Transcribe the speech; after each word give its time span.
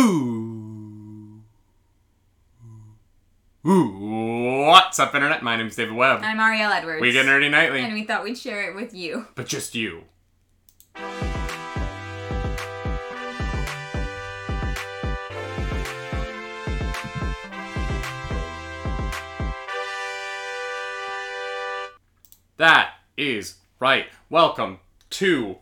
Ooh. 0.00 1.42
Ooh. 3.66 4.64
What's 4.66 4.98
up, 4.98 5.14
Internet? 5.14 5.42
My 5.42 5.56
name's 5.56 5.76
David 5.76 5.94
Webb. 5.94 6.20
I'm 6.22 6.40
Ariel 6.40 6.72
Edwards. 6.72 7.02
We 7.02 7.12
get 7.12 7.26
nerdy 7.26 7.50
nightly, 7.50 7.82
And 7.82 7.92
we 7.92 8.04
thought 8.04 8.24
we'd 8.24 8.38
share 8.38 8.70
it 8.70 8.74
with 8.74 8.94
you. 8.94 9.26
but 9.34 9.46
just 9.46 9.74
you. 9.74 10.04
That 22.56 22.90
is 23.16 23.56
right. 23.78 24.06
Welcome 24.28 24.80
to 25.10 25.56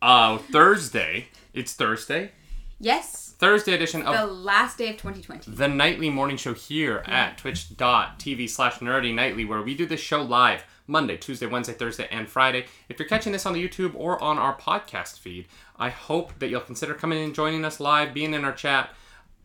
uh 0.00 0.38
Thursday. 0.38 1.28
It's 1.54 1.74
Thursday. 1.74 2.32
Yes. 2.80 3.31
Thursday 3.42 3.72
edition 3.72 4.02
of 4.02 4.14
The 4.16 4.24
last 4.32 4.78
day 4.78 4.90
of 4.90 4.98
2020. 4.98 5.50
the 5.50 5.66
nightly 5.66 6.08
morning 6.08 6.36
show 6.36 6.54
here 6.54 7.02
at 7.06 7.36
twitch.tv 7.38 8.48
slash 8.48 8.78
nerdy 8.78 9.12
nightly 9.12 9.44
where 9.44 9.60
we 9.60 9.74
do 9.74 9.84
this 9.84 9.98
show 9.98 10.22
live 10.22 10.62
monday 10.86 11.16
tuesday 11.16 11.46
wednesday 11.46 11.72
thursday 11.72 12.06
and 12.12 12.28
friday 12.28 12.66
if 12.88 13.00
you're 13.00 13.08
catching 13.08 13.32
this 13.32 13.44
on 13.44 13.52
the 13.52 13.68
youtube 13.68 13.96
or 13.96 14.22
on 14.22 14.38
our 14.38 14.56
podcast 14.56 15.18
feed 15.18 15.48
i 15.76 15.88
hope 15.88 16.38
that 16.38 16.50
you'll 16.50 16.60
consider 16.60 16.94
coming 16.94 17.24
and 17.24 17.34
joining 17.34 17.64
us 17.64 17.80
live 17.80 18.14
being 18.14 18.32
in 18.32 18.44
our 18.44 18.52
chat 18.52 18.90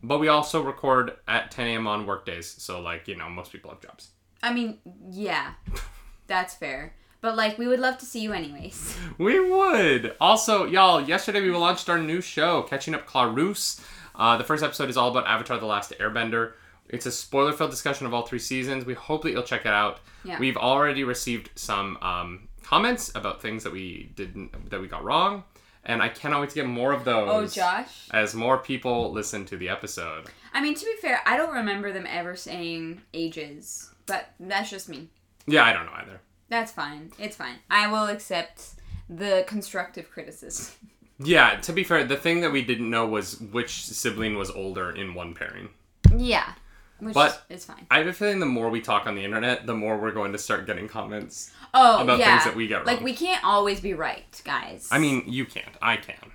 but 0.00 0.18
we 0.18 0.28
also 0.28 0.62
record 0.62 1.16
at 1.26 1.50
10 1.50 1.66
a.m 1.66 1.88
on 1.88 2.06
work 2.06 2.24
days 2.24 2.46
so 2.46 2.80
like 2.80 3.08
you 3.08 3.16
know 3.16 3.28
most 3.28 3.50
people 3.50 3.68
have 3.68 3.80
jobs 3.80 4.10
I 4.44 4.54
mean, 4.54 4.78
yeah. 5.10 5.54
That's 6.28 6.54
fair. 6.54 6.94
But 7.20 7.36
like 7.36 7.58
we 7.58 7.66
would 7.66 7.80
love 7.80 7.98
to 7.98 8.06
see 8.06 8.20
you 8.20 8.32
anyways. 8.32 8.96
We 9.18 9.40
would. 9.40 10.14
Also, 10.20 10.64
y'all, 10.64 11.00
yesterday 11.00 11.40
we 11.40 11.50
launched 11.50 11.88
our 11.88 11.98
new 11.98 12.20
show, 12.20 12.62
Catching 12.62 12.94
Up 12.94 13.06
Clarus. 13.06 13.80
Uh, 14.14 14.36
the 14.36 14.44
first 14.44 14.62
episode 14.62 14.88
is 14.88 14.96
all 14.96 15.10
about 15.10 15.26
Avatar 15.26 15.58
The 15.58 15.66
Last 15.66 15.92
Airbender. 15.98 16.52
It's 16.88 17.06
a 17.06 17.10
spoiler 17.10 17.52
filled 17.52 17.70
discussion 17.70 18.06
of 18.06 18.14
all 18.14 18.22
three 18.26 18.38
seasons. 18.38 18.84
We 18.84 18.94
hope 18.94 19.22
that 19.22 19.32
you'll 19.32 19.42
check 19.42 19.62
it 19.62 19.72
out. 19.72 20.00
Yeah. 20.24 20.38
We've 20.38 20.56
already 20.56 21.02
received 21.04 21.50
some 21.56 21.98
um, 22.00 22.48
comments 22.62 23.10
about 23.14 23.42
things 23.42 23.64
that 23.64 23.72
we 23.72 24.12
didn't 24.14 24.70
that 24.70 24.80
we 24.80 24.86
got 24.86 25.04
wrong, 25.04 25.44
and 25.84 26.00
I 26.02 26.08
cannot 26.08 26.40
wait 26.40 26.50
to 26.50 26.54
get 26.54 26.66
more 26.66 26.92
of 26.92 27.04
those. 27.04 27.28
Oh, 27.28 27.46
Josh. 27.60 28.08
As 28.12 28.34
more 28.34 28.58
people 28.58 29.12
listen 29.12 29.44
to 29.46 29.56
the 29.56 29.68
episode. 29.68 30.26
I 30.54 30.62
mean, 30.62 30.74
to 30.74 30.84
be 30.84 30.94
fair, 31.00 31.20
I 31.26 31.36
don't 31.36 31.54
remember 31.54 31.92
them 31.92 32.06
ever 32.08 32.36
saying 32.36 33.02
ages. 33.12 33.90
But 34.06 34.30
that's 34.40 34.70
just 34.70 34.88
me. 34.88 35.08
Yeah, 35.46 35.64
I 35.64 35.72
don't 35.72 35.86
know 35.86 35.92
either. 35.96 36.20
That's 36.48 36.72
fine. 36.72 37.12
It's 37.18 37.36
fine. 37.36 37.56
I 37.70 37.90
will 37.90 38.06
accept 38.06 38.70
the 39.08 39.44
constructive 39.46 40.10
criticism. 40.10 40.74
Yeah, 41.20 41.56
to 41.62 41.72
be 41.72 41.82
fair, 41.82 42.04
the 42.04 42.14
thing 42.16 42.42
that 42.42 42.52
we 42.52 42.62
didn't 42.62 42.88
know 42.90 43.04
was 43.04 43.40
which 43.40 43.84
sibling 43.86 44.36
was 44.38 44.52
older 44.52 44.92
in 44.92 45.14
one 45.14 45.34
pairing. 45.34 45.70
Yeah. 46.16 46.52
Which 47.00 47.12
But- 47.12 47.44
is 47.48 47.64
fine. 47.64 47.88
I 47.90 47.98
have 47.98 48.06
a 48.06 48.12
feeling 48.12 48.38
the 48.38 48.46
more 48.46 48.70
we 48.70 48.80
talk 48.80 49.04
on 49.08 49.16
the 49.16 49.24
internet, 49.24 49.66
the 49.66 49.74
more 49.74 49.98
we're 49.98 50.12
going 50.12 50.30
to 50.30 50.38
start 50.38 50.64
getting 50.64 50.86
comments 50.86 51.50
Oh, 51.74 52.02
about 52.04 52.20
yeah. 52.20 52.30
things 52.38 52.44
that 52.44 52.54
we 52.54 52.68
get 52.68 52.76
wrong. 52.76 52.86
Like 52.86 53.00
we 53.00 53.14
can't 53.14 53.42
always 53.42 53.80
be 53.80 53.94
right, 53.94 54.40
guys. 54.44 54.86
I 54.92 55.00
mean, 55.00 55.24
you 55.26 55.44
can't. 55.44 55.74
I 55.82 55.96
can. 55.96 56.30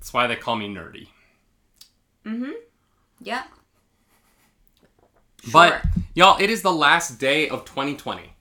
That's 0.00 0.12
why 0.12 0.26
they 0.26 0.34
call 0.34 0.56
me 0.56 0.66
nerdy. 0.68 1.06
Mm-hmm. 2.26 2.50
Yeah. 3.20 3.44
But 5.52 5.68
Sure. 5.68 5.82
y'all, 6.14 6.42
it 6.42 6.50
is 6.50 6.62
the 6.62 6.72
last 6.72 7.20
day 7.20 7.48
of 7.48 7.64
2020. 7.64 8.31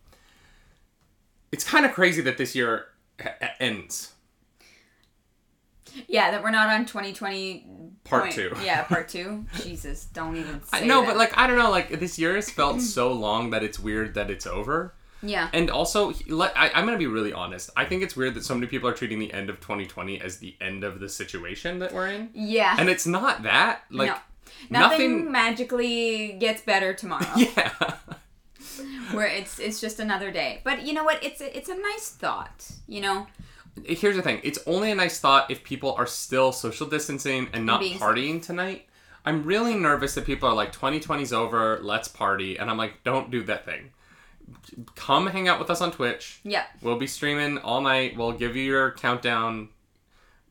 It's 1.51 1.63
kind 1.63 1.85
of 1.85 1.93
crazy 1.93 2.21
that 2.21 2.37
this 2.37 2.55
year 2.55 2.85
h- 3.19 3.27
ends. 3.59 4.13
Yeah, 6.07 6.31
that 6.31 6.41
we're 6.43 6.51
not 6.51 6.69
on 6.69 6.85
2020 6.85 7.65
Part 8.05 8.23
point- 8.23 8.35
two. 8.35 8.53
Yeah, 8.63 8.83
part 8.83 9.09
two. 9.15 9.45
Jesus, 9.61 10.05
don't 10.05 10.37
even 10.37 10.63
say 10.63 10.83
I 10.83 10.85
know, 10.85 11.01
that. 11.01 11.07
but 11.09 11.17
like 11.17 11.37
I 11.37 11.47
don't 11.47 11.57
know, 11.57 11.69
like 11.69 11.89
this 11.99 12.17
year 12.17 12.35
has 12.35 12.49
felt 12.49 12.81
so 12.97 13.11
long 13.11 13.49
that 13.51 13.63
it's 13.63 13.79
weird 13.79 14.13
that 14.15 14.31
it's 14.31 14.47
over. 14.47 14.93
yeah, 15.21 15.49
And 15.53 15.69
also, 15.69 16.11
I, 16.31 16.71
I'm 16.73 16.85
gonna 16.85 16.97
be 16.97 17.07
really 17.07 17.33
honest. 17.33 17.69
I 17.75 17.85
think 17.85 18.01
it's 18.03 18.15
weird 18.15 18.33
that 18.35 18.43
so 18.45 18.55
many 18.55 18.67
people 18.67 18.87
are 18.89 18.93
treating 18.93 19.19
the 19.19 19.31
end 19.33 19.49
of 19.49 19.59
2020 19.59 20.19
as 20.21 20.37
the 20.37 20.55
end 20.61 20.83
of 20.83 20.99
the 20.99 21.09
situation 21.09 21.79
that 21.79 21.93
we're 21.93 22.07
in, 22.07 22.29
yeah. 22.33 22.75
and 22.79 22.89
it's 22.89 23.05
not 23.05 23.43
that. 23.43 23.81
Like 23.91 24.09
no, 24.09 24.79
nothing, 24.79 25.17
nothing. 25.17 25.31
magically 25.31 26.33
gets 26.39 26.61
better 26.61 26.93
tomorrow. 26.93 27.25
Yeah. 27.35 27.95
Where 29.11 29.27
it's 29.27 29.59
it's 29.59 29.81
just 29.81 29.99
another 29.99 30.31
day. 30.31 30.61
But 30.63 30.85
you 30.85 30.93
know 30.93 31.03
what? 31.03 31.23
It's 31.23 31.41
a, 31.41 31.57
it's 31.57 31.69
a 31.69 31.75
nice 31.75 32.11
thought. 32.11 32.71
You 32.87 33.01
know. 33.01 33.27
Here's 33.85 34.17
the 34.17 34.21
thing. 34.21 34.41
It's 34.43 34.59
only 34.67 34.91
a 34.91 34.95
nice 34.95 35.19
thought 35.19 35.49
if 35.49 35.63
people 35.63 35.93
are 35.93 36.05
still 36.05 36.51
social 36.51 36.87
distancing 36.87 37.47
and 37.53 37.65
not 37.65 37.79
being 37.79 37.93
safe. 37.93 38.01
partying 38.01 38.41
tonight. 38.43 38.87
I'm 39.23 39.43
really 39.43 39.75
nervous 39.75 40.15
that 40.15 40.25
people 40.25 40.49
are 40.49 40.55
like 40.55 40.73
2020's 40.73 41.31
over, 41.31 41.79
let's 41.81 42.07
party, 42.07 42.57
and 42.57 42.69
I'm 42.69 42.77
like, 42.77 43.03
don't 43.03 43.29
do 43.29 43.43
that 43.43 43.65
thing. 43.65 43.91
Come 44.95 45.27
hang 45.27 45.47
out 45.47 45.59
with 45.59 45.69
us 45.69 45.79
on 45.79 45.91
Twitch. 45.91 46.39
Yeah. 46.43 46.65
We'll 46.81 46.97
be 46.97 47.07
streaming 47.07 47.59
all 47.59 47.81
night. 47.81 48.17
We'll 48.17 48.33
give 48.33 48.55
you 48.55 48.63
your 48.63 48.91
countdown. 48.91 49.69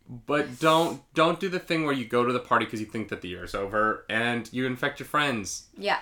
But 0.08 0.58
don't 0.58 1.02
don't 1.14 1.38
do 1.38 1.48
the 1.48 1.60
thing 1.60 1.84
where 1.84 1.94
you 1.94 2.04
go 2.04 2.24
to 2.24 2.32
the 2.32 2.40
party 2.40 2.64
because 2.64 2.80
you 2.80 2.86
think 2.86 3.10
that 3.10 3.20
the 3.20 3.28
year's 3.28 3.54
over 3.54 4.04
and 4.08 4.48
you 4.52 4.66
infect 4.66 4.98
your 4.98 5.06
friends. 5.06 5.66
Yeah. 5.76 5.98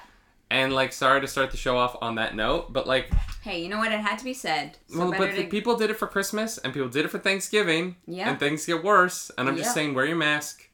And 0.50 0.72
like, 0.75 0.92
sorry 0.94 1.20
to 1.20 1.26
start 1.28 1.50
the 1.50 1.56
show 1.59 1.76
off 1.76 1.97
on 2.00 2.14
that 2.14 2.34
note, 2.34 2.72
but 2.72 2.86
like, 2.86 3.10
Hey, 3.42 3.62
you 3.62 3.69
know 3.69 3.78
what? 3.78 3.92
It 3.92 4.00
had 4.00 4.19
to 4.19 4.25
be 4.25 4.32
said. 4.34 4.78
So 4.88 4.98
well, 4.98 5.12
but 5.19 5.34
to... 5.34 5.44
people 5.44 5.76
did 5.76 5.91
it 5.91 5.98
for 5.98 6.06
Christmas 6.06 6.59
and 6.59 6.72
people 6.72 6.88
did 6.88 7.04
it 7.04 7.09
for 7.09 7.19
Thanksgiving. 7.19 7.97
Yeah. 8.06 8.31
And 8.31 8.38
things 8.41 8.64
get 8.66 8.82
worse. 8.82 9.31
And 9.36 9.48
I'm 9.48 9.56
just 9.56 9.75
saying, 9.75 9.94
wear 9.94 10.06
your 10.06 10.16
mask, 10.16 10.69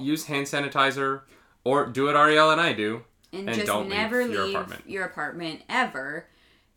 use 0.00 0.26
hand 0.26 0.46
sanitizer, 0.46 1.22
or 1.64 1.86
do 1.86 2.04
what 2.04 2.16
Ariel 2.16 2.50
and 2.50 2.60
I 2.60 2.72
do. 2.72 3.04
and, 3.32 3.48
and 3.48 3.54
just 3.56 3.66
don't 3.66 3.84
leave 3.88 3.94
never 3.98 4.20
your 4.20 4.44
leave 4.46 4.54
apartment. 4.54 4.82
your 4.88 5.04
apartment 5.04 5.62
ever. 5.68 6.26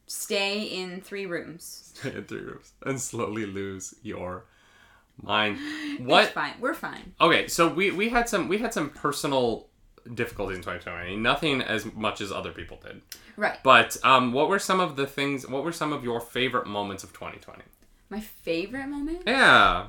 Stay 0.07 0.63
in 0.63 1.01
three 1.01 1.25
rooms. 1.25 1.91
Stay 1.99 2.13
in 2.15 2.23
three 2.23 2.39
rooms 2.41 2.71
and 2.85 2.99
slowly 2.99 3.45
lose 3.45 3.93
your 4.01 4.45
mind. 5.21 5.57
It's 5.59 6.01
What? 6.01 6.29
fine. 6.29 6.53
We're 6.59 6.73
fine. 6.73 7.13
Okay, 7.19 7.47
so 7.47 7.67
we 7.67 7.91
we 7.91 8.09
had 8.09 8.27
some 8.29 8.47
we 8.47 8.57
had 8.57 8.73
some 8.73 8.89
personal 8.89 9.66
difficulties 10.15 10.57
in 10.57 10.63
2020. 10.63 11.15
Nothing 11.17 11.61
as 11.61 11.91
much 11.93 12.21
as 12.21 12.31
other 12.31 12.51
people 12.51 12.79
did. 12.83 13.01
Right. 13.35 13.57
But 13.63 13.97
um, 14.03 14.33
what 14.33 14.49
were 14.49 14.59
some 14.59 14.79
of 14.79 14.95
the 14.95 15.07
things? 15.07 15.47
What 15.47 15.63
were 15.63 15.71
some 15.71 15.93
of 15.93 16.03
your 16.03 16.19
favorite 16.19 16.67
moments 16.67 17.03
of 17.03 17.13
2020? 17.13 17.63
My 18.09 18.21
favorite 18.21 18.87
moment. 18.87 19.23
Yeah, 19.25 19.87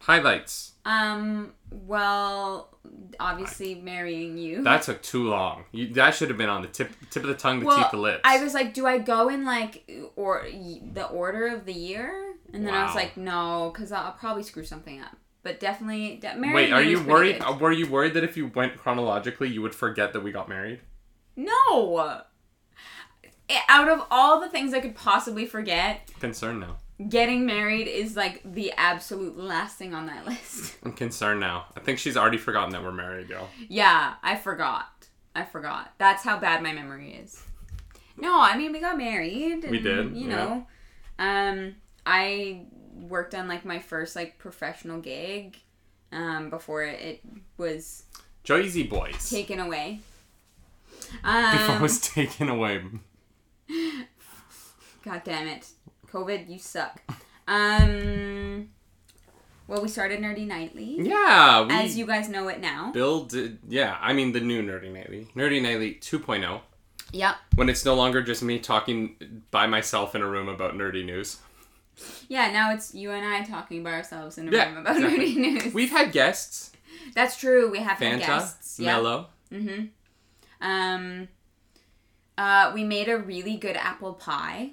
highlights. 0.00 0.72
Um. 0.84 1.52
Well, 1.70 2.76
obviously 3.18 3.74
marrying 3.74 4.38
you. 4.38 4.62
That 4.62 4.82
took 4.82 5.02
too 5.02 5.28
long. 5.28 5.64
You, 5.72 5.92
that 5.94 6.14
should 6.14 6.28
have 6.28 6.38
been 6.38 6.48
on 6.48 6.62
the 6.62 6.68
tip 6.68 6.92
tip 7.10 7.22
of 7.22 7.28
the 7.28 7.34
tongue, 7.34 7.60
the 7.60 7.66
well, 7.66 7.78
teeth, 7.78 7.90
the 7.90 7.98
lips. 7.98 8.20
I 8.24 8.42
was 8.42 8.54
like, 8.54 8.74
do 8.74 8.86
I 8.86 8.98
go 8.98 9.28
in 9.28 9.44
like 9.44 9.90
or 10.16 10.46
the 10.92 11.06
order 11.06 11.48
of 11.48 11.64
the 11.64 11.72
year? 11.72 12.34
And 12.52 12.66
then 12.66 12.74
I 12.74 12.84
was 12.84 12.94
like, 12.94 13.16
no, 13.16 13.70
because 13.72 13.92
I'll 13.92 14.12
probably 14.12 14.42
screw 14.42 14.64
something 14.64 15.00
up. 15.00 15.16
But 15.46 15.60
definitely, 15.60 16.16
de- 16.16 16.34
marrying 16.36 16.54
Wait, 16.54 16.72
are 16.72 16.82
you 16.82 16.90
you 16.90 16.96
is 16.96 17.02
pretty 17.04 17.12
worried? 17.12 17.40
good. 17.40 17.60
Were 17.60 17.70
you 17.72 17.86
worried 17.88 18.14
that 18.14 18.24
if 18.24 18.36
you 18.36 18.48
went 18.48 18.76
chronologically, 18.76 19.48
you 19.48 19.62
would 19.62 19.74
forget 19.76 20.12
that 20.12 20.20
we 20.24 20.32
got 20.32 20.48
married? 20.48 20.80
No. 21.36 21.98
I- 23.48 23.62
Out 23.68 23.88
of 23.88 24.02
all 24.10 24.40
the 24.40 24.48
things 24.48 24.74
I 24.74 24.80
could 24.80 24.96
possibly 24.96 25.46
forget, 25.46 26.10
Concerned 26.18 26.58
now. 26.60 26.78
getting 27.08 27.46
married 27.46 27.86
is 27.86 28.16
like 28.16 28.40
the 28.44 28.72
absolute 28.76 29.36
last 29.38 29.76
thing 29.78 29.94
on 29.94 30.06
that 30.06 30.26
list. 30.30 30.76
I'm 30.84 30.92
concerned 30.92 31.38
now. 31.38 31.66
I 31.76 31.80
think 31.80 31.98
she's 32.00 32.16
already 32.16 32.38
forgotten 32.38 32.70
that 32.72 32.82
we're 32.82 32.90
married, 32.92 33.28
girl. 33.28 33.48
yeah, 33.68 34.14
I 34.22 34.34
forgot. 34.36 35.06
I 35.34 35.44
forgot. 35.44 35.92
That's 35.98 36.24
how 36.24 36.38
bad 36.40 36.60
my 36.62 36.72
memory 36.72 37.12
is. 37.22 37.40
No, 38.16 38.40
I 38.40 38.56
mean 38.56 38.72
we 38.72 38.80
got 38.80 38.96
married. 38.98 39.64
We 39.70 39.78
did, 39.78 40.16
You 40.16 40.28
yeah. 40.28 40.34
know, 40.36 40.66
um, 41.20 41.74
I 42.04 42.64
worked 42.96 43.34
on 43.34 43.48
like 43.48 43.64
my 43.64 43.78
first 43.78 44.16
like 44.16 44.38
professional 44.38 45.00
gig, 45.00 45.56
um, 46.12 46.50
before 46.50 46.82
it, 46.84 47.00
it 47.00 47.20
was 47.56 48.04
Jersey 48.44 48.82
Boys. 48.84 49.30
taken 49.30 49.58
away. 49.60 50.00
Before 50.90 51.20
it 51.24 51.70
Um, 51.70 51.82
was 51.82 52.00
taken 52.00 52.48
away. 52.48 52.82
God 55.04 55.22
damn 55.24 55.46
it. 55.46 55.66
COVID, 56.12 56.48
you 56.48 56.58
suck. 56.58 57.00
Um 57.48 58.70
well 59.68 59.82
we 59.82 59.88
started 59.88 60.20
Nerdy 60.20 60.46
Nightly. 60.46 60.96
Yeah, 61.00 61.64
we 61.66 61.72
As 61.74 61.96
you 61.96 62.06
guys 62.06 62.28
know 62.28 62.48
it 62.48 62.60
now. 62.60 62.90
build. 62.92 63.34
Yeah, 63.68 63.96
I 64.00 64.12
mean 64.12 64.32
the 64.32 64.40
new 64.40 64.62
Nerdy 64.62 64.92
Nightly, 64.92 65.28
Nerdy 65.36 65.60
Nightly 65.62 65.94
2.0, 65.94 66.60
Yep. 67.12 67.36
when 67.56 67.68
it's 67.68 67.84
no 67.84 67.94
longer 67.94 68.22
just 68.22 68.42
me 68.42 68.58
talking 68.58 69.42
by 69.50 69.66
myself 69.66 70.14
in 70.14 70.22
a 70.22 70.26
room 70.26 70.48
about 70.48 70.74
nerdy 70.74 71.04
news. 71.04 71.38
Yeah, 72.28 72.50
now 72.50 72.72
it's 72.74 72.94
you 72.94 73.10
and 73.10 73.24
I 73.24 73.42
talking 73.44 73.82
by 73.82 73.92
ourselves 73.92 74.36
in 74.38 74.48
a 74.48 74.52
Yeah, 74.52 74.68
room 74.68 74.78
about 74.78 74.96
exactly. 74.96 75.34
news. 75.36 75.74
We've 75.74 75.90
had 75.90 76.12
guests, 76.12 76.72
That's 77.14 77.36
true. 77.38 77.70
We 77.70 77.78
have 77.78 77.98
had 77.98 78.18
guests. 78.20 78.78
Yeah. 78.78 78.86
Mello. 78.96 79.26
Mm-hmm. 79.52 79.86
Um 80.60 81.28
uh 82.36 82.72
we 82.74 82.84
made 82.84 83.08
a 83.08 83.16
really 83.18 83.56
good 83.56 83.76
apple 83.76 84.14
pie. 84.14 84.72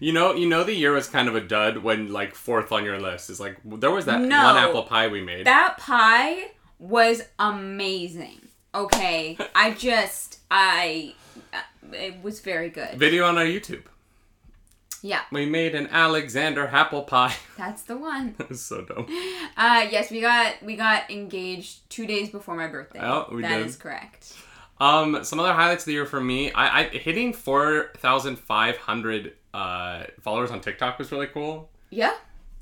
You 0.00 0.12
know, 0.12 0.32
you 0.34 0.48
know, 0.48 0.64
the 0.64 0.72
year 0.74 0.92
was 0.92 1.06
kind 1.08 1.28
of 1.28 1.34
a 1.34 1.40
dud 1.40 1.78
when 1.78 2.12
like 2.12 2.34
fourth 2.34 2.72
on 2.72 2.84
your 2.84 2.98
list 2.98 3.28
is 3.28 3.38
like 3.40 3.58
there 3.64 3.90
was 3.90 4.06
that 4.06 4.20
No. 4.20 4.42
one 4.44 4.56
apple 4.56 4.82
pie 4.84 5.08
we 5.08 5.20
made. 5.22 5.46
That 5.46 5.76
pie 5.78 6.52
was 6.78 7.22
amazing. 7.38 8.40
Okay, 8.74 9.36
I 9.54 9.72
just 9.72 10.40
I 10.50 11.14
uh, 11.52 11.58
it 11.92 12.22
was 12.22 12.40
very 12.40 12.70
good. 12.70 12.94
Video 12.98 13.26
on 13.26 13.36
our 13.36 13.44
YouTube. 13.44 13.82
Yeah, 15.06 15.22
We 15.30 15.46
made 15.46 15.74
an 15.74 15.86
Alexander 15.90 16.66
apple 16.66 17.02
pie. 17.02 17.34
that's 17.58 17.82
the 17.82 17.96
one. 17.96 18.34
that 18.38 18.48
was 18.48 18.62
so 18.64 18.82
dumb. 18.84 19.06
Uh 19.56 19.86
yes, 19.90 20.10
we 20.10 20.20
got 20.20 20.54
we 20.62 20.74
got 20.76 21.10
engaged 21.10 21.88
2 21.90 22.06
days 22.06 22.30
before 22.30 22.56
my 22.56 22.66
birthday. 22.66 23.00
Oh, 23.02 23.28
we 23.32 23.42
That 23.42 23.58
did. 23.58 23.66
is 23.66 23.76
correct. 23.76 24.34
Um, 24.78 25.24
some 25.24 25.40
other 25.40 25.54
highlights 25.54 25.84
of 25.84 25.86
the 25.86 25.92
year 25.92 26.04
for 26.06 26.20
me, 26.20 26.52
I, 26.52 26.80
I 26.80 26.84
hitting 26.88 27.32
four 27.32 27.92
thousand 27.98 28.38
five 28.38 28.76
hundred 28.76 29.32
uh 29.54 30.04
followers 30.20 30.50
on 30.50 30.60
TikTok 30.60 30.98
was 30.98 31.10
really 31.12 31.28
cool. 31.28 31.70
Yeah, 31.88 32.12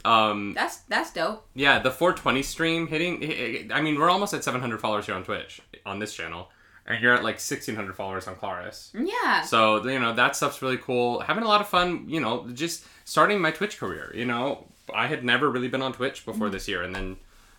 Um, 0.04 0.52
that's 0.54 0.76
that's 0.92 1.12
dope. 1.12 1.44
yeah, 1.54 1.78
the 1.80 1.90
420 1.90 2.42
stream 2.42 2.86
hitting. 2.86 3.72
I 3.72 3.80
mean, 3.80 3.98
we're 3.98 4.10
almost 4.10 4.32
at 4.34 4.44
700 4.44 4.80
followers 4.80 5.06
here 5.06 5.14
on 5.16 5.24
Twitch 5.24 5.60
on 5.84 5.98
this 5.98 6.14
channel, 6.14 6.50
and 6.86 7.02
you're 7.02 7.14
at 7.14 7.22
like 7.24 7.34
1600 7.36 7.94
followers 7.96 8.26
on 8.28 8.36
Clarus. 8.36 8.90
Yeah. 8.94 9.42
So 9.42 9.84
you 9.86 9.98
know 9.98 10.12
that 10.14 10.36
stuff's 10.36 10.60
really 10.62 10.78
cool. 10.78 11.20
Having 11.20 11.44
a 11.44 11.48
lot 11.48 11.60
of 11.60 11.68
fun. 11.68 12.04
You 12.08 12.20
know, 12.20 12.48
just 12.52 12.84
starting 13.04 13.40
my 13.40 13.50
Twitch 13.50 13.78
career. 13.78 14.12
You 14.14 14.24
know, 14.26 14.66
I 14.94 15.06
had 15.06 15.24
never 15.24 15.50
really 15.50 15.68
been 15.68 15.82
on 15.82 15.92
Twitch 15.92 16.24
before 16.24 16.50
this 16.50 16.68
year, 16.68 16.82
and 16.82 16.94
then 16.94 17.16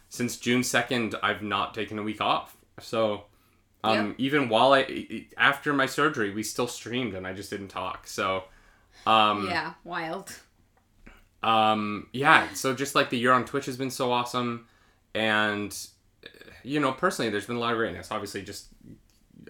since 0.09 0.37
June 0.37 0.61
2nd, 0.61 1.15
I've 1.23 1.41
not 1.41 1.73
taken 1.73 1.97
a 1.99 2.03
week 2.03 2.21
off. 2.21 2.55
So. 2.79 3.25
Um, 3.83 4.07
Yep. 4.07 4.15
even 4.17 4.49
while 4.49 4.73
I 4.73 5.27
after 5.37 5.71
my 5.71 5.85
surgery, 5.85 6.31
we 6.33 6.41
still 6.41 6.67
streamed 6.67 7.13
and 7.13 7.27
I 7.27 7.33
just 7.33 7.51
didn't 7.51 7.67
talk. 7.67 8.07
So, 8.07 8.45
um, 9.05 9.47
yeah, 9.47 9.73
wild. 9.83 10.33
um 11.43 12.07
yeah 12.11 12.51
so 12.53 12.73
just 12.73 12.95
like 12.95 13.09
the 13.11 13.17
year 13.17 13.31
on 13.31 13.45
twitch 13.45 13.65
has 13.67 13.77
been 13.77 13.91
so 13.91 14.11
awesome 14.11 14.65
and 15.13 15.77
you 16.63 16.79
know 16.79 16.91
personally 16.91 17.29
there's 17.29 17.45
been 17.45 17.57
a 17.57 17.59
lot 17.59 17.73
of 17.73 17.77
greatness 17.77 18.09
obviously 18.11 18.41
just 18.41 18.67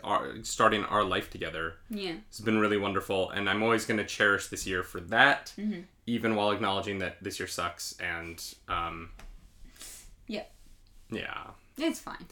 our, 0.03 0.33
starting 0.43 0.83
our 0.85 1.03
life 1.03 1.29
together 1.29 1.75
Yeah. 1.89 2.13
It's 2.29 2.39
been 2.41 2.59
really 2.59 2.77
wonderful 2.77 3.29
and 3.31 3.49
i'm 3.49 3.63
always 3.63 3.85
going 3.85 3.97
to 3.97 4.05
cherish 4.05 4.47
this 4.47 4.65
year 4.67 4.83
for 4.83 4.99
that 5.01 5.53
Mm-hmm. 5.57 5.81
even 6.05 6.35
while 6.35 6.51
acknowledging 6.51 6.99
that 6.99 7.17
this 7.23 7.39
year 7.39 7.47
sucks 7.47 7.95
and 7.99 8.41
um 8.67 9.09
Yeah. 10.27 10.43
yeah 11.09 11.51
It's 11.77 11.99
fine. 11.99 12.25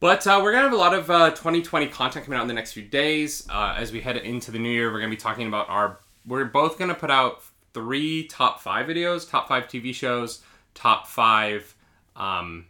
but 0.00 0.26
uh, 0.26 0.40
we're 0.42 0.52
gonna 0.52 0.64
have 0.64 0.72
a 0.72 0.76
lot 0.76 0.94
of 0.94 1.10
uh, 1.10 1.30
2020 1.30 1.88
content 1.88 2.24
coming 2.24 2.38
out 2.38 2.42
in 2.42 2.48
the 2.48 2.54
next 2.54 2.72
few 2.72 2.82
days. 2.82 3.46
Uh, 3.50 3.74
as 3.76 3.92
we 3.92 4.00
head 4.00 4.16
into 4.16 4.50
the 4.50 4.58
new 4.58 4.70
year, 4.70 4.90
we're 4.92 5.00
gonna 5.00 5.10
be 5.10 5.16
talking 5.16 5.46
about 5.46 5.68
our. 5.68 5.98
We're 6.26 6.44
both 6.46 6.78
gonna 6.78 6.94
put 6.94 7.10
out 7.10 7.42
three 7.74 8.26
top 8.26 8.60
five 8.60 8.86
videos, 8.86 9.28
top 9.28 9.48
five 9.48 9.64
TV 9.68 9.94
shows, 9.94 10.42
top 10.74 11.06
five 11.06 11.74
um, 12.16 12.66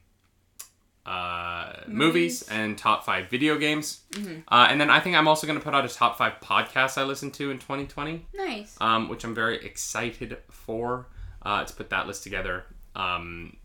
uh, 1.06 1.72
movies. 1.86 2.48
and 2.50 2.76
top 2.78 3.04
five 3.04 3.28
video 3.30 3.56
games. 3.58 4.00
Uh, 4.48 4.66
and 4.70 4.80
then 4.80 4.90
I 4.90 5.00
think 5.00 5.16
I'm 5.16 5.26
also 5.28 5.46
gonna 5.46 5.60
put 5.60 5.74
out 5.74 5.84
a 5.84 5.88
top 5.88 6.18
five 6.18 6.34
podcasts 6.42 6.98
I 6.98 7.04
listened 7.04 7.34
to 7.34 7.50
in 7.50 7.58
2020 7.58 8.26
Nice. 8.34 8.76
um, 8.80 9.08
which 9.08 9.24
I'm 9.24 9.34
very 9.34 9.64
excited 9.64 10.36
for 10.50 11.06
uh, 11.42 11.64
to 11.64 11.72
put 11.74 11.90
that 11.90 12.06
list 12.06 12.22
together. 12.22 12.64
Um, 12.94 13.56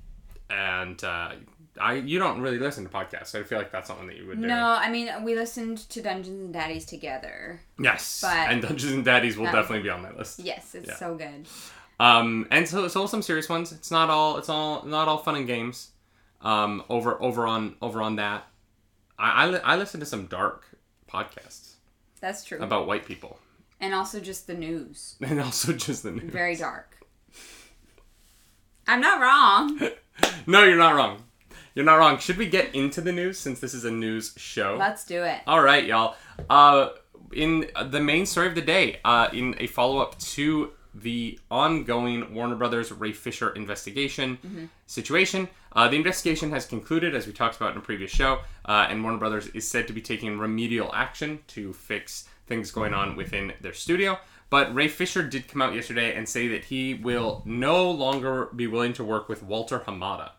and 0.50 1.04
uh, 1.04 1.32
I, 1.80 1.94
you 1.96 2.20
don't 2.20 2.40
really 2.42 2.58
listen 2.60 2.84
to 2.86 2.90
podcasts, 2.90 3.28
so 3.28 3.40
I 3.40 3.44
feel 3.44 3.58
like 3.58 3.72
that's 3.72 3.88
something 3.88 4.08
that 4.08 4.16
you 4.16 4.28
would 4.28 4.40
do. 4.40 4.48
No, 4.48 4.68
I 4.80 4.90
mean 4.90 5.10
we 5.24 5.36
listened 5.36 5.80
to 5.90 6.02
Dungeons 6.02 6.42
and 6.46 6.54
Daddies 6.54 6.86
together. 6.86 7.60
Yes, 7.80 8.22
But- 8.22 8.50
and 8.50 8.62
Dungeons 8.62 8.94
and 8.94 9.04
Daddies 9.06 9.38
will 9.38 9.46
definitely 9.46 9.82
be 9.82 9.90
on 9.90 10.02
my 10.02 10.12
list. 10.14 10.40
Yes, 10.40 10.74
it's 10.76 10.88
Yeah. 10.88 10.96
so 10.96 11.16
good. 11.16 11.48
Um, 12.00 12.48
and 12.52 12.68
so, 12.68 12.88
so 12.90 13.08
some 13.08 13.22
serious 13.22 13.48
ones. 13.50 13.72
It's 13.72 13.90
not 13.92 14.10
all. 14.10 14.38
It's 14.38 14.50
all 14.50 14.84
not 14.86 15.08
all 15.08 15.18
fun 15.18 15.36
and 15.36 15.48
games. 15.48 15.92
Um, 16.46 16.84
over 16.90 17.22
over 17.22 17.46
on 17.48 17.76
over 17.82 18.02
on 18.02 18.16
that, 18.18 18.48
I 19.20 19.44
I, 19.44 19.48
li- 19.48 19.60
I 19.64 19.76
listen 19.76 20.00
to 20.00 20.06
some 20.06 20.28
dark 20.28 20.66
podcasts 21.12 21.74
That's 22.22 22.46
true. 22.46 22.60
about 22.60 22.86
white 22.88 23.06
people, 23.06 23.40
and 23.82 23.94
also 23.96 24.20
just 24.20 24.46
the 24.48 24.54
news. 24.54 25.16
and 25.22 25.42
also 25.42 25.74
just 25.74 26.04
the 26.04 26.12
news. 26.12 26.32
Very 26.32 26.56
dark. 26.56 26.98
I'm 28.88 29.02
not 29.02 29.20
wrong. 29.22 29.90
No, 30.48 30.64
you're 30.64 30.78
not 30.78 30.96
wrong. 30.96 31.24
You're 31.74 31.84
not 31.84 31.96
wrong. 31.96 32.20
Should 32.20 32.38
we 32.38 32.46
get 32.48 32.74
into 32.74 33.02
the 33.02 33.12
news 33.12 33.38
since 33.38 33.60
this 33.60 33.74
is 33.74 33.84
a 33.84 33.92
news 33.92 34.34
show? 34.38 34.78
Let's 34.80 35.04
do 35.04 35.24
it. 35.24 35.42
All 35.46 35.60
right, 35.62 35.84
y'all. 35.84 36.16
Uh, 36.50 36.90
in 37.34 37.66
the 37.88 38.00
main 38.00 38.26
story 38.26 38.48
of 38.48 38.56
the 38.56 38.62
day, 38.62 39.02
uh, 39.04 39.28
in 39.34 39.56
a 39.60 39.68
follow 39.68 40.00
up 40.00 40.18
to 40.20 40.72
the 40.96 41.38
ongoing 41.52 42.34
Warner 42.34 42.56
Brothers 42.56 42.92
Ray 42.92 43.12
Fisher 43.12 43.50
investigation 43.52 44.70
situation, 44.88 45.50
uh, 45.74 45.90
the 45.90 45.98
investigation 45.98 46.52
has 46.52 46.66
concluded, 46.66 47.14
as 47.14 47.28
we 47.28 47.34
talked 47.34 47.58
about 47.58 47.74
in 47.74 47.78
a 47.78 47.82
previous 47.82 48.12
show, 48.12 48.40
uh, 48.64 48.88
and 48.90 49.04
Warner 49.04 49.18
Brothers 49.18 49.48
is 49.48 49.68
said 49.68 49.88
to 49.88 49.94
be 49.94 50.02
taking 50.02 50.40
remedial 50.40 50.90
action 50.94 51.40
to 51.48 51.74
fix 51.74 52.30
things 52.48 52.72
going 52.72 52.94
on 52.94 53.16
within 53.16 53.54
their 53.62 53.74
studio. 53.74 54.18
But 54.50 54.74
Ray 54.74 54.88
Fisher 54.88 55.24
did 55.24 55.48
come 55.48 55.62
out 55.62 55.74
yesterday 55.74 56.16
and 56.16 56.30
say 56.30 56.48
that 56.48 56.66
he 56.66 56.94
will 56.94 57.42
no 57.46 57.90
longer 57.90 58.50
be 58.56 58.68
willing 58.68 58.94
to 58.94 59.04
work 59.04 59.28
with 59.28 59.44
Walter 59.44 59.80
Hamada. 59.80 60.32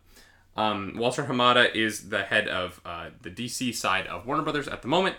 Um, 0.57 0.95
Walter 0.97 1.25
Hamada 1.25 1.75
is 1.75 2.09
the 2.09 2.23
head 2.23 2.49
of 2.49 2.81
uh, 2.87 3.11
the 3.21 3.31
DC 3.31 3.75
side 3.75 4.07
of 4.07 4.27
Warner 4.27 4.43
Brothers 4.43 4.69
at 4.69 4.83
the 4.83 4.89
moment. 4.89 5.17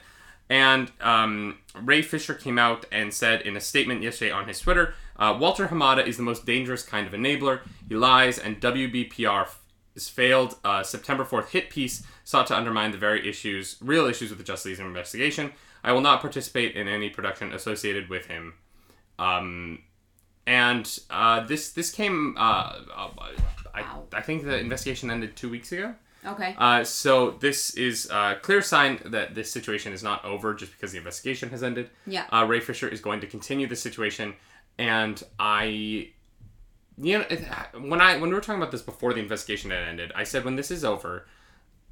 And 0.50 0.92
um, 1.02 1.60
Ray 1.76 2.02
Fisher 2.02 2.34
came 2.34 2.58
out 2.58 2.86
and 2.92 3.14
said 3.14 3.42
in 3.42 3.58
a 3.58 3.62
statement 3.62 4.02
yesterday 4.02 4.32
on 4.32 4.48
his 4.48 4.60
Twitter 4.60 4.94
uh, 5.18 5.38
Walter 5.40 5.68
Hamada 5.68 6.06
is 6.06 6.18
the 6.18 6.24
most 6.24 6.46
dangerous 6.46 6.84
kind 6.84 7.08
of 7.08 7.14
enabler. 7.14 7.62
He 7.88 7.96
lies, 7.96 8.38
and 8.38 8.62
WBPR 8.62 9.48
his 9.98 10.08
failed 10.08 10.56
uh, 10.64 10.84
September 10.84 11.26
4th 11.26 11.50
hit 11.50 11.72
piece 11.72 12.04
sought 12.24 12.46
to 12.46 12.56
undermine 12.56 12.92
the 12.92 13.00
very 13.00 13.28
issues, 13.28 13.78
real 13.82 14.06
issues 14.06 14.30
with 14.30 14.38
the 14.38 14.44
Justice 14.44 14.78
League 14.78 14.88
investigation. 14.88 15.54
I 15.84 15.92
will 15.92 16.02
not 16.02 16.22
participate 16.22 16.76
in 16.76 16.88
any 16.88 17.10
production 17.10 17.52
associated 17.52 18.08
with 18.08 18.28
him. 18.28 18.54
Um, 19.18 19.80
and 20.46 20.88
uh, 21.10 21.48
this 21.48 21.72
this 21.72 21.90
came. 21.90 22.36
Uh, 22.38 22.80
uh, 22.96 23.10
I, 23.74 23.86
I 24.14 24.22
think 24.22 24.44
the 24.44 24.60
investigation 24.60 25.10
ended 25.10 25.36
two 25.36 25.50
weeks 25.50 25.72
ago. 25.72 25.96
Okay. 26.26 26.56
Uh, 26.58 26.84
so 26.84 27.32
this 27.32 27.72
is 27.72 28.10
a 28.12 28.38
clear 28.42 28.62
sign 28.62 29.00
that 29.06 29.34
this 29.34 29.52
situation 29.52 29.94
is 29.94 30.04
not 30.04 30.24
over 30.26 30.54
just 30.54 30.72
because 30.74 30.92
the 30.92 30.98
investigation 31.00 31.50
has 31.50 31.64
ended. 31.64 31.90
Yeah. 32.06 32.26
Uh, 32.32 32.46
Ray 32.48 32.60
Fisher 32.60 32.88
is 32.88 33.02
going 33.02 33.22
to 33.22 33.28
continue 33.28 33.66
the 33.66 33.76
situation, 33.76 34.36
and 34.78 35.22
I, 35.40 36.10
you 36.98 37.20
know, 37.20 37.26
when 37.80 38.02
I 38.02 38.18
when 38.18 38.30
we 38.30 38.36
were 38.36 38.42
talking 38.42 38.62
about 38.62 38.72
this 38.72 38.82
before 38.82 39.14
the 39.14 39.20
investigation 39.20 39.72
had 39.72 39.84
ended, 39.88 40.12
I 40.16 40.24
said 40.24 40.46
when 40.46 40.56
this 40.56 40.72
is 40.72 40.84
over, 40.86 41.26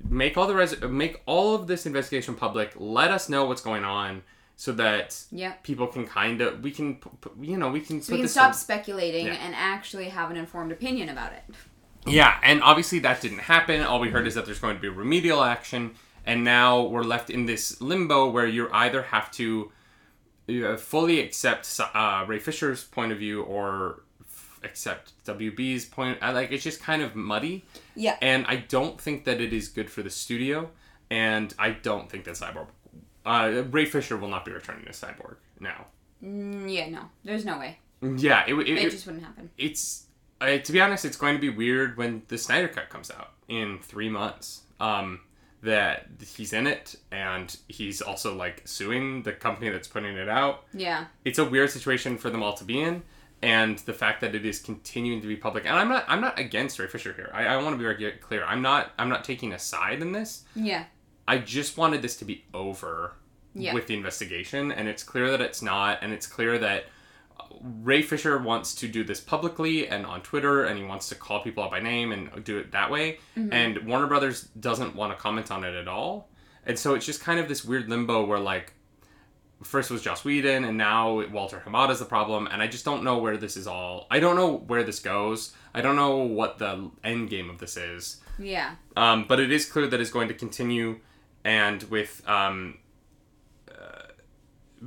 make 0.07 0.37
all 0.37 0.47
the 0.47 0.55
res- 0.55 0.81
make 0.81 1.21
all 1.25 1.55
of 1.55 1.67
this 1.67 1.85
investigation 1.85 2.35
public. 2.35 2.73
Let 2.75 3.11
us 3.11 3.29
know 3.29 3.45
what's 3.45 3.61
going 3.61 3.83
on, 3.83 4.23
so 4.55 4.71
that 4.73 5.23
Yeah. 5.31 5.53
people 5.63 5.87
can 5.87 6.05
kind 6.07 6.41
of 6.41 6.61
we 6.63 6.71
can 6.71 6.99
you 7.41 7.57
know 7.57 7.69
we 7.69 7.81
can 7.81 8.01
So 8.01 8.13
we 8.13 8.19
can 8.19 8.27
stop 8.27 8.51
to- 8.53 8.57
speculating 8.57 9.27
Yeah. 9.27 9.33
and 9.45 9.53
actually 9.55 10.09
have 10.09 10.29
an 10.31 10.37
informed 10.37 10.71
opinion 10.71 11.09
about 11.09 11.33
it. 11.33 11.43
Yeah, 12.07 12.37
and 12.43 12.61
obviously 12.61 12.99
that 12.99 13.19
didn't 13.21 13.39
happen. 13.39 13.81
All 13.81 13.99
we 13.99 14.09
heard 14.09 14.27
is 14.27 14.35
that 14.35 14.45
there's 14.45 14.59
going 14.59 14.75
to 14.75 14.81
be 14.81 14.89
remedial 14.89 15.43
action, 15.43 15.95
and 16.23 16.43
now 16.43 16.81
we're 16.83 17.01
left 17.03 17.31
in 17.31 17.47
this 17.47 17.81
limbo 17.81 18.29
where 18.29 18.45
you 18.45 18.69
either 18.71 19.01
have 19.03 19.31
to 19.31 19.71
fully 20.77 21.19
accept 21.21 21.79
uh, 21.93 22.25
Ray 22.27 22.39
Fisher's 22.39 22.83
point 22.83 23.11
of 23.11 23.17
view 23.19 23.41
or 23.43 24.03
f- 24.21 24.59
accept 24.63 25.13
WB's 25.25 25.85
point. 25.85 26.17
I 26.21 26.31
like 26.31 26.51
it's 26.51 26.63
just 26.63 26.81
kind 26.81 27.01
of 27.01 27.15
muddy, 27.15 27.65
Yeah. 27.95 28.17
and 28.21 28.45
I 28.47 28.57
don't 28.57 28.99
think 28.99 29.25
that 29.25 29.41
it 29.41 29.53
is 29.53 29.67
good 29.67 29.89
for 29.89 30.03
the 30.03 30.09
studio, 30.09 30.69
and 31.09 31.53
I 31.57 31.71
don't 31.71 32.09
think 32.09 32.25
that 32.25 32.35
Cyborg, 32.35 32.67
uh, 33.25 33.63
Ray 33.71 33.85
Fisher 33.85 34.17
will 34.17 34.29
not 34.29 34.45
be 34.45 34.51
returning 34.51 34.85
to 34.85 34.91
Cyborg 34.91 35.37
now. 35.59 35.85
Mm, 36.23 36.71
yeah, 36.73 36.89
no. 36.89 37.09
There's 37.23 37.45
no 37.45 37.57
way. 37.59 37.79
Yeah, 38.01 38.43
it, 38.47 38.53
it, 38.53 38.69
It, 38.69 38.77
it, 38.85 38.91
just 38.91 39.05
wouldn't 39.05 39.23
happen. 39.23 39.49
it's 39.57 40.03
uh, 40.41 40.57
to 40.57 40.71
be 40.71 40.81
honest, 40.81 41.05
it's 41.05 41.17
going 41.17 41.33
to 41.35 41.41
be 41.41 41.49
weird 41.49 41.97
when 41.97 42.21
the 42.27 42.37
Snyder 42.37 42.67
Cut 42.67 42.89
comes 42.89 43.09
out 43.09 43.31
in 43.47 43.79
three 43.81 44.09
months. 44.09 44.61
Um, 44.79 45.21
that 45.65 46.07
he's 46.35 46.53
in 46.53 46.65
it 46.67 46.95
and 47.11 47.55
he's 47.67 48.01
also 48.01 48.35
like 48.35 48.61
suing 48.65 49.23
the 49.23 49.31
company 49.33 49.69
that's 49.69 49.87
putting 49.87 50.15
it 50.17 50.29
out. 50.29 50.63
Yeah. 50.73 51.05
It's 51.23 51.37
a 51.39 51.45
weird 51.45 51.69
situation 51.69 52.17
for 52.17 52.29
them 52.29 52.41
all 52.41 52.53
to 52.53 52.63
be 52.63 52.81
in, 52.81 53.03
and 53.41 53.77
the 53.79 53.93
fact 53.93 54.21
that 54.21 54.33
it 54.33 54.45
is 54.45 54.59
continuing 54.59 55.21
to 55.21 55.27
be 55.27 55.35
public. 55.35 55.65
And 55.65 55.75
I'm 55.75 55.89
not 55.89 56.05
I'm 56.07 56.21
not 56.21 56.39
against 56.39 56.79
Ray 56.79 56.87
Fisher 56.87 57.13
here. 57.13 57.29
I, 57.33 57.45
I 57.45 57.57
want 57.57 57.73
to 57.73 57.77
be 57.77 57.83
very 57.83 58.11
clear. 58.13 58.43
I'm 58.45 58.61
not 58.61 58.91
I'm 58.97 59.09
not 59.09 59.23
taking 59.23 59.53
a 59.53 59.59
side 59.59 60.01
in 60.01 60.11
this. 60.13 60.43
Yeah. 60.55 60.85
I 61.27 61.39
just 61.39 61.77
wanted 61.77 62.01
this 62.01 62.15
to 62.17 62.25
be 62.25 62.45
over 62.53 63.13
Yeah. 63.55 63.73
with 63.73 63.87
the 63.87 63.95
investigation, 63.95 64.71
and 64.71 64.87
it's 64.87 65.03
clear 65.03 65.29
that 65.31 65.41
it's 65.41 65.61
not, 65.61 65.99
and 66.01 66.13
it's 66.13 66.27
clear 66.27 66.57
that 66.59 66.85
Ray 67.61 68.01
Fisher 68.01 68.37
wants 68.37 68.75
to 68.75 68.87
do 68.87 69.03
this 69.03 69.19
publicly 69.19 69.87
and 69.87 70.05
on 70.05 70.21
Twitter, 70.21 70.65
and 70.65 70.77
he 70.77 70.85
wants 70.85 71.09
to 71.09 71.15
call 71.15 71.41
people 71.41 71.63
out 71.63 71.71
by 71.71 71.79
name 71.79 72.11
and 72.11 72.43
do 72.43 72.57
it 72.57 72.71
that 72.71 72.89
way. 72.91 73.19
And 73.51 73.79
Warner 73.79 74.07
Brothers 74.07 74.43
doesn't 74.59 74.95
want 74.95 75.11
to 75.15 75.21
comment 75.21 75.51
on 75.51 75.63
it 75.63 75.75
at 75.75 75.87
all, 75.87 76.29
and 76.65 76.77
so 76.77 76.95
it's 76.95 77.05
just 77.05 77.21
kind 77.21 77.39
of 77.39 77.47
this 77.47 77.63
weird 77.65 77.89
limbo 77.89 78.25
where 78.25 78.39
like 78.39 78.73
first 79.63 79.89
was 79.89 80.01
Joss 80.01 80.23
Whedon, 80.23 80.63
and 80.63 80.77
now 80.77 81.25
Walter 81.29 81.61
Hamada 81.65 81.91
is 81.91 81.99
the 81.99 82.05
problem. 82.05 82.47
And 82.51 82.61
I 82.61 82.67
just 82.67 82.85
don't 82.85 83.03
know 83.03 83.17
where 83.17 83.37
this 83.37 83.57
is 83.57 83.67
all. 83.67 84.07
I 84.11 84.19
don't 84.19 84.35
know 84.35 84.57
where 84.57 84.83
this 84.83 84.99
goes. 84.99 85.53
I 85.73 85.81
don't 85.81 85.95
know 85.95 86.17
what 86.17 86.59
the 86.59 86.91
end 87.03 87.29
game 87.29 87.49
of 87.49 87.59
this 87.59 87.77
is. 87.77 88.17
Yeah. 88.37 88.75
Um, 88.95 89.25
but 89.27 89.39
it 89.39 89.51
is 89.51 89.65
clear 89.65 89.87
that 89.87 89.99
it's 89.99 90.11
going 90.11 90.27
to 90.27 90.33
continue, 90.33 90.99
and 91.43 91.83
with 91.83 92.21
um, 92.27 92.77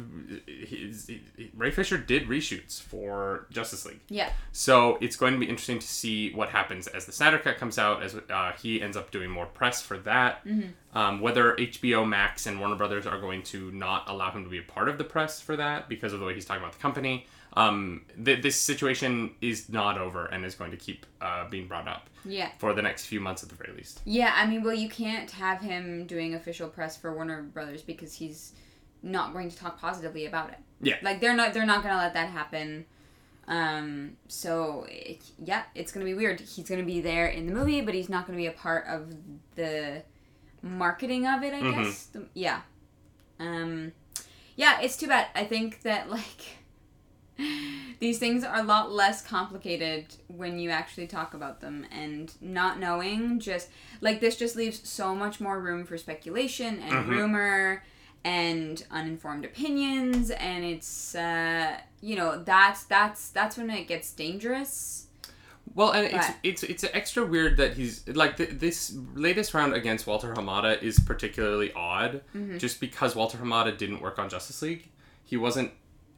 uh, 0.01 0.37
his, 0.47 1.11
Ray 1.57 1.71
Fisher 1.71 1.99
did 1.99 2.25
reshoots 2.29 2.81
for 2.81 3.47
Justice 3.51 3.85
League. 3.87 4.01
Yeah. 4.09 4.31
So 4.53 4.99
it's 5.01 5.17
going 5.17 5.33
to 5.35 5.39
be 5.39 5.47
interesting 5.49 5.79
to 5.79 5.87
see 5.87 6.33
what 6.33 6.49
happens 6.51 6.87
as 6.87 7.07
the 7.07 7.13
Snyder 7.13 7.39
Cut 7.39 7.57
comes 7.59 7.79
out, 7.79 8.03
as 8.03 8.15
uh, 8.31 8.53
he 8.61 8.81
ends 8.83 8.97
up 8.97 9.11
doing 9.11 9.31
more 9.31 9.47
press 9.47 9.83
for 9.83 9.99
that. 9.99 10.45
Um, 10.95 11.21
whether 11.21 11.55
HBO 11.57 12.09
Max 12.09 12.47
and 12.47 12.59
Warner 12.59 12.77
Brothers 12.77 13.07
are 13.07 13.21
going 13.21 13.43
to 13.45 13.71
not 13.73 14.09
allow 14.09 14.31
him 14.31 14.45
to 14.45 14.51
be 14.51 14.59
a 14.59 14.63
part 14.63 14.89
of 14.89 14.99
the 14.99 15.05
press 15.05 15.41
for 15.41 15.57
that 15.57 15.89
because 15.89 16.13
of 16.13 16.21
the 16.21 16.27
way 16.27 16.35
he's 16.35 16.45
talking 16.45 16.63
about 16.63 16.73
the 16.73 16.81
company. 16.81 17.27
Um, 17.55 18.03
th- 18.25 18.43
this 18.43 18.57
situation 18.57 19.31
is 19.41 19.69
not 19.69 19.99
over 19.99 20.27
and 20.27 20.45
is 20.45 20.55
going 20.55 20.71
to 20.71 20.77
keep 20.77 21.07
uh, 21.21 21.49
being 21.49 21.67
brought 21.67 21.89
up 21.89 22.09
Yeah. 22.25 22.51
for 22.59 22.73
the 22.75 22.83
next 22.83 23.07
few 23.07 23.21
months 23.21 23.43
at 23.43 23.49
the 23.49 23.55
very 23.55 23.73
least. 23.77 24.01
Yeah, 24.05 24.33
I 24.37 24.47
mean, 24.47 24.63
well, 24.63 24.75
you 24.75 24.89
can't 24.89 25.31
have 25.33 25.61
him 25.61 26.07
doing 26.07 26.35
official 26.35 26.69
press 26.69 26.97
for 26.97 27.13
Warner 27.15 27.43
Brothers 27.43 27.83
because 27.83 28.15
he's 28.15 28.53
not 29.09 29.33
going 29.33 29.51
to 29.51 29.57
talk 29.57 29.81
positively 29.81 30.27
about 30.27 30.51
it. 30.51 30.59
Yeah. 30.81 30.97
Like 31.03 31.21
they're 31.21 31.35
not 31.35 31.55
they're 31.55 31.67
not 31.67 31.83
going 31.83 31.95
to 31.95 32.01
let 32.01 32.15
that 32.15 32.29
happen. 32.31 32.85
Um 33.49 34.17
so 34.29 34.87
it, 34.89 35.23
yeah, 35.43 35.63
it's 35.75 35.91
going 35.93 36.05
to 36.07 36.11
be 36.13 36.17
weird. 36.17 36.41
He's 36.41 36.69
going 36.69 36.81
to 36.81 36.87
be 36.87 37.01
there 37.01 37.27
in 37.27 37.47
the 37.47 37.53
movie, 37.53 37.81
but 37.81 37.95
he's 37.95 38.09
not 38.09 38.27
going 38.27 38.37
to 38.39 38.43
be 38.43 38.47
a 38.47 38.53
part 38.53 38.87
of 38.87 39.13
the 39.57 40.03
marketing 40.63 41.27
of 41.27 41.43
it, 41.43 41.55
I 41.55 41.61
Mhm. 41.61 41.75
guess. 41.85 42.07
The- 42.07 42.27
yeah. 42.35 42.61
Um 43.41 43.93
yeah, 44.57 44.81
it's 44.81 44.97
too 44.97 45.07
bad. 45.09 45.29
I 45.35 45.45
think 45.45 45.83
that 45.83 46.11
like 46.19 46.43
these 48.01 48.19
things 48.19 48.43
are 48.45 48.59
a 48.59 48.63
lot 48.63 48.91
less 48.93 49.23
complicated 49.25 50.07
when 50.27 50.59
you 50.59 50.71
actually 50.71 51.07
talk 51.07 51.35
about 51.35 51.61
them 51.61 51.87
and 51.93 52.33
not 52.41 52.79
knowing 52.81 53.39
just 53.41 53.69
like 54.01 54.21
this 54.21 54.37
just 54.37 54.57
leaves 54.57 54.87
so 54.89 55.15
much 55.15 55.41
more 55.41 55.61
room 55.61 55.85
for 55.85 55.97
speculation 55.97 56.81
and 56.83 56.93
Mhm. 57.07 57.09
rumor 57.09 57.85
and 58.25 58.85
uninformed 58.91 59.45
opinions 59.45 60.31
and 60.31 60.65
it's 60.65 61.15
uh 61.15 61.77
you 62.01 62.17
know 62.17 62.43
that's 62.43 62.85
that's 62.85 63.31
that's 63.31 63.57
when 63.57 63.71
it 63.71 63.87
gets 63.89 64.13
dangerous 64.13 65.07
Well, 65.75 65.93
and 65.93 66.07
it's 66.07 66.27
But- 66.27 66.37
it's 66.43 66.63
it's 66.65 66.85
extra 66.93 67.25
weird 67.25 67.57
that 67.59 67.75
he's 67.75 68.07
like 68.09 68.37
th- 68.37 68.51
this 68.59 68.97
latest 69.15 69.55
round 69.55 69.75
against 69.75 70.07
Walter 70.07 70.35
Hamada 70.35 70.83
is 70.83 70.99
particularly 70.99 71.73
odd, 71.75 72.23
Mm-hmm. 72.35 72.59
just 72.59 72.81
because 72.81 73.15
Walter 73.15 73.39
Hamada 73.39 73.77
didn't 73.77 74.01
work 74.01 74.19
on 74.19 74.29
Justice 74.29 74.61
League. 74.63 74.89
He 75.25 75.37
wasn't 75.37 75.71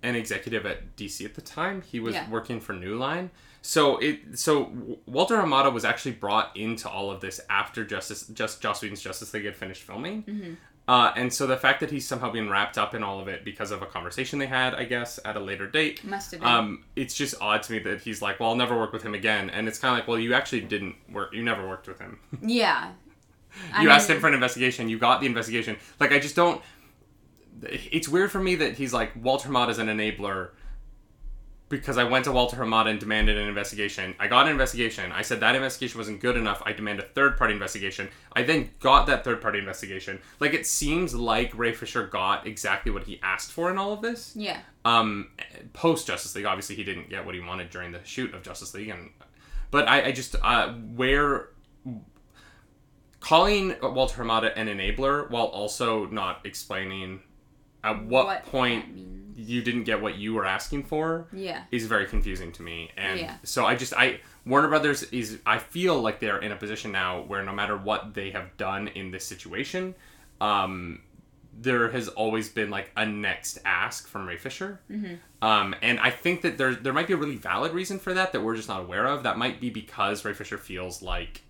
an 0.02 0.14
executive 0.14 0.64
at 0.64 0.96
DC 0.96 1.24
at 1.26 1.34
the 1.34 1.42
time. 1.42 1.82
He 1.82 2.00
was 2.00 2.14
Yeah. 2.14 2.30
working 2.30 2.60
for 2.60 2.72
New 2.72 2.96
Line. 2.96 3.30
So 3.60 3.98
it 3.98 4.38
so 4.38 4.72
Walter 5.06 5.36
Hamada 5.36 5.70
was 5.70 5.84
actually 5.84 6.12
brought 6.12 6.56
into 6.56 6.88
all 6.88 7.10
of 7.10 7.20
this 7.20 7.40
after 7.50 7.84
Justice 7.84 8.26
just 8.28 8.62
Joss 8.62 8.80
Whedon's 8.82 9.02
Justice 9.02 9.34
League 9.34 9.44
had 9.44 9.56
finished 9.56 9.82
filming. 9.82 10.22
Mm-hmm. 10.22 10.52
Uh, 10.90 11.12
and 11.14 11.32
so 11.32 11.46
the 11.46 11.56
fact 11.56 11.78
that 11.78 11.88
he's 11.92 12.04
somehow 12.04 12.32
being 12.32 12.48
wrapped 12.48 12.76
up 12.76 12.96
in 12.96 13.02
all 13.04 13.20
of 13.20 13.28
it 13.28 13.44
because 13.44 13.70
of 13.70 13.80
a 13.80 13.86
conversation 13.86 14.40
they 14.40 14.48
had, 14.48 14.74
I 14.74 14.82
guess, 14.82 15.20
at 15.24 15.36
a 15.36 15.38
later 15.38 15.68
date, 15.68 16.02
must 16.02 16.32
have 16.32 16.40
been 16.40 16.48
um, 16.48 16.84
it's 16.96 17.14
just 17.14 17.36
odd 17.40 17.62
to 17.62 17.72
me 17.74 17.78
that 17.78 18.00
he's 18.00 18.20
like, 18.20 18.40
well, 18.40 18.48
I'll 18.48 18.56
never 18.56 18.76
work 18.76 18.92
with 18.92 19.04
him 19.04 19.14
again. 19.14 19.50
And 19.50 19.68
it's 19.68 19.78
kind 19.78 19.92
of 19.92 19.98
like, 20.00 20.08
well, 20.08 20.18
you 20.18 20.34
actually 20.34 20.62
didn't 20.62 20.96
work. 21.08 21.32
You 21.32 21.44
never 21.44 21.68
worked 21.68 21.86
with 21.86 22.00
him. 22.00 22.18
yeah 22.42 22.90
I 23.72 23.84
you 23.84 23.90
asked 23.90 24.08
mean- 24.08 24.16
him 24.16 24.20
for 24.20 24.26
an 24.26 24.34
investigation. 24.34 24.88
You 24.88 24.98
got 24.98 25.20
the 25.20 25.26
investigation. 25.26 25.76
Like, 26.00 26.10
I 26.10 26.18
just 26.18 26.34
don't. 26.34 26.60
It's 27.62 28.08
weird 28.08 28.32
for 28.32 28.40
me 28.40 28.56
that 28.56 28.74
he's 28.74 28.92
like, 28.92 29.12
Walter 29.22 29.48
Hamada 29.48 29.68
is 29.70 29.78
an 29.78 29.86
enabler 29.86 30.50
because 31.70 31.96
I 31.96 32.04
went 32.04 32.26
to 32.26 32.32
Walter 32.32 32.56
Hamada 32.56 32.90
and 32.90 33.00
demanded 33.00 33.38
an 33.38 33.48
investigation. 33.48 34.14
I 34.18 34.26
got 34.26 34.46
an 34.46 34.52
investigation. 34.52 35.12
I 35.12 35.22
said 35.22 35.40
that 35.40 35.54
investigation 35.54 35.96
wasn't 35.96 36.20
good 36.20 36.36
enough. 36.36 36.60
I 36.66 36.72
demand 36.72 36.98
a 36.98 37.04
third 37.04 37.38
party 37.38 37.54
investigation. 37.54 38.08
I 38.34 38.42
then 38.42 38.70
got 38.80 39.06
that 39.06 39.24
third 39.24 39.40
party 39.40 39.60
investigation. 39.60 40.18
Like, 40.40 40.52
it 40.52 40.66
seems 40.66 41.14
like 41.14 41.56
Ray 41.56 41.72
Fisher 41.72 42.06
got 42.08 42.46
exactly 42.46 42.90
what 42.92 43.04
he 43.04 43.20
asked 43.22 43.52
for 43.52 43.70
in 43.70 43.78
all 43.78 43.92
of 43.92 44.02
this 44.02 44.32
yeah 44.36 44.58
um 44.84 45.28
post 45.72 46.06
Justice 46.06 46.34
League 46.34 46.46
obviously 46.46 46.74
he 46.74 46.84
didn't 46.84 47.08
get 47.08 47.24
what 47.24 47.34
he 47.34 47.40
wanted 47.40 47.70
during 47.70 47.92
the 47.92 48.02
shoot 48.04 48.34
of 48.34 48.42
Justice 48.42 48.74
League 48.74 48.88
and 48.88 49.10
but 49.70 49.88
I, 49.88 50.06
I 50.06 50.12
just 50.12 50.34
uh 50.42 50.72
where 50.72 51.50
calling 53.20 53.76
Walter 53.82 54.22
Hamada 54.22 54.52
an 54.56 54.66
enabler 54.68 55.30
while 55.30 55.46
also 55.46 56.06
not 56.06 56.40
explaining 56.44 57.20
at 57.84 58.04
what, 58.04 58.26
What 58.26 58.46
point. 58.46 58.84
You 59.36 59.62
didn't 59.62 59.84
get 59.84 60.00
what 60.00 60.16
you 60.16 60.34
were 60.34 60.44
asking 60.46 60.82
for 60.84 61.26
yeah 61.32 61.62
is 61.70 61.86
very 61.86 62.06
confusing 62.06 62.52
to 62.52 62.62
me 62.62 62.90
and 62.96 63.20
Yeah. 63.20 63.36
so 63.42 63.64
I 63.66 63.74
just 63.76 63.92
I 63.94 64.20
Warner 64.46 64.68
Brothers 64.68 65.02
is 65.04 65.38
I 65.46 65.58
feel 65.58 66.00
like 66.00 66.20
they're 66.20 66.38
in 66.38 66.52
a 66.52 66.56
position 66.56 66.92
now 66.92 67.22
where 67.22 67.42
no 67.44 67.52
matter 67.52 67.76
what 67.76 68.14
they 68.14 68.30
have 68.30 68.56
done 68.56 68.88
in 68.88 69.10
this 69.10 69.24
situation 69.24 69.94
um 70.40 71.00
there 71.62 71.90
has 71.90 72.08
always 72.08 72.48
been 72.48 72.70
like 72.70 72.90
a 72.96 73.04
next 73.04 73.58
ask 73.64 74.06
from 74.06 74.26
Ray 74.26 74.36
Fisher. 74.36 74.80
Mm-hmm. 74.90 75.14
Um, 75.46 75.74
and 75.82 75.98
I 75.98 76.10
think 76.10 76.42
that 76.42 76.56
there 76.56 76.74
there 76.74 76.92
might 76.92 77.08
be 77.08 77.12
a 77.12 77.16
really 77.16 77.36
valid 77.36 77.72
reason 77.72 77.98
for 77.98 78.14
that 78.14 78.32
that 78.32 78.40
we're 78.40 78.54
just 78.56 78.68
not 78.68 78.80
aware 78.80 79.04
of. 79.06 79.24
That 79.24 79.36
might 79.36 79.60
be 79.60 79.68
because 79.68 80.24
Ray 80.24 80.32
Fisher 80.32 80.56
feels 80.56 81.02
like 81.02 81.42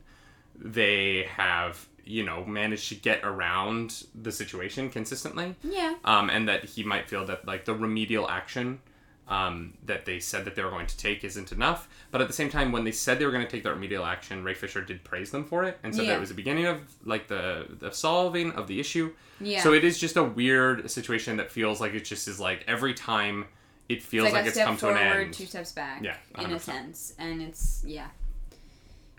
they 0.56 1.28
have 1.36 1.86
you 2.04 2.24
know 2.24 2.44
managed 2.44 2.88
to 2.88 2.94
get 2.94 3.20
around 3.24 4.04
the 4.14 4.32
situation 4.32 4.90
consistently, 4.90 5.54
yeah 5.62 5.94
um, 6.04 6.30
and 6.30 6.48
that 6.48 6.64
he 6.64 6.82
might 6.82 7.08
feel 7.08 7.24
that 7.26 7.46
like 7.46 7.64
the 7.64 7.74
remedial 7.74 8.28
action 8.28 8.80
um, 9.30 9.74
that 9.86 10.04
they 10.04 10.18
said 10.18 10.44
that 10.44 10.56
they 10.56 10.62
were 10.62 10.70
going 10.70 10.88
to 10.88 10.96
take 10.96 11.22
isn't 11.22 11.52
enough. 11.52 11.88
But 12.10 12.20
at 12.20 12.26
the 12.26 12.34
same 12.34 12.50
time, 12.50 12.72
when 12.72 12.82
they 12.82 12.90
said 12.90 13.20
they 13.20 13.24
were 13.24 13.30
going 13.30 13.46
to 13.46 13.50
take 13.50 13.62
that 13.62 13.72
remedial 13.72 14.04
action, 14.04 14.42
Ray 14.42 14.54
Fisher 14.54 14.82
did 14.82 15.04
praise 15.04 15.30
them 15.30 15.44
for 15.44 15.62
it 15.62 15.78
and 15.84 15.94
said 15.94 16.08
that 16.08 16.16
it 16.16 16.20
was 16.20 16.30
the 16.30 16.34
beginning 16.34 16.66
of 16.66 16.78
like 17.04 17.28
the 17.28 17.66
the 17.78 17.92
solving 17.92 18.50
of 18.52 18.66
the 18.66 18.80
issue. 18.80 19.12
yeah 19.40 19.62
So 19.62 19.72
it 19.72 19.84
is 19.84 19.98
just 19.98 20.16
a 20.16 20.24
weird 20.24 20.90
situation 20.90 21.36
that 21.36 21.50
feels 21.52 21.80
like 21.80 21.94
it 21.94 22.04
just 22.04 22.26
is 22.26 22.40
like 22.40 22.64
every 22.66 22.92
time 22.92 23.46
it 23.88 24.02
feels 24.02 24.26
it's 24.26 24.34
like, 24.34 24.44
like, 24.44 24.48
it's 24.50 24.58
come 24.58 24.76
to 24.78 24.88
an 24.90 24.96
end. 24.96 25.34
two 25.34 25.46
steps 25.46 25.72
back. 25.72 26.02
Yeah, 26.02 26.16
in 26.38 26.52
a 26.52 26.58
sense, 26.58 27.14
and 27.18 27.40
it's 27.40 27.84
yeah, 27.86 28.08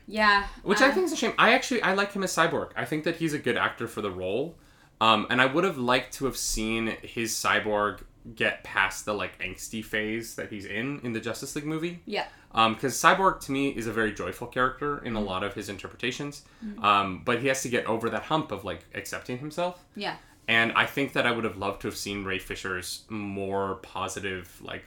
yeah. 0.08 0.48
Which 0.64 0.82
uh, 0.82 0.86
I 0.86 0.92
think 0.92 1.06
is 1.06 1.14
a 1.14 1.18
shame. 1.18 1.34
I 1.38 1.54
actually 1.54 1.82
I 1.82 1.94
like 1.94 2.14
him 2.14 2.24
as 2.24 2.36
Cyborg. 2.36 2.72
I 2.76 2.86
think 2.86 3.04
that 3.04 3.18
he's 3.18 3.34
a 3.34 3.40
good 3.40 3.58
actor 3.58 3.88
for 3.88 4.02
the 4.02 4.12
role. 4.12 4.56
Um, 5.00 5.26
and 5.30 5.42
I 5.42 5.48
would 5.48 5.64
have 5.64 5.80
liked 5.80 6.14
to 6.16 6.26
have 6.26 6.38
seen 6.38 6.96
his 7.02 7.34
Cyborg 7.34 8.04
get 8.36 8.64
past 8.64 9.06
the 9.06 9.14
like 9.14 9.40
angsty 9.40 9.84
phase 9.84 10.36
that 10.36 10.50
he's 10.50 10.66
in 10.66 11.00
in 11.04 11.14
the 11.14 11.20
Justice 11.20 11.56
League 11.56 11.66
movie. 11.66 12.02
Yeah, 12.06 12.26
because 12.54 12.94
Cyborg 12.94 13.40
to 13.42 13.52
me 13.52 13.70
is 13.70 13.88
a 13.88 13.92
very 13.92 14.14
joyful 14.14 14.46
character 14.46 15.04
in 15.04 15.16
a 15.16 15.22
lot 15.22 15.44
of 15.44 15.56
his 15.56 15.70
interpretations, 15.70 16.44
um, 16.84 17.24
but 17.26 17.40
he 17.40 17.48
has 17.48 17.64
to 17.64 17.70
get 17.70 17.86
over 17.88 18.10
that 18.12 18.24
hump 18.24 18.52
of 18.52 18.64
like 18.64 18.86
accepting 18.94 19.40
himself. 19.40 19.84
yeah, 19.96 20.18
And 20.48 20.72
I 20.74 20.86
think 20.86 21.14
that 21.14 21.26
I 21.26 21.32
would 21.32 21.46
have 21.46 21.58
loved 21.58 21.82
to 21.82 21.88
have 21.88 21.98
seen 21.98 22.24
Ray 22.24 22.38
Fisher's 22.40 23.06
more 23.10 23.76
positive, 23.82 24.62
like 24.62 24.84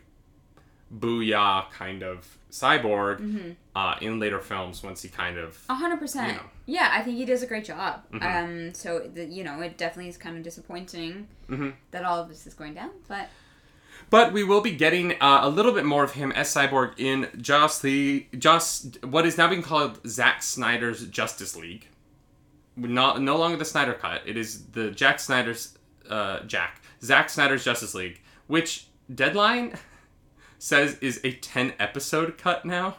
booyah 0.99 1.71
kind 1.71 2.03
of 2.03 2.39
cyborg 2.51 3.57
uh, 3.75 3.97
in 4.01 4.21
later 4.21 4.39
films 4.41 4.83
once 4.83 5.03
he 5.03 5.09
kind 5.09 5.37
of 5.39 5.61
a 5.69 5.75
hundred 5.75 5.99
percent. 5.99 6.29
You 6.29 6.35
know. 6.35 6.45
Yeah, 6.67 6.89
I 6.93 7.03
think 7.03 7.17
he 7.17 7.25
does 7.25 7.43
a 7.43 7.47
great 7.47 7.65
job. 7.65 8.03
Mhm. 8.13 8.23
Um, 8.69 8.75
so 8.75 9.01
the, 9.01 9.25
you 9.25 9.43
know, 9.45 9.61
it 9.61 9.77
definitely 9.77 10.09
is 10.09 10.17
kind 10.17 10.37
of 10.37 10.43
disappointing 10.43 11.29
Mhm. 11.51 11.75
that 11.91 12.05
all 12.05 12.21
of 12.21 12.29
this 12.29 12.47
is 12.47 12.55
going 12.55 12.75
down, 12.75 12.91
but 13.09 13.29
But 14.11 14.33
we 14.33 14.45
will 14.45 14.61
be 14.61 14.71
getting 14.73 15.13
uh, 15.21 15.41
a 15.43 15.49
little 15.49 15.73
bit 15.73 15.85
more 15.85 16.05
of 16.05 16.13
him 16.13 16.31
as 16.33 16.49
Cyborg 16.55 16.93
in 16.99 17.29
just 17.41 17.83
the 17.83 18.27
just 18.39 19.05
what 19.05 19.25
is 19.27 19.37
now 19.39 19.49
being 19.49 19.63
called 19.63 20.01
Zack 20.07 20.43
Snyder's 20.43 21.07
Justice 21.09 21.57
League. 21.57 21.89
Not 22.77 23.21
no 23.23 23.37
longer 23.37 23.57
the 23.57 23.65
Snyder 23.65 23.95
cut. 23.95 24.23
It 24.27 24.37
is 24.37 24.65
the 24.73 24.91
Jack 24.91 25.21
Snyder's 25.21 25.77
uh, 26.09 26.41
Jack 26.41 26.81
Zack 27.03 27.31
Snyder's 27.31 27.65
Justice 27.65 27.95
League, 27.95 28.21
which 28.47 28.87
Deadline 29.13 29.75
says 30.65 30.97
is 31.01 31.21
a 31.25 31.33
ten 31.33 31.75
episode 31.79 32.39
cut 32.39 32.65
now. 32.65 32.97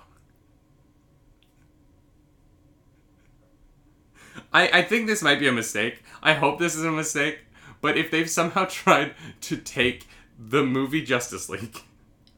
I, 4.54 4.70
I 4.80 4.82
think 4.84 5.08
this 5.08 5.24
might 5.24 5.40
be 5.40 5.48
a 5.48 5.52
mistake. 5.52 6.04
I 6.22 6.34
hope 6.34 6.60
this 6.60 6.76
is 6.76 6.84
a 6.84 6.92
mistake. 6.92 7.40
But 7.82 7.98
if 7.98 8.12
they've 8.12 8.30
somehow 8.30 8.66
tried 8.70 9.16
to 9.42 9.58
take 9.58 10.08
the 10.38 10.64
movie 10.64 11.02
Justice 11.02 11.50
League 11.50 11.82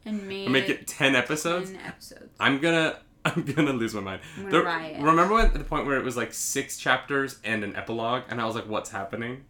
and 0.06 0.20
and 0.22 0.50
make 0.52 0.70
it 0.70 0.86
ten 0.86 1.14
episodes, 1.14 1.72
ten 1.72 1.80
episodes. 1.84 2.34
I'm 2.40 2.58
gonna 2.58 2.98
I'm 3.26 3.42
gonna 3.44 3.74
lose 3.74 3.92
my 3.94 4.00
mind. 4.00 4.22
The- 4.48 4.62
remember 4.98 5.34
when, 5.34 5.44
at 5.44 5.52
the 5.52 5.62
point 5.62 5.84
where 5.86 5.98
it 5.98 6.04
was 6.04 6.16
like 6.16 6.32
six 6.32 6.78
chapters 6.78 7.38
and 7.44 7.62
an 7.64 7.76
epilogue, 7.76 8.22
and 8.30 8.40
I 8.40 8.46
was 8.46 8.54
like, 8.54 8.66
"What's 8.66 8.88
happening?" 8.90 9.44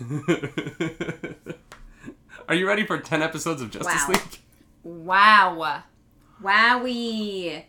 Are 2.48 2.54
you 2.54 2.66
ready 2.66 2.84
for 2.84 2.98
ten 2.98 3.22
episodes 3.22 3.62
of 3.62 3.70
Justice 3.70 4.02
Wow. 4.08 4.14
League? 4.14 4.40
Wow, 4.84 5.82
wowie. 6.42 7.64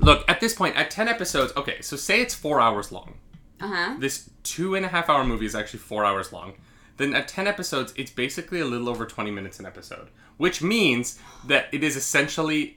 Look, 0.00 0.28
at 0.28 0.40
this 0.40 0.54
point, 0.54 0.76
at 0.76 0.90
ten 0.90 1.08
episodes, 1.08 1.52
okay, 1.56 1.80
so 1.80 1.96
say 1.96 2.20
it's 2.20 2.34
four 2.34 2.60
hours 2.60 2.90
long. 2.92 3.14
Uh 3.60 3.68
huh. 3.68 3.96
This 3.98 4.30
two 4.42 4.74
and 4.74 4.84
a 4.84 4.88
half 4.88 5.08
hour 5.08 5.24
movie 5.24 5.46
is 5.46 5.54
actually 5.54 5.78
four 5.80 6.04
hours 6.04 6.32
long. 6.32 6.54
then 6.96 7.14
at 7.14 7.26
10 7.28 7.46
episodes, 7.46 7.92
it's 7.96 8.10
basically 8.10 8.60
a 8.60 8.64
little 8.64 8.88
over 8.88 9.06
20 9.06 9.30
minutes 9.30 9.58
an 9.60 9.66
episode, 9.66 10.08
which 10.36 10.62
means 10.62 11.18
that 11.46 11.66
it 11.72 11.82
is 11.82 11.96
essentially 11.96 12.76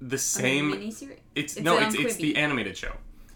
the 0.00 0.18
same. 0.18 0.72
miniseries. 0.72 1.18
It's, 1.34 1.56
It's 1.56 1.60
no, 1.64 1.76
on 1.76 1.84
it's 1.84 1.94
it's 1.94 2.16
the 2.16 2.36
animated 2.36 2.76
show. 2.76 2.92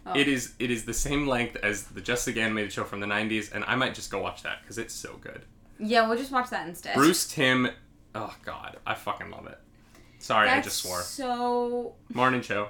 Oh. 0.07 0.13
It 0.19 0.27
is 0.29 0.55
it 0.59 0.71
is 0.71 0.85
the 0.85 0.95
same 0.95 1.27
length 1.29 1.57
as 1.63 1.85
the 1.85 2.01
Justice 2.01 2.29
League 2.29 2.39
animated 2.39 2.73
show 2.73 2.85
from 2.85 3.01
the 3.01 3.07
90s, 3.07 3.53
and 3.53 3.65
I 3.65 3.77
might 3.77 3.95
just 3.95 4.11
go 4.11 4.21
watch 4.21 4.43
that 4.43 4.61
because 4.63 4.77
it's 4.79 4.95
so 4.95 5.17
good. 5.21 5.43
Yeah, 5.79 6.09
we'll 6.09 6.19
just 6.19 6.33
watch 6.33 6.51
that 6.51 6.67
instead. 6.69 6.95
Bruce 6.97 7.27
Timm, 7.29 7.69
oh 8.15 8.35
god, 8.45 8.77
I 8.87 8.95
fucking 8.95 9.31
love 9.31 9.47
it. 9.47 9.59
Sorry, 10.19 10.47
That's 10.49 10.67
I 10.67 10.69
just 10.69 10.83
swore. 10.83 11.01
So 11.01 11.95
Morning 12.13 12.43
show. 12.43 12.69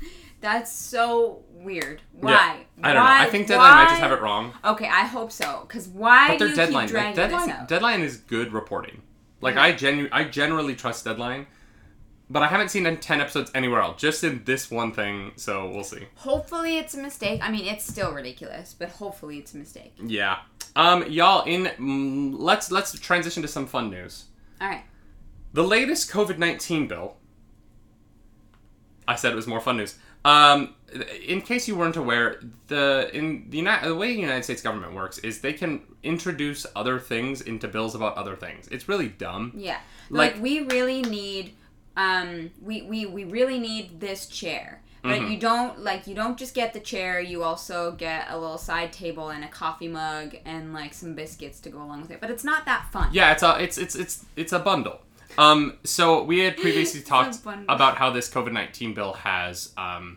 that's 0.40 0.70
so 0.72 1.42
weird. 1.50 2.02
Why? 2.12 2.30
Yeah, 2.30 2.86
I 2.88 2.92
don't 2.92 3.02
Why? 3.02 3.18
know. 3.22 3.26
I 3.26 3.30
think 3.30 3.46
Deadline 3.48 3.74
might 3.74 3.88
just 3.88 4.00
have 4.00 4.12
it 4.12 4.20
wrong. 4.20 4.52
Okay, 4.64 4.86
I 4.86 5.04
hope 5.06 5.32
so. 5.32 5.64
Cause 5.68 5.88
why 5.88 6.28
But 6.28 6.38
do 6.38 6.48
you 6.50 6.54
deadline, 6.56 6.88
keep 6.88 6.96
like 6.96 7.14
deadline, 7.14 7.46
this 7.48 7.56
out? 7.56 7.68
deadline 7.68 8.00
is 8.02 8.18
good 8.18 8.52
reporting. 8.52 9.00
Like 9.40 9.54
Yeah. 9.54 9.62
I 9.62 9.72
genu- 9.72 10.08
I 10.12 10.24
generally 10.24 10.74
trust 10.74 11.04
Deadline, 11.04 11.46
but 12.30 12.42
I 12.42 12.46
haven't 12.48 12.70
seen 12.70 12.84
ten 12.98 13.20
episodes 13.20 13.50
anywhere 13.54 13.80
else. 13.80 14.00
Just 14.00 14.24
in 14.24 14.42
this 14.44 14.70
one 14.70 14.92
thing, 14.92 15.32
so 15.36 15.68
we'll 15.68 15.84
see. 15.84 16.06
hopefully 16.16 16.78
it's 16.78 16.94
a 16.94 16.98
mistake. 17.00 17.40
I 17.42 17.50
mean, 17.50 17.66
it's 17.66 17.84
still 17.86 18.12
ridiculous, 18.12 18.74
but 18.78 18.88
hopefully 18.90 19.38
it's 19.38 19.52
a 19.54 19.58
mistake. 19.58 19.94
Yeah, 20.02 20.38
um, 20.76 21.10
y'all. 21.10 21.44
In 21.44 21.64
mm, 21.78 22.34
let's 22.38 22.70
let's 22.70 22.98
transition 22.98 23.42
to 23.42 23.48
some 23.48 23.66
fun 23.66 23.90
news. 23.90 24.24
All 24.60 24.68
right. 24.68 24.84
The 25.52 25.62
latest 25.62 26.10
COVID 26.10 26.38
nineteen 26.38 26.86
bill. 26.88 27.16
I 29.06 29.16
said 29.16 29.32
it 29.32 29.36
was 29.36 29.46
more 29.46 29.60
fun 29.60 29.76
news. 29.76 29.96
Um, 30.24 30.74
in 31.26 31.42
case 31.42 31.68
you 31.68 31.76
weren't 31.76 31.96
aware, 31.96 32.40
the 32.68 33.10
in 33.12 33.50
the 33.50 33.58
United, 33.58 33.88
the 33.88 33.94
way 33.94 34.14
the 34.14 34.20
United 34.20 34.44
States 34.44 34.62
government 34.62 34.94
works 34.94 35.18
is 35.18 35.40
they 35.40 35.52
can 35.52 35.82
introduce 36.02 36.66
other 36.74 36.98
things 36.98 37.42
into 37.42 37.68
bills 37.68 37.94
about 37.94 38.16
other 38.16 38.34
things. 38.34 38.66
It's 38.68 38.88
really 38.88 39.08
dumb. 39.08 39.52
Yeah. 39.54 39.78
Like- 40.08 40.34
Like, 40.34 40.42
we 40.42 40.60
really 40.60 41.02
need 41.02 41.54
um 41.96 42.50
we, 42.62 42.82
we 42.82 43.06
we 43.06 43.24
really 43.24 43.58
need 43.58 44.00
this 44.00 44.26
chair. 44.26 44.80
But 45.04 45.20
Mhm. 45.20 45.30
you 45.32 45.36
don't 45.36 45.80
like 45.80 46.06
you 46.06 46.14
don't 46.14 46.38
just 46.38 46.54
get 46.54 46.72
the 46.72 46.80
chair, 46.80 47.20
you 47.20 47.42
also 47.42 47.92
get 47.92 48.26
a 48.30 48.38
little 48.38 48.56
side 48.56 48.90
table 48.90 49.28
and 49.28 49.44
a 49.44 49.48
coffee 49.48 49.86
mug 49.86 50.34
and 50.46 50.72
like 50.72 50.94
some 50.94 51.14
biscuits 51.14 51.60
to 51.60 51.68
go 51.68 51.82
along 51.82 52.00
with 52.00 52.10
it. 52.10 52.20
But 52.22 52.30
it's 52.30 52.42
not 52.42 52.64
that 52.64 52.90
fun. 52.90 53.10
Yeah, 53.12 53.32
it's 53.32 53.42
a 53.42 53.62
it's 53.62 53.76
it's 53.76 53.94
it's 53.94 54.24
it's 54.34 54.52
a 54.52 54.58
bundle. 54.58 55.00
Um, 55.36 55.76
so 55.84 56.22
we 56.22 56.38
had 56.38 56.56
previously 56.64 57.02
talked 57.02 57.38
about 57.68 57.98
how 57.98 58.08
this 58.10 58.30
COVID 58.30 58.52
nineteen 58.52 58.94
bill 58.94 59.12
has 59.12 59.72
um, 59.76 60.16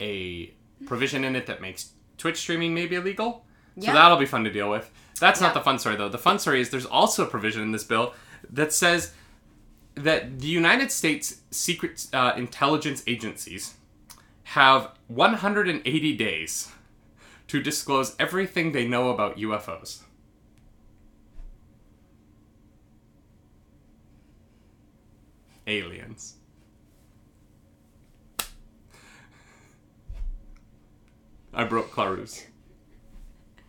a 0.00 0.52
provision 0.86 1.24
in 1.24 1.34
it 1.34 1.46
that 1.46 1.60
makes 1.60 1.90
Twitch 2.16 2.36
streaming 2.38 2.72
maybe 2.72 2.94
illegal. 2.94 3.44
So 3.78 3.86
Yeah. 3.86 3.94
that'll 3.94 4.16
be 4.16 4.26
fun 4.26 4.44
to 4.44 4.50
deal 4.52 4.70
with. 4.70 4.88
That's 5.18 5.40
Yeah. 5.40 5.48
not 5.48 5.54
the 5.54 5.60
fun 5.60 5.78
story 5.80 5.96
though. 5.96 6.08
The 6.08 6.18
fun 6.18 6.38
story 6.38 6.60
is 6.60 6.70
there's 6.70 6.86
also 6.86 7.24
a 7.24 7.26
provision 7.28 7.62
in 7.62 7.72
this 7.72 7.82
bill 7.84 8.14
that 8.48 8.72
says 8.72 9.12
that 9.96 10.38
the 10.38 10.46
United 10.46 10.92
States 10.92 11.40
secret 11.50 12.06
uh, 12.12 12.32
intelligence 12.36 13.02
agencies 13.08 13.74
have 14.50 14.90
180 15.06 16.16
days 16.16 16.72
to 17.46 17.62
disclose 17.62 18.16
everything 18.18 18.72
they 18.72 18.84
know 18.86 19.10
about 19.10 19.36
UFOs. 19.36 20.00
Aliens. 25.68 26.34
I 31.54 31.62
broke 31.62 31.92
Clarus. 31.92 32.44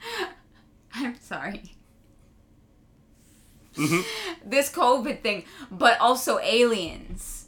I'm 0.96 1.20
sorry. 1.20 1.76
Mhm. 3.76 4.04
This 4.44 4.72
COVID 4.72 5.22
thing, 5.22 5.46
but 5.70 6.00
also 6.00 6.40
aliens. 6.40 7.41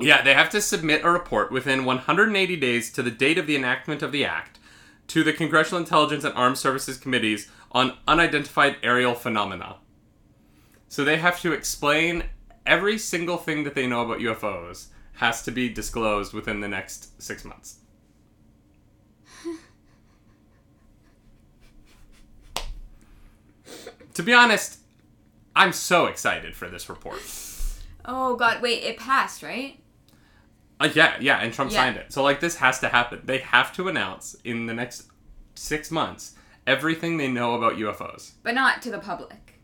Yeah, 0.00 0.22
they 0.22 0.34
have 0.34 0.50
to 0.50 0.60
submit 0.60 1.04
a 1.04 1.10
report 1.10 1.52
within 1.52 1.84
180 1.84 2.56
days 2.56 2.92
to 2.92 3.02
the 3.02 3.10
date 3.10 3.38
of 3.38 3.46
the 3.46 3.56
enactment 3.56 4.02
of 4.02 4.12
the 4.12 4.24
act 4.24 4.58
to 5.08 5.22
the 5.22 5.32
Congressional 5.32 5.80
Intelligence 5.80 6.24
and 6.24 6.34
Armed 6.34 6.58
Services 6.58 6.96
Committees 6.96 7.50
on 7.72 7.96
unidentified 8.08 8.76
aerial 8.82 9.14
phenomena. 9.14 9.76
So 10.88 11.04
they 11.04 11.18
have 11.18 11.40
to 11.40 11.52
explain 11.52 12.24
every 12.64 12.98
single 12.98 13.36
thing 13.36 13.64
that 13.64 13.74
they 13.74 13.86
know 13.86 14.02
about 14.02 14.20
UFOs 14.20 14.86
has 15.14 15.42
to 15.42 15.50
be 15.50 15.68
disclosed 15.68 16.32
within 16.32 16.60
the 16.60 16.68
next 16.68 17.20
six 17.22 17.44
months. 17.44 17.78
to 24.14 24.22
be 24.22 24.32
honest, 24.32 24.78
I'm 25.54 25.72
so 25.72 26.06
excited 26.06 26.56
for 26.56 26.68
this 26.68 26.88
report. 26.88 27.20
Oh 28.04 28.36
god, 28.36 28.62
wait, 28.62 28.82
it 28.82 28.96
passed, 28.96 29.42
right? 29.42 29.78
Uh, 30.84 30.90
yeah, 30.94 31.16
yeah, 31.20 31.38
and 31.38 31.52
Trump 31.52 31.70
Yeah. 31.72 31.78
signed 31.78 31.96
it. 31.96 32.12
So 32.12 32.22
like 32.22 32.40
this 32.40 32.56
has 32.56 32.78
to 32.80 32.88
happen. 32.88 33.22
They 33.24 33.38
have 33.38 33.72
to 33.76 33.88
announce 33.88 34.34
in 34.44 34.66
the 34.66 34.74
next 34.74 35.08
six 35.54 35.90
months 35.90 36.34
everything 36.66 37.16
they 37.16 37.28
know 37.28 37.54
about 37.54 37.76
UFOs. 37.78 38.32
But 38.42 38.54
not 38.54 38.82
to 38.82 38.90
the 38.90 38.98
public. 38.98 39.60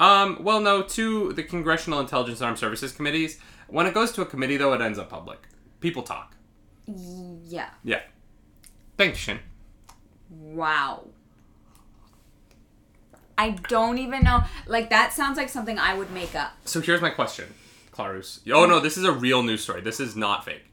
Um, 0.00 0.38
well, 0.42 0.60
no, 0.60 0.82
to 0.82 1.32
the 1.32 1.42
Congressional 1.42 2.00
Intelligence 2.00 2.40
and 2.40 2.46
Armed 2.46 2.58
Services 2.58 2.92
committees. 2.92 3.38
When 3.68 3.86
it 3.86 3.94
goes 3.94 4.12
to 4.12 4.22
a 4.22 4.26
committee, 4.26 4.56
though, 4.56 4.72
it 4.72 4.80
ends 4.80 4.98
up 4.98 5.08
public. 5.08 5.40
People 5.80 6.02
talk. 6.02 6.36
Yeah. 6.86 7.70
Yeah. 7.84 8.00
Thanks, 8.96 9.18
Shin. 9.18 9.40
Wow. 10.30 11.08
I 13.36 13.50
don't 13.50 13.98
even 13.98 14.24
know. 14.24 14.42
Like 14.66 14.90
that 14.90 15.12
sounds 15.12 15.36
like 15.36 15.48
something 15.48 15.78
I 15.78 15.94
would 15.94 16.10
make 16.10 16.34
up. 16.34 16.52
So 16.64 16.80
here's 16.80 17.00
my 17.00 17.10
question, 17.10 17.52
Clarus. 17.98 18.40
Oh 18.52 18.64
no, 18.66 18.78
this 18.78 18.96
is 18.96 19.04
a 19.04 19.10
real 19.12 19.42
news 19.42 19.62
story. 19.62 19.80
This 19.80 19.98
is 19.98 20.14
not 20.14 20.44
fake. 20.44 20.64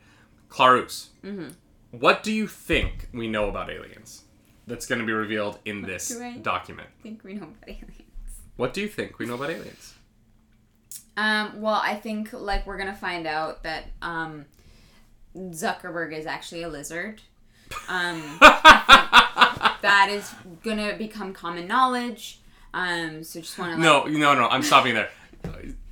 Clarus, 0.49 1.07
Mm-hmm. 1.23 1.49
what 1.91 2.21
do 2.21 2.31
you 2.31 2.45
think 2.47 3.09
we 3.13 3.27
know 3.27 3.49
about 3.49 3.69
aliens? 3.71 4.23
That's 4.67 4.85
going 4.85 4.99
to 4.99 5.05
be 5.05 5.11
revealed 5.13 5.57
in 5.65 5.81
this 5.81 6.07
do 6.09 6.37
document. 6.41 6.87
I 6.99 7.01
think 7.03 7.23
we 7.23 7.33
know 7.33 7.43
about 7.43 7.67
aliens. 7.67 8.01
What 8.57 8.73
do 8.73 8.81
you 8.81 8.87
think 8.87 9.17
we 9.19 9.25
know 9.25 9.33
about 9.35 9.49
aliens? 9.49 9.95
Um, 11.17 11.61
well, 11.61 11.81
I 11.83 11.95
think 11.95 12.31
like 12.33 12.65
we're 12.67 12.77
gonna 12.77 12.93
find 12.95 13.25
out 13.25 13.63
that 13.63 13.85
um, 14.01 14.45
Zuckerberg 15.35 16.13
is 16.13 16.25
actually 16.25 16.63
a 16.63 16.67
lizard. 16.69 17.21
Um, 17.89 18.21
that 18.39 20.07
is 20.09 20.31
gonna 20.63 20.95
become 20.97 21.33
common 21.33 21.67
knowledge. 21.67 22.39
Um, 22.73 23.23
so 23.23 23.39
just 23.39 23.57
want 23.57 23.73
to 23.75 23.79
No, 23.81 24.03
no, 24.05 24.35
no. 24.35 24.47
I'm 24.47 24.61
stopping 24.61 24.93
there. 24.95 25.09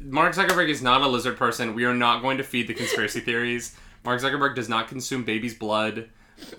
Mark 0.03 0.33
Zuckerberg 0.35 0.69
is 0.69 0.81
not 0.81 1.01
a 1.01 1.07
lizard 1.07 1.37
person. 1.37 1.75
We 1.75 1.85
are 1.85 1.93
not 1.93 2.21
going 2.21 2.37
to 2.37 2.43
feed 2.43 2.67
the 2.67 2.73
conspiracy 2.73 3.19
theories. 3.29 3.75
Mark 4.03 4.19
Zuckerberg 4.21 4.55
does 4.55 4.67
not 4.69 4.87
consume 4.87 5.23
baby's 5.23 5.53
blood. 5.53 6.09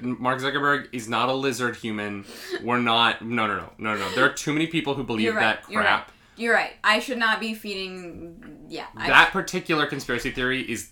Mark 0.01 0.41
Zuckerberg 0.41 0.89
is 0.93 1.09
not 1.09 1.29
a 1.29 1.33
lizard 1.35 1.77
human. 1.77 2.25
We're 2.63 2.79
not. 2.81 3.23
No, 3.23 3.47
no, 3.47 3.57
no, 3.57 3.71
no, 3.79 3.97
no. 3.97 4.11
There 4.15 4.25
are 4.25 4.33
too 4.33 4.53
many 4.53 4.67
people 4.67 4.95
who 4.95 5.05
believe 5.05 5.25
You're 5.27 5.35
right. 5.35 5.61
that 5.63 5.71
You're 5.71 5.81
right. 5.83 5.87
crap. 5.89 6.13
You're 6.37 6.55
right. 6.55 6.73
I 6.83 6.99
should 7.01 7.19
not 7.19 7.39
be 7.39 7.55
feeding. 7.55 8.67
Yeah. 8.69 8.87
I, 8.97 9.09
That 9.09 9.31
particular 9.33 9.87
conspiracy 9.87 10.31
theory 10.31 10.63
is 10.63 10.91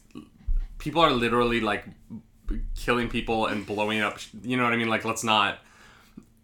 people 0.79 1.01
are 1.01 1.11
literally 1.11 1.61
like 1.61 1.85
killing 2.77 3.09
people 3.09 3.47
and 3.47 3.65
blowing 3.67 4.01
up. 4.01 4.19
You 4.43 4.57
know 4.57 4.65
what 4.65 4.73
I 4.73 4.77
mean? 4.77 4.89
Like, 4.89 5.05
let's 5.05 5.25
not. 5.25 5.59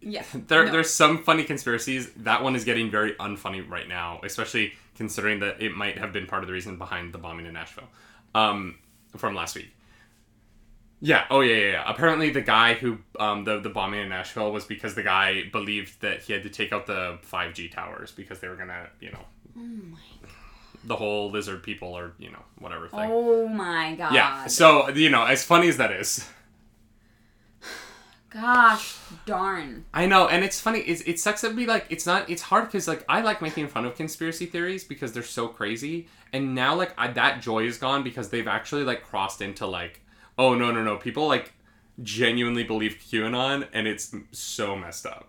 yeah. 0.01 0.25
There, 0.33 0.65
No. 0.65 0.73
there's 0.73 0.91
some 0.91 1.23
funny 1.23 1.45
conspiracies. 1.45 2.11
That 2.15 2.43
one 2.43 2.57
is 2.57 2.65
getting 2.65 2.91
very 2.91 3.13
unfunny 3.15 3.69
right 3.69 3.87
now, 3.89 4.21
especially 4.25 4.73
considering 4.99 5.41
that 5.41 5.63
it 5.63 5.73
might 5.75 5.97
have 5.97 6.13
been 6.13 6.27
part 6.27 6.43
of 6.43 6.47
the 6.49 6.53
reason 6.53 6.77
behind 6.77 7.15
the 7.15 7.19
bombing 7.19 7.47
in 7.47 7.55
Nashville, 7.55 7.89
um, 8.35 8.75
from 9.17 9.35
last 9.35 9.57
week. 9.57 9.71
Yeah. 11.01 11.25
Oh 11.31 11.41
yeah, 11.41 11.55
yeah. 11.57 11.71
yeah. 11.73 11.85
Apparently, 11.87 12.31
the 12.31 12.41
guy 12.43 12.75
who 12.75 12.99
um, 13.19 13.45
the 13.45 13.61
the 13.61 13.69
bombing 13.71 14.01
in 14.03 14.09
Nashville 14.09 14.53
was 14.53 14.65
because 14.65 14.95
the 14.95 15.03
guy 15.05 15.45
believed 15.53 16.01
that 16.03 16.23
he 16.23 16.33
had 16.33 16.43
to 16.43 16.51
take 16.51 16.73
out 16.73 16.87
the 16.87 17.19
5G 17.31 17.71
towers 17.71 18.11
because 18.11 18.41
they 18.41 18.49
were 18.49 18.57
gonna, 18.57 18.89
you 19.01 19.13
know, 19.13 19.25
Oh 19.57 19.61
my. 19.61 19.99
the 20.85 20.97
whole 20.97 21.31
lizard 21.31 21.63
people 21.63 21.89
or 21.97 22.13
you 22.19 22.31
know 22.33 22.43
whatever 22.59 22.89
thing. 22.89 22.99
Oh 23.13 23.47
my 23.49 23.95
god. 23.97 24.13
yeah. 24.13 24.47
So 24.49 24.89
you 24.91 25.09
know, 25.09 25.25
as 25.25 25.45
funny 25.45 25.69
as 25.69 25.77
that 25.77 25.93
is, 25.93 26.29
Gosh 28.31 28.97
darn. 29.25 29.87
I 29.95 30.05
know, 30.07 30.29
and 30.29 30.45
it's 30.45 30.61
funny. 30.61 30.81
It's, 30.81 31.01
it 31.03 31.19
sucks 31.19 31.41
to 31.41 31.51
be 31.51 31.65
like 31.65 31.87
it's 31.89 32.05
not. 32.05 32.29
It's 32.29 32.43
hard 32.43 32.67
because 32.67 32.87
like 32.87 33.05
I 33.09 33.23
like 33.23 33.41
making 33.41 33.69
fun 33.69 33.87
of 33.87 33.97
conspiracy 33.97 34.45
theories 34.45 34.85
because 34.85 35.13
they're 35.13 35.23
so 35.23 35.49
crazy, 35.49 36.09
and 36.33 36.55
now 36.55 36.75
like 36.75 36.93
I, 36.99 37.09
that 37.09 37.41
joy 37.41 37.65
is 37.65 37.79
gone 37.79 38.03
because 38.03 38.29
they've 38.29 38.47
actually 38.47 38.85
like 38.85 39.03
crossed 39.03 39.41
into 39.41 39.67
like, 39.67 40.03
oh 40.37 40.55
no 40.55 40.71
no 40.71 40.83
no, 40.83 40.97
people 40.97 41.27
like 41.27 41.55
genuinely 42.03 42.65
believe 42.65 42.99
QAnon, 43.01 43.67
and 43.73 43.89
it's 43.89 44.15
so 44.33 44.77
messed 44.77 45.07
up. 45.07 45.29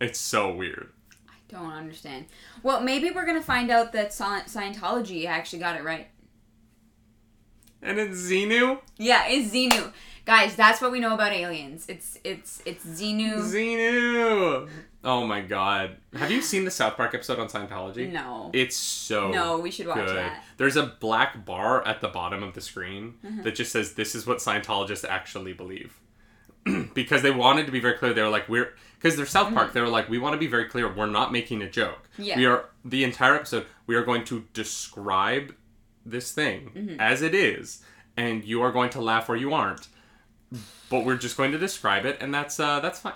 It's 0.00 0.18
so 0.18 0.52
weird. 0.52 0.90
I 1.28 1.34
don't 1.48 1.72
understand. 1.72 2.26
Well, 2.64 2.80
maybe 2.80 3.12
we're 3.12 3.26
gonna 3.26 3.40
find 3.40 3.70
out 3.70 3.92
that 3.92 4.10
Scientology 4.10 5.26
actually 5.26 5.60
got 5.60 5.76
it 5.76 5.84
right. 5.84 6.08
And 7.82 7.98
it's 7.98 8.18
Xenu. 8.18 8.80
Yeah, 8.98 9.26
it's 9.28 9.54
Xenu. 9.54 9.92
Guys, 10.30 10.54
that's 10.54 10.80
what 10.80 10.92
we 10.92 11.00
know 11.00 11.12
about 11.14 11.32
aliens. 11.32 11.86
It's 11.88 12.16
it's 12.22 12.62
it's 12.64 12.86
Xenu. 12.86 13.38
Xenu. 13.38 14.68
Oh 15.02 15.26
my 15.26 15.40
god. 15.40 15.96
Have 16.14 16.30
you 16.30 16.40
seen 16.40 16.64
the 16.64 16.70
South 16.70 16.96
Park 16.96 17.14
episode 17.14 17.40
on 17.40 17.48
Scientology? 17.48 18.12
No. 18.12 18.48
It's 18.52 18.76
so 18.76 19.32
No, 19.32 19.58
we 19.58 19.72
should 19.72 19.88
watch 19.88 19.96
good. 20.06 20.16
that. 20.16 20.44
There's 20.56 20.76
a 20.76 20.86
black 21.00 21.44
bar 21.44 21.84
at 21.84 22.00
the 22.00 22.06
bottom 22.06 22.44
of 22.44 22.54
the 22.54 22.60
screen 22.60 23.14
Mm-hmm. 23.26 23.42
that 23.42 23.56
just 23.56 23.72
says 23.72 23.94
this 23.94 24.14
is 24.14 24.24
what 24.24 24.38
Scientologists 24.38 25.04
actually 25.04 25.52
believe. 25.52 25.98
because 26.94 27.22
they 27.22 27.32
wanted 27.32 27.66
to 27.66 27.72
be 27.72 27.80
very 27.80 27.94
clear. 27.98 28.12
They 28.14 28.22
were 28.22 28.28
like, 28.28 28.48
we're 28.48 28.74
because 28.98 29.16
they're 29.16 29.26
South 29.26 29.52
Park. 29.52 29.72
They 29.72 29.80
were 29.80 29.88
like, 29.88 30.08
we 30.08 30.18
want 30.18 30.34
to 30.34 30.38
be 30.38 30.46
very 30.46 30.66
clear. 30.66 30.92
We're 30.94 31.06
not 31.06 31.32
making 31.32 31.60
a 31.62 31.68
joke. 31.68 32.08
Mm-hmm. 32.12 32.22
Yeah. 32.22 32.36
We 32.36 32.46
are 32.46 32.66
the 32.84 33.02
entire 33.02 33.34
episode. 33.34 33.66
We 33.88 33.96
are 33.96 34.04
going 34.04 34.22
to 34.26 34.44
describe 34.52 35.56
this 36.06 36.30
thing 36.30 36.70
Mm-hmm. 36.76 37.00
as 37.00 37.20
it 37.20 37.34
is, 37.34 37.82
and 38.16 38.44
you 38.44 38.62
are 38.62 38.70
going 38.70 38.90
to 38.90 39.00
laugh 39.00 39.28
or 39.28 39.34
you 39.34 39.52
aren't. 39.52 39.88
But 40.88 41.04
we're 41.04 41.16
just 41.16 41.36
going 41.36 41.52
to 41.52 41.58
describe 41.58 42.04
it, 42.04 42.18
and 42.20 42.34
that's 42.34 42.58
uh, 42.58 42.80
that's 42.80 42.98
fine. 43.00 43.12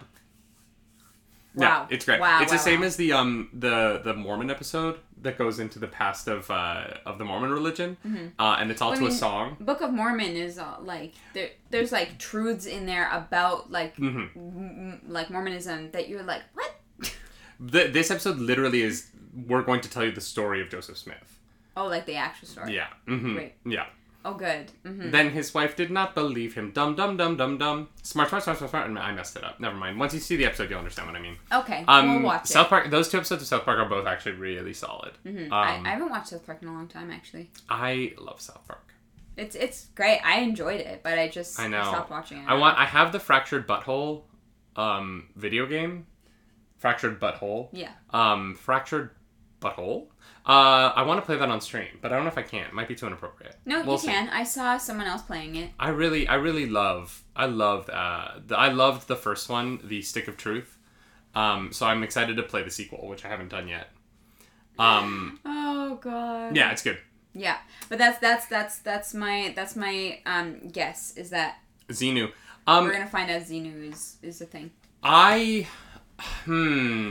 Yeah, 1.57 1.68
Wow. 1.83 1.87
it's 1.90 2.05
great. 2.05 2.18
Wow, 2.20 2.42
it's 2.42 2.51
wow, 2.51 2.57
the 2.59 2.62
same 2.62 2.81
wow. 2.81 2.87
as 2.87 2.97
the 2.97 3.12
um 3.12 3.49
the 3.53 4.01
the 4.03 4.12
Mormon 4.14 4.51
episode 4.51 4.99
that 5.23 5.38
goes 5.38 5.61
into 5.61 5.79
the 5.79 5.87
past 5.87 6.27
of 6.27 6.51
uh 6.51 6.88
of 7.07 7.18
the 7.18 7.25
Mormon 7.25 7.51
religion, 7.53 7.97
uh, 8.38 8.57
and 8.59 8.70
it's 8.73 8.83
all 8.83 8.92
I 8.92 8.97
to 8.97 9.03
mean, 9.03 9.11
a 9.11 9.14
song. 9.14 9.57
Book 9.61 9.81
of 9.81 9.92
Mormon 9.92 10.35
is 10.37 10.59
uh, 10.59 10.77
like 10.81 11.14
there, 11.33 11.51
there's 11.70 11.92
like 11.92 12.18
truths 12.18 12.66
in 12.66 12.87
there 12.87 13.09
about 13.12 13.70
like 13.70 13.94
hmm 13.97 14.25
m- 14.35 15.01
like 15.07 15.31
Mormonism 15.31 15.90
that 15.92 16.09
you're 16.09 16.25
like 16.25 16.42
what? 16.55 16.73
Th- 17.73 17.92
this 17.92 18.11
episode 18.11 18.38
literally 18.38 18.83
is 18.83 19.11
we're 19.47 19.62
going 19.62 19.81
to 19.83 19.88
tell 19.90 20.05
you 20.05 20.11
the 20.12 20.20
story 20.20 20.61
of 20.61 20.68
Joseph 20.70 20.99
Smith. 20.99 21.38
Oh, 21.77 21.87
like 21.87 22.07
the 22.07 22.16
actual 22.16 22.49
story. 22.49 22.75
Yeah. 22.75 22.88
hmm 23.07 23.35
Great. 23.35 23.55
Yeah. 23.64 23.87
Oh, 24.26 24.34
good. 24.34 24.72
hmm 24.84 25.10
Then 25.10 25.30
his 25.30 25.52
wife 25.52 25.76
did 25.76 25.90
not 25.90 26.14
believe 26.14 26.54
him. 26.54 26.70
Dum 26.72 26.94
dum 26.94 27.16
dum 27.18 27.37
dum 27.37 27.58
dum. 27.58 27.88
Smart 28.02 28.28
smart 28.30 28.42
smart 28.44 28.56
smart 28.58 28.70
smart. 28.70 28.87
And 28.88 28.98
I 28.98 29.12
messed 29.12 29.37
it 29.37 29.44
up. 29.44 29.60
Never 29.60 29.76
mind. 29.76 29.98
Once 29.98 30.14
you 30.14 30.20
see 30.20 30.37
the 30.37 30.46
episode, 30.46 30.70
you'll 30.70 30.78
understand 30.78 31.08
what 31.08 31.16
I 31.16 31.20
mean. 31.20 31.37
Okay, 31.52 31.84
Um, 31.87 32.14
we'll 32.14 32.22
watch 32.24 32.46
South 32.46 32.66
it. 32.66 32.70
Park. 32.70 32.90
Those 32.90 33.08
two 33.10 33.18
episodes 33.18 33.42
of 33.42 33.48
South 33.48 33.64
Park 33.64 33.78
are 33.78 33.88
both 33.88 34.06
actually 34.06 34.37
really 34.37 34.72
solid. 34.72 35.12
Mhm. 35.26 35.46
Um, 35.46 35.52
I, 35.52 35.80
I 35.84 35.88
haven't 35.90 36.08
watched 36.10 36.28
South 36.28 36.46
Park 36.46 36.62
in 36.62 36.68
a 36.68 36.72
long 36.72 36.88
time 36.88 37.10
actually. 37.10 37.50
I 37.68 38.14
love 38.18 38.40
South 38.40 38.66
Park. 38.66 38.94
It's 39.37 39.54
it's 39.56 39.88
great. 39.94 40.20
I 40.24 40.38
enjoyed 40.40 40.80
it, 40.80 41.02
but 41.02 41.18
I 41.18 41.28
just 41.28 41.58
I 41.60 41.66
know. 41.68 41.82
stopped 41.82 42.10
watching 42.10 42.38
it. 42.38 42.44
I 42.48 42.54
want. 42.54 42.78
I 42.78 42.84
have 42.87 43.12
the 43.12 43.20
fractured 43.20 43.66
butthole, 43.68 44.22
um, 44.76 45.28
video 45.37 45.66
game. 45.66 46.06
Fractured 46.78 47.18
butthole. 47.20 47.68
Yeah. 47.72 47.90
Um, 48.10 48.54
fractured 48.54 49.10
butthole. 49.64 50.09
Uh, 50.46 50.92
I 50.94 51.03
want 51.03 51.18
to 51.20 51.24
play 51.27 51.37
that 51.38 51.48
on 51.48 51.61
stream, 51.62 51.88
but 52.03 52.12
I 52.12 52.16
don't 52.16 52.24
know 52.24 52.31
if 52.31 52.37
I 52.37 52.42
can. 52.42 52.66
It 52.66 52.74
might 52.74 52.87
be 52.87 52.94
too 52.94 53.07
inappropriate. 53.07 53.57
No, 53.64 53.83
We'll 53.83 53.92
you 53.94 53.98
see. 54.00 54.07
can. 54.09 54.29
I 54.29 54.44
saw 54.44 54.77
someone 54.77 55.07
else 55.07 55.22
playing 55.22 55.57
it. 55.57 55.70
I 55.81 55.88
really, 55.88 56.29
I 56.29 56.35
really 56.35 56.66
love. 56.66 57.24
I 57.35 57.46
love, 57.46 57.88
Uh, 57.88 58.40
the, 58.46 58.57
I 58.57 58.68
loved 58.68 59.09
the 59.09 59.16
first 59.16 59.48
one, 59.48 59.81
the 59.83 60.03
Stick 60.03 60.29
of 60.29 60.37
Truth. 60.37 60.77
Um, 61.35 61.72
so 61.72 61.87
I'm 61.87 62.03
excited 62.03 62.37
to 62.37 62.42
play 62.42 62.62
the 62.62 62.70
sequel, 62.70 63.09
which 63.09 63.24
I 63.24 63.29
haven't 63.29 63.48
done 63.48 63.68
yet. 63.68 63.88
Um, 64.79 65.40
Oh 65.44 65.98
god. 66.00 66.55
yeah, 66.57 66.70
it's 66.72 66.83
good. 66.83 66.98
Yeah, 67.33 67.57
but 67.88 67.98
that's 67.98 68.18
that's 68.18 68.46
that's 68.46 68.79
that's 68.79 69.14
my 69.14 69.53
that's 69.57 69.74
my 69.77 70.20
um 70.27 70.68
guess 70.68 71.16
is 71.16 71.31
that 71.31 71.59
Xenu. 71.88 72.31
Um, 72.66 72.85
we're 72.85 72.92
gonna 72.92 73.07
find 73.07 73.31
out 73.31 73.42
Xenu 73.42 73.90
is 73.92 74.16
is 74.22 74.38
the 74.38 74.46
thing. 74.46 74.70
I, 75.03 75.66
hmm, 76.44 77.11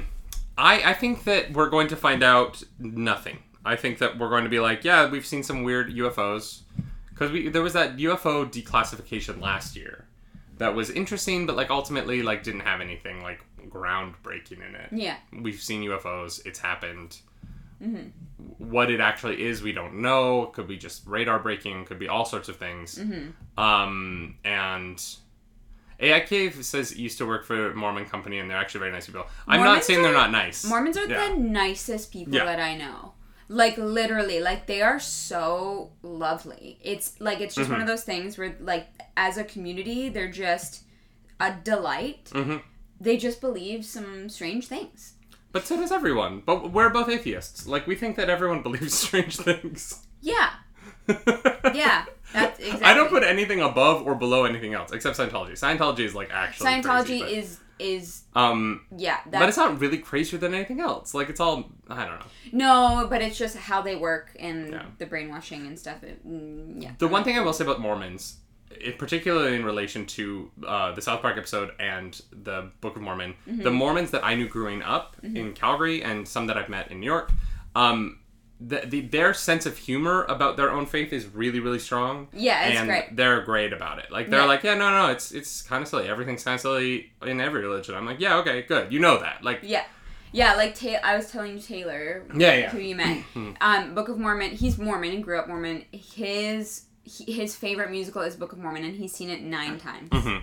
I 0.57 0.91
I 0.91 0.93
think 0.93 1.23
that 1.25 1.53
we're 1.53 1.69
going 1.69 1.87
to 1.89 1.95
find 1.95 2.23
out 2.23 2.63
nothing. 2.79 3.39
I 3.65 3.75
think 3.75 3.99
that 3.99 4.17
we're 4.17 4.29
going 4.29 4.43
to 4.43 4.49
be 4.49 4.59
like, 4.59 4.83
yeah, 4.83 5.09
we've 5.09 5.25
seen 5.25 5.41
some 5.43 5.63
weird 5.63 5.89
UFOs, 5.89 6.61
because 7.09 7.31
we 7.31 7.49
there 7.49 7.61
was 7.61 7.73
that 7.73 7.97
UFO 7.97 8.51
declassification 8.51 9.41
last 9.41 9.75
year, 9.75 10.07
that 10.57 10.75
was 10.75 10.89
interesting, 10.89 11.45
but 11.45 11.55
like 11.55 11.69
ultimately 11.69 12.21
like 12.21 12.43
didn't 12.43 12.61
have 12.61 12.81
anything 12.81 13.21
like 13.21 13.39
groundbreaking 13.69 14.67
in 14.67 14.75
it. 14.75 14.89
Yeah. 14.91 15.17
We've 15.41 15.61
seen 15.61 15.81
UFOs. 15.83 16.45
It's 16.45 16.59
happened. 16.59 17.17
What 18.57 18.89
it 18.91 18.99
actually 19.01 19.43
is, 19.43 19.61
we 19.61 19.71
don't 19.73 19.95
know. 20.01 20.47
Could 20.47 20.67
be 20.67 20.77
just 20.77 21.05
radar 21.07 21.39
breaking. 21.39 21.85
Could 21.85 21.99
be 21.99 22.07
all 22.07 22.25
sorts 22.25 22.49
of 22.49 22.57
things. 22.57 22.97
Um, 23.57 24.35
and 24.45 25.03
AI 26.03 26.19
Cave 26.21 26.63
says 26.65 26.97
used 26.97 27.17
to 27.19 27.25
work 27.25 27.45
for 27.45 27.73
Mormon 27.73 28.05
company, 28.05 28.39
and 28.39 28.49
they're 28.49 28.57
actually 28.57 28.79
very 28.79 28.91
nice 28.91 29.05
people. 29.05 29.25
I'm 29.47 29.59
not 29.59 29.65
Mormons 29.65 29.85
saying 29.85 30.01
they're 30.03 30.13
not 30.13 30.31
nice. 30.31 30.65
Mormons 30.65 30.97
are 30.97 31.07
Yeah. 31.07 31.29
the 31.29 31.37
nicest 31.37 32.11
people 32.11 32.33
Yeah. 32.33 32.45
that 32.45 32.59
I 32.59 32.75
know. 32.77 33.13
Like 33.49 33.77
literally, 33.77 34.39
like 34.39 34.67
they 34.67 34.81
are 34.81 34.99
so 34.99 35.91
lovely. 36.01 36.79
It's 36.81 37.19
like 37.19 37.39
it's 37.41 37.55
just 37.55 37.69
one 37.69 37.79
Mm-hmm. 37.79 37.81
of 37.83 37.87
those 37.87 38.03
things 38.03 38.37
where 38.37 38.55
like 38.59 38.87
as 39.17 39.37
a 39.37 39.43
community, 39.43 40.09
they're 40.09 40.31
just 40.31 40.83
a 41.39 41.53
delight. 41.63 42.29
Mhm. 42.33 42.61
They 43.01 43.17
just 43.17 43.41
believe 43.41 43.85
some 43.85 44.29
strange 44.29 44.67
things. 44.67 45.13
But 45.51 45.67
so 45.67 45.75
does 45.77 45.91
everyone. 45.91 46.41
But 46.45 46.71
we're 46.71 46.89
both 46.89 47.09
atheists. 47.09 47.67
Like 47.67 47.85
we 47.85 47.95
think 47.95 48.15
that 48.15 48.29
everyone 48.29 48.61
believes 48.67 48.93
strange 48.93 49.37
things. 49.37 50.05
Yeah. 50.21 50.49
Yeah. 51.73 52.05
That's 52.33 52.59
exactly. 52.59 52.83
I 52.85 52.93
don't 52.93 53.09
put 53.09 53.23
anything 53.23 53.61
above 53.61 54.05
or 54.05 54.15
below 54.15 54.45
anything 54.45 54.73
else 54.73 54.91
except 54.91 55.17
Scientology. 55.17 55.51
Scientology 55.53 55.99
is 55.99 56.13
like 56.15 56.29
actually 56.31 56.69
Scientology 56.69 57.19
crazy, 57.21 57.35
is 57.37 57.59
is 57.79 58.23
um, 58.35 58.85
yeah. 58.95 59.19
but 59.29 59.49
it's 59.49 59.57
not 59.57 59.79
really 59.79 59.97
crazier 59.97 60.37
than 60.39 60.53
anything 60.53 60.79
else. 60.79 61.13
Like 61.13 61.29
it's 61.29 61.39
all 61.39 61.71
I 61.89 62.05
don't 62.05 62.19
know. 62.19 62.25
no, 62.51 63.07
but 63.09 63.21
it's 63.21 63.37
just 63.37 63.57
how 63.57 63.81
they 63.81 63.95
work 63.95 64.35
and 64.39 64.71
Yeah. 64.71 64.83
the 64.99 65.05
brainwashing 65.05 65.65
and 65.67 65.77
stuff. 65.77 66.03
It, 66.03 66.25
mm, 66.27 66.81
yeah. 66.81 66.91
The 66.99 67.07
one 67.07 67.23
thing 67.23 67.37
I 67.37 67.41
will 67.41 67.51
say 67.53 67.63
about 67.65 67.81
Mormons, 67.81 68.37
in 68.79 68.93
particularly 68.93 69.55
in 69.55 69.65
relation 69.65 70.05
to 70.05 70.51
uh, 70.65 70.91
the 70.93 71.01
South 71.01 71.21
Park 71.21 71.37
episode 71.37 71.71
and 71.79 72.19
the 72.31 72.71
Book 72.79 72.95
of 72.95 73.01
Mormon, 73.01 73.33
the 73.47 73.71
Mormons 73.71 74.11
that 74.11 74.23
I 74.23 74.35
knew 74.35 74.47
growing 74.47 74.81
up 74.83 75.17
in 75.23 75.53
Calgary 75.53 76.03
and 76.03 76.27
some 76.27 76.47
that 76.47 76.57
I've 76.57 76.69
met 76.69 76.89
in 76.91 76.99
New 76.99 77.05
York, 77.07 77.31
um, 77.75 78.19
the, 78.65 78.81
the, 78.85 79.01
their 79.01 79.33
sense 79.33 79.65
of 79.65 79.77
humor 79.77 80.23
about 80.29 80.55
their 80.57 80.71
own 80.71 80.85
faith 80.85 81.11
is 81.11 81.25
really, 81.27 81.59
really 81.59 81.79
strong. 81.79 82.27
Yeah, 82.33 82.65
it's 82.67 82.77
and 82.79 82.87
great. 82.87 83.15
they're 83.15 83.41
great 83.41 83.73
about 83.73 83.99
it. 83.99 84.11
Like 84.11 84.29
they're 84.29 84.39
Yeah. 84.41 84.45
like, 84.45 84.63
yeah, 84.63 84.75
no, 84.75 84.89
no, 84.89 85.11
it's 85.11 85.31
it's 85.31 85.61
kind 85.61 85.81
of 85.81 85.87
silly. 85.87 86.07
Everything's 86.07 86.43
kind 86.43 86.55
of 86.55 86.61
silly 86.61 87.11
in 87.25 87.41
every 87.41 87.61
religion. 87.61 87.95
I'm 87.95 88.05
like, 88.05 88.19
yeah, 88.19 88.37
okay, 88.37 88.61
good. 88.61 88.91
You 88.93 88.99
know 88.99 89.17
that. 89.19 89.43
Like, 89.43 89.59
Yeah. 89.63 89.83
Yeah, 90.35 90.55
like 90.55 90.73
Ta- 90.73 90.99
I 91.03 91.15
was 91.15 91.29
telling 91.31 91.59
Taylor, 91.59 92.23
Yeah, 92.35 92.55
yeah. 92.55 92.69
who 92.71 92.79
you 92.79 92.95
met, 92.95 93.23
um, 93.61 93.93
Book 93.93 94.09
of 94.09 94.17
Mormon. 94.17 94.49
He's 94.51 94.79
Mormon 94.79 95.11
and 95.11 95.23
grew 95.23 95.37
up 95.37 95.47
Mormon. 95.47 95.85
His 95.91 96.85
he, 97.03 97.33
his 97.33 97.55
favorite 97.55 97.91
musical 97.91 98.21
is 98.21 98.35
Book 98.35 98.51
of 98.53 98.57
Mormon, 98.59 98.83
and 98.85 98.95
he's 98.95 99.13
seen 99.13 99.29
it 99.29 99.41
nine 99.43 99.77
times. 99.77 100.09
Mhm. 100.09 100.41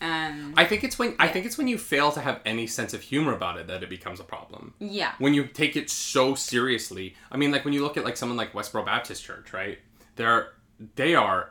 Um, 0.00 0.54
I 0.56 0.64
think 0.64 0.84
it's 0.84 0.98
when 0.98 1.16
I 1.18 1.26
think 1.28 1.44
it's 1.44 1.58
when 1.58 1.66
you 1.66 1.76
fail 1.76 2.12
to 2.12 2.20
have 2.20 2.40
any 2.44 2.66
sense 2.68 2.94
of 2.94 3.00
humor 3.02 3.32
about 3.34 3.58
it 3.58 3.66
that 3.66 3.82
it 3.82 3.90
becomes 3.90 4.20
a 4.20 4.24
problem. 4.24 4.74
yeah, 4.78 5.12
when 5.18 5.34
you 5.34 5.46
take 5.46 5.74
it 5.76 5.90
so 5.90 6.34
seriously. 6.36 7.14
I 7.32 7.36
mean, 7.36 7.50
like 7.50 7.64
when 7.64 7.74
you 7.74 7.82
look 7.82 7.96
at 7.96 8.04
like 8.04 8.16
someone 8.16 8.36
like 8.36 8.52
Westboro 8.52 8.84
Baptist 8.86 9.24
Church, 9.24 9.52
right? 9.52 9.78
They're 10.16 10.50
they 10.94 11.14
are 11.16 11.50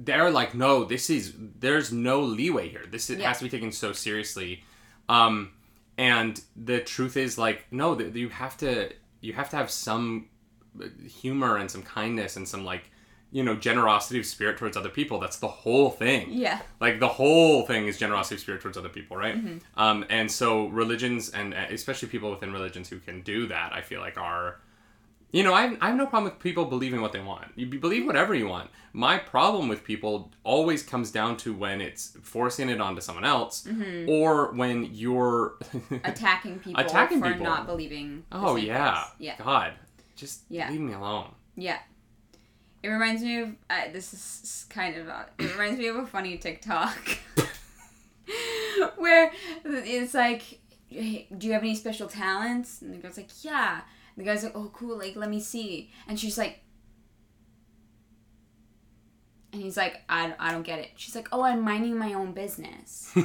they're 0.00 0.30
like, 0.30 0.54
no, 0.54 0.84
this 0.84 1.08
is 1.10 1.34
there's 1.38 1.92
no 1.92 2.20
leeway 2.20 2.68
here. 2.68 2.84
This 2.90 3.10
is, 3.10 3.18
Yeah. 3.18 3.28
has 3.28 3.38
to 3.38 3.44
be 3.44 3.50
taken 3.50 3.70
so 3.72 3.92
seriously. 3.92 4.64
Um, 5.08 5.52
and 5.96 6.40
the 6.56 6.80
truth 6.80 7.16
is 7.16 7.38
like, 7.38 7.66
no, 7.70 7.94
th- 7.94 8.14
you 8.14 8.28
have 8.28 8.56
to 8.58 8.90
you 9.20 9.32
have 9.34 9.50
to 9.50 9.56
have 9.56 9.70
some 9.70 10.26
humor 11.08 11.56
and 11.56 11.70
some 11.70 11.82
kindness 11.82 12.36
and 12.36 12.46
some 12.46 12.64
like 12.64 12.90
you 13.30 13.42
know 13.42 13.54
generosity 13.54 14.18
of 14.18 14.24
spirit 14.26 14.56
towards 14.58 14.76
other 14.76 14.88
people. 14.88 15.18
That's 15.20 15.38
the 15.38 15.48
whole 15.48 15.90
thing 15.90 16.28
yeah, 16.32 16.60
like 16.80 16.98
the 17.00 17.08
whole 17.08 17.66
thing 17.66 17.86
is 17.86 17.98
generosity 17.98 18.36
of 18.36 18.40
spirit 18.40 18.60
towards 18.62 18.78
other 18.78 18.88
people 18.88 19.16
right 19.16 19.36
Mm-hmm. 19.36 19.58
um, 19.80 20.04
and 20.08 20.30
so 20.30 20.66
religions 20.68 21.30
and 21.30 21.52
uh, 21.54 21.66
especially 21.70 22.08
people 22.08 22.30
within 22.30 22.52
religions 22.52 22.88
who 22.88 22.98
can 22.98 23.20
do 23.22 23.46
that 23.48 23.72
i 23.74 23.80
feel 23.82 24.00
like 24.00 24.16
are 24.16 24.60
you 25.30 25.42
know 25.42 25.52
I 25.52 25.62
have, 25.66 25.76
I 25.82 25.86
have 25.88 25.96
no 25.96 26.06
problem 26.06 26.24
with 26.32 26.38
people 26.42 26.64
believing 26.64 27.02
what 27.02 27.12
they 27.12 27.20
want 27.20 27.48
you 27.54 27.66
believe 27.66 28.06
whatever 28.06 28.34
you 28.34 28.48
want 28.48 28.70
my 28.94 29.18
problem 29.18 29.68
with 29.68 29.84
people 29.84 30.30
always 30.42 30.82
comes 30.82 31.10
down 31.10 31.36
to 31.38 31.52
when 31.52 31.82
it's 31.82 32.16
forcing 32.22 32.70
it 32.70 32.80
onto 32.80 33.02
someone 33.02 33.26
else 33.26 33.64
Mm-hmm. 33.64 34.08
or 34.08 34.52
when 34.52 34.84
you're 34.94 35.56
attacking 36.04 36.60
people 36.60 36.80
Attacking 36.82 37.20
for 37.20 37.28
people. 37.30 37.44
not 37.44 37.66
believing. 37.66 38.24
oh 38.32 38.56
yeah 38.56 39.02
things. 39.02 39.14
yeah, 39.18 39.34
god 39.44 39.72
just 40.16 40.44
Yeah. 40.48 40.70
leave 40.70 40.80
me 40.80 40.94
alone 40.94 41.34
yeah. 41.56 41.78
It 42.82 42.88
reminds 42.88 43.22
me 43.22 43.40
of 43.40 43.48
uh, 43.68 43.90
this 43.92 44.12
is 44.14 44.66
kind 44.70 44.96
of 44.96 45.08
uh, 45.08 45.24
it 45.38 45.52
reminds 45.52 45.78
me 45.78 45.88
of 45.88 45.96
a 45.96 46.06
funny 46.06 46.38
TikTok 46.38 46.96
where 48.96 49.32
it's 49.64 50.14
like, 50.14 50.60
hey, 50.86 51.26
"Do 51.36 51.46
you 51.48 51.52
have 51.54 51.62
any 51.62 51.74
special 51.74 52.06
talents?" 52.08 52.80
And 52.82 52.94
the 52.94 52.98
girl's 52.98 53.16
like, 53.16 53.30
"Yeah." 53.42 53.80
And 54.16 54.24
the 54.24 54.30
guy's 54.30 54.44
like, 54.44 54.52
"Oh, 54.54 54.70
cool. 54.72 54.96
Like, 54.98 55.16
let 55.16 55.28
me 55.28 55.40
see." 55.40 55.90
And 56.06 56.18
she's 56.20 56.38
like, 56.38 56.60
and 59.52 59.60
he's 59.62 59.76
like, 59.76 60.02
"I, 60.08 60.34
I 60.38 60.52
don't 60.52 60.62
get 60.62 60.78
it." 60.78 60.90
She's 60.96 61.16
like, 61.16 61.28
"Oh, 61.32 61.42
I'm 61.42 61.62
minding 61.62 61.98
my 61.98 62.12
own 62.14 62.32
business." 62.32 63.10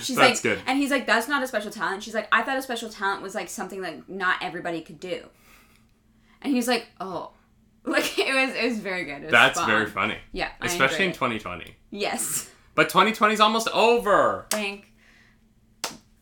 She's 0.00 0.16
That's 0.16 0.42
like, 0.42 0.42
good. 0.42 0.58
and 0.66 0.78
he's 0.78 0.90
like, 0.90 1.06
"That's 1.06 1.28
not 1.28 1.42
a 1.42 1.46
special 1.46 1.70
talent." 1.70 2.02
She's 2.02 2.14
like, 2.14 2.26
"I 2.32 2.42
thought 2.42 2.56
a 2.56 2.62
special 2.62 2.88
talent 2.88 3.22
was 3.22 3.34
like 3.34 3.50
something 3.50 3.82
that 3.82 4.08
not 4.08 4.38
everybody 4.42 4.80
could 4.80 4.98
do." 4.98 5.24
And 6.42 6.54
he's 6.54 6.68
like, 6.68 6.86
"Oh, 7.00 7.32
Like 7.84 8.18
it 8.18 8.34
was, 8.34 8.54
it 8.54 8.64
was 8.68 8.78
very 8.78 9.04
good. 9.04 9.18
It 9.18 9.22
was 9.24 9.30
That's 9.32 9.60
very 9.64 9.86
funny, 9.86 10.18
Yeah, 10.32 10.50
I 10.60 10.66
especially 10.66 11.04
in 11.06 11.10
enjoyed 11.12 11.32
it. 11.32 11.40
2020. 11.40 11.76
yes. 11.90 12.50
But 12.74 12.88
2020 12.88 13.34
is 13.34 13.40
almost 13.40 13.68
over. 13.68 14.46
Thank, 14.50 14.92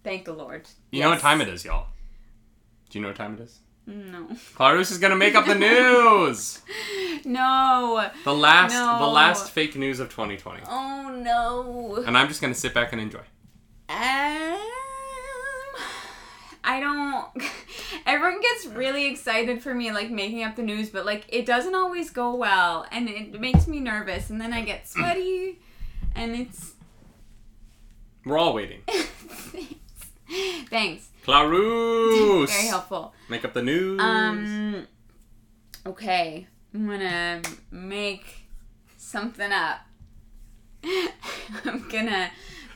thank 0.03 0.25
the 0.25 0.33
Lord. 0.33 0.67
You 0.91 1.03
know 1.03 1.11
what 1.11 1.21
time 1.21 1.41
it 1.41 1.49
is, 1.49 1.65
y'all? 1.65 1.89
Do 2.91 2.99
you 2.99 3.03
know 3.03 3.09
what 3.09 3.17
time 3.17 3.35
it 3.35 3.41
is? 3.41 3.59
No. 3.87 4.29
Clarus 4.55 4.91
is 4.91 4.99
gonna 4.99 5.17
make 5.17 5.35
up 5.35 5.47
the 5.47 5.55
news. 5.69 6.61
No. 7.25 8.09
The 8.25 8.35
last, 8.35 8.73
the 8.73 8.99
No. 8.99 9.11
last 9.11 9.51
fake 9.51 9.77
news 9.77 9.99
of 10.01 10.09
2020, 10.11 10.63
Oh 10.69 11.11
no. 11.23 12.03
and 12.07 12.17
I'm 12.17 12.29
just 12.29 12.41
gonna 12.41 12.55
sit 12.55 12.73
back 12.75 12.93
and 12.93 13.01
enjoy. 13.01 13.23
Um, 13.89 14.59
I 16.65 16.81
don't. 16.81 17.27
Everyone 18.07 18.41
gets 18.41 18.67
really 18.67 19.07
excited 19.07 19.63
for 19.63 19.75
me, 19.75 19.93
like 19.93 20.11
making 20.11 20.43
up 20.43 20.57
the 20.57 20.63
news, 20.63 20.91
but 20.91 21.07
like 21.07 21.25
it 21.29 21.47
doesn't 21.47 21.75
always 21.75 22.11
go 22.11 22.35
well, 22.35 22.87
and 22.91 23.09
it 23.09 23.41
makes 23.41 23.67
me 23.67 23.81
nervous, 23.81 24.31
and 24.31 24.41
then 24.41 24.53
I 24.53 24.63
get 24.63 24.89
sweaty, 24.89 25.59
and 26.15 26.35
it's. 26.35 26.75
We're 28.25 28.39
all 28.39 28.53
waiting. 28.55 28.83
Thanks. 30.69 31.09
Clarus, 31.25 32.51
Very 32.51 32.69
helpful. 32.69 33.15
make 33.29 33.45
up 33.45 33.53
the 33.55 33.63
news. 33.63 34.01
Um. 34.01 34.87
Okay, 35.87 36.47
I'm 36.75 36.87
gonna 36.87 37.43
make 37.71 38.47
something 38.97 39.53
up. 39.53 39.81
I'm 41.65 41.89
gonna 41.89 42.31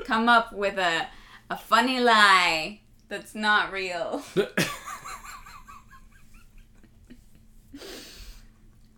come 0.05 0.29
up 0.29 0.53
with 0.53 0.79
a 0.79 1.07
a 1.51 1.57
funny 1.57 2.01
lie 2.01 2.81
that's 3.13 3.35
not 3.35 3.71
real. 3.73 4.23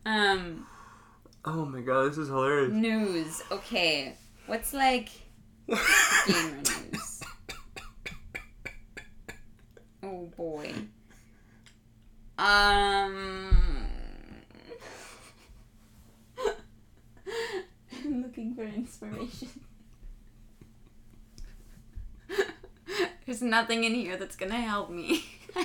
Um, 0.06 0.66
oh 1.46 1.64
my 1.64 1.80
god, 1.80 2.10
this 2.10 2.18
is 2.18 2.28
hilarious. 2.28 2.70
news. 2.70 3.42
Okay, 3.50 4.14
what's 4.44 4.74
like 4.74 5.08
gamer 5.66 6.56
news? 6.56 7.20
Oh 10.02 10.30
boy. 10.36 10.74
Um. 12.36 13.86
I'm 18.04 18.22
looking 18.24 18.54
for 18.54 18.64
inspiration. 18.64 19.48
There's 23.26 23.42
nothing 23.42 23.84
in 23.84 23.94
here 23.94 24.16
that's 24.16 24.36
gonna 24.36 24.60
help 24.60 24.90
me. 24.90 25.24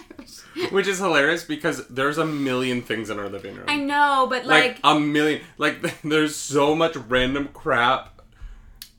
Which 0.72 0.88
is 0.88 1.00
hilarious 1.00 1.44
because 1.44 1.88
there's 1.88 2.18
a 2.18 2.26
million 2.26 2.82
things 2.82 3.10
in 3.10 3.20
our 3.20 3.28
living 3.28 3.56
room. 3.56 3.66
I 3.68 3.78
know, 3.78 4.28
but 4.30 4.46
like, 4.46 4.64
like, 4.64 4.80
a 4.84 5.00
million. 5.00 5.42
Like 5.58 6.02
there's 6.04 6.36
so 6.36 6.76
much 6.76 6.96
random 6.96 7.50
crap. 7.54 8.22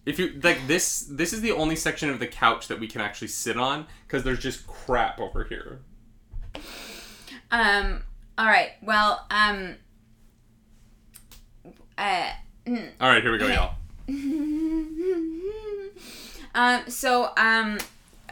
If 0.04 0.18
you 0.18 0.40
like 0.42 0.66
this, 0.66 1.02
this 1.02 1.32
is 1.32 1.40
the 1.40 1.52
only 1.52 1.76
section 1.76 2.10
of 2.10 2.18
the 2.18 2.26
couch 2.26 2.68
that 2.68 2.80
we 2.80 2.88
can 2.88 3.00
actually 3.00 3.28
sit 3.28 3.56
on 3.56 3.86
because 4.06 4.24
there's 4.24 4.40
just 4.40 4.66
crap 4.66 5.20
over 5.20 5.44
here. 5.44 5.80
um, 7.50 8.02
all 8.36 8.46
right. 8.46 8.70
Well, 8.82 9.26
um, 9.30 9.76
uh. 11.96 12.30
All 12.66 13.08
right, 13.08 13.22
here 13.22 13.32
we 13.32 13.38
go, 13.38 13.46
y'all. 13.46 13.74
um, 16.54 16.82
so 16.88 17.32
um, 17.36 17.78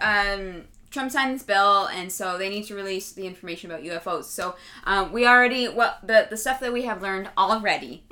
um, 0.01 0.65
Trump 0.91 1.11
signed 1.11 1.35
this 1.35 1.43
bill, 1.43 1.87
and 1.87 2.11
so 2.11 2.39
they 2.39 2.49
need 2.49 2.65
to 2.67 2.75
release 2.75 3.13
the 3.13 3.27
information 3.27 3.71
about 3.71 3.85
UFOs. 3.85 4.25
So 4.25 4.57
um, 4.85 5.13
we 5.13 5.27
already 5.27 5.69
well 5.69 5.97
the 6.03 6.27
the 6.29 6.37
stuff 6.37 6.61
that 6.61 6.73
we 6.73 6.83
have 6.83 7.03
learned 7.03 7.31
already 7.37 8.05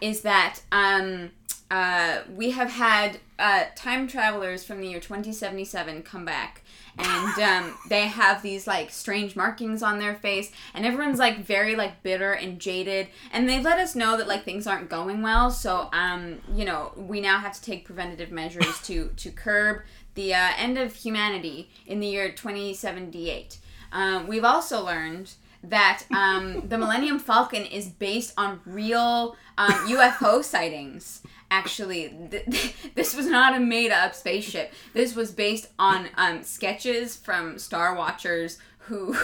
is 0.00 0.22
that 0.22 0.60
um, 0.72 1.30
uh, 1.70 2.20
we 2.34 2.50
have 2.50 2.70
had 2.70 3.18
uh, 3.38 3.64
time 3.74 4.06
travelers 4.06 4.64
from 4.64 4.80
the 4.80 4.88
year 4.88 5.00
2077 5.00 6.02
come 6.02 6.24
back. 6.24 6.62
And 6.96 7.42
um, 7.42 7.78
they 7.88 8.06
have 8.06 8.42
these 8.42 8.66
like 8.66 8.90
strange 8.90 9.34
markings 9.34 9.82
on 9.82 9.98
their 9.98 10.14
face, 10.14 10.52
and 10.74 10.86
everyone's 10.86 11.18
like 11.18 11.44
very 11.44 11.74
like 11.74 12.02
bitter 12.02 12.32
and 12.32 12.60
jaded. 12.60 13.08
And 13.32 13.48
they 13.48 13.60
let 13.60 13.78
us 13.78 13.96
know 13.96 14.16
that 14.16 14.28
like 14.28 14.44
things 14.44 14.66
aren't 14.66 14.88
going 14.88 15.22
well, 15.22 15.50
so 15.50 15.88
um, 15.92 16.40
you 16.54 16.64
know 16.64 16.92
we 16.96 17.20
now 17.20 17.38
have 17.38 17.54
to 17.54 17.62
take 17.62 17.84
preventative 17.84 18.30
measures 18.30 18.80
to 18.82 19.10
to 19.16 19.30
curb 19.32 19.82
the 20.14 20.34
uh, 20.34 20.50
end 20.56 20.78
of 20.78 20.94
humanity 20.94 21.70
in 21.86 22.00
the 22.00 22.06
year 22.06 22.30
2078. 22.30 23.58
Um, 23.92 24.26
we've 24.26 24.44
also 24.44 24.84
learned 24.84 25.32
that 25.62 26.04
um, 26.14 26.62
the 26.68 26.78
Millennium 26.78 27.18
Falcon 27.18 27.64
is 27.64 27.88
based 27.88 28.34
on 28.36 28.60
real 28.66 29.36
um, 29.58 29.72
UFO 29.88 30.42
sightings. 30.44 31.22
Actually, 31.50 32.14
th- 32.30 32.44
th- 32.50 32.76
this 32.94 33.14
was 33.14 33.26
not 33.26 33.56
a 33.56 33.60
made-up 33.60 34.14
spaceship. 34.14 34.72
This 34.92 35.14
was 35.14 35.30
based 35.30 35.68
on 35.78 36.08
um, 36.16 36.42
sketches 36.42 37.16
from 37.16 37.58
Star 37.58 37.94
Watchers 37.94 38.58
who 38.78 39.16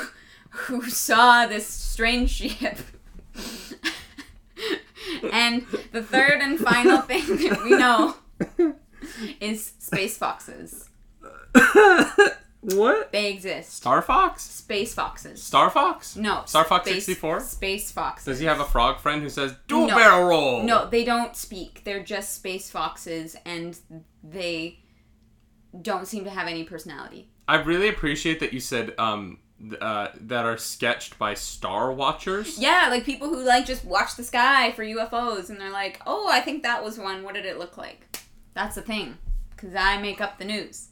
who 0.51 0.89
saw 0.89 1.47
this 1.47 1.67
strange 1.67 2.31
ship. 2.31 2.79
and 5.33 5.65
the 5.93 6.03
third 6.03 6.41
and 6.41 6.59
final 6.59 7.01
thing 7.03 7.25
that 7.49 7.63
we 7.63 7.71
know 7.71 8.17
is 9.41 9.73
space 9.79 10.17
foxes. 10.19 10.89
what? 12.61 13.11
They 13.13 13.31
exist. 13.31 13.73
Star 13.75 14.03
Fox? 14.03 14.43
Space 14.43 14.93
foxes. 14.95 15.43
Star 15.43 15.71
Fox? 15.71 16.17
No. 16.17 16.43
Star 16.47 16.65
Fox 16.65 16.85
space- 16.89 17.07
64? 17.07 17.41
Space 17.41 17.91
foxes. 17.91 18.25
Does 18.27 18.39
he 18.39 18.47
have 18.47 18.61
a 18.61 18.65
frog 18.65 19.01
friend 19.01 19.23
who 19.23 19.29
says, 19.31 19.55
"Do 19.67 19.85
a 19.85 19.87
No. 19.89 19.95
barrel 19.97 20.29
roll"? 20.29 20.63
No, 20.63 20.87
they 20.89 21.05
don't 21.05 21.35
speak. 21.37 21.83
They're 21.85 22.03
just 22.03 22.35
space 22.35 22.71
foxes, 22.71 23.37
and 23.47 23.79
they 24.23 24.81
don't 25.81 26.07
seem 26.07 26.25
to 26.25 26.31
have 26.31 26.49
any 26.49 26.65
personality. 26.65 27.31
I 27.49 27.57
really 27.63 27.89
appreciate 27.89 28.41
that 28.41 28.53
you 28.53 28.61
said 28.61 28.95
um 28.99 29.39
th- 29.61 29.81
uh, 29.81 30.09
that 30.21 30.45
are 30.45 30.57
sketched 30.59 31.19
by 31.19 31.35
Star 31.35 31.93
Watchers. 31.93 32.59
Yeah, 32.59 32.89
like 32.91 33.05
people 33.05 33.29
who 33.29 33.43
like 33.43 33.67
just 33.67 33.85
watch 33.85 34.17
the 34.17 34.25
sky 34.25 34.73
for 34.73 34.85
UFOs, 34.85 35.49
and 35.49 35.59
they're 35.61 35.71
like, 35.73 36.01
"Oh, 36.07 36.29
I 36.31 36.41
think 36.41 36.63
that 36.63 36.85
was 36.85 36.99
one. 36.99 37.23
What 37.25 37.35
did 37.35 37.47
it 37.47 37.59
look 37.59 37.77
like?" 37.79 38.10
That's 38.55 38.75
the 38.75 38.83
thing, 38.83 39.19
because 39.51 39.75
I 39.75 39.99
make 40.01 40.21
up 40.21 40.39
the 40.39 40.45
news. 40.45 40.89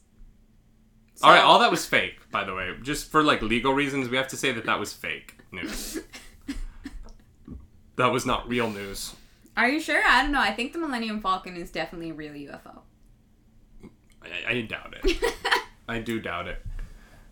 all 1.23 1.31
right, 1.31 1.43
all 1.43 1.59
that 1.59 1.71
was 1.71 1.85
fake, 1.87 2.31
by 2.31 2.45
the 2.45 2.55
way. 2.55 2.75
Just 2.83 3.11
for 3.11 3.23
like 3.23 3.43
legal 3.43 3.75
reasons, 3.75 4.09
we 4.09 4.17
have 4.17 4.29
to 4.29 4.37
say 4.37 4.53
that 4.53 4.67
that 4.67 4.79
was 4.79 4.93
fake 4.93 5.39
news. 5.51 5.99
that 7.97 8.13
was 8.13 8.25
not 8.25 8.49
real 8.49 8.71
news. 8.71 9.15
Are 9.57 9.69
you 9.69 9.81
sure? 9.81 10.01
I 10.07 10.23
don't 10.23 10.31
know. 10.31 10.41
I 10.41 10.53
think 10.53 10.73
the 10.73 10.79
Millennium 10.79 11.21
Falcon 11.21 11.57
is 11.57 11.71
definitely 11.73 12.11
a 12.11 12.15
real 12.15 12.33
UFO. 12.33 12.81
I, 14.23 14.51
I 14.53 14.61
doubt 14.63 14.95
it. 15.03 15.35
I 15.89 15.99
do 15.99 16.21
doubt 16.21 16.47
it. 16.47 16.65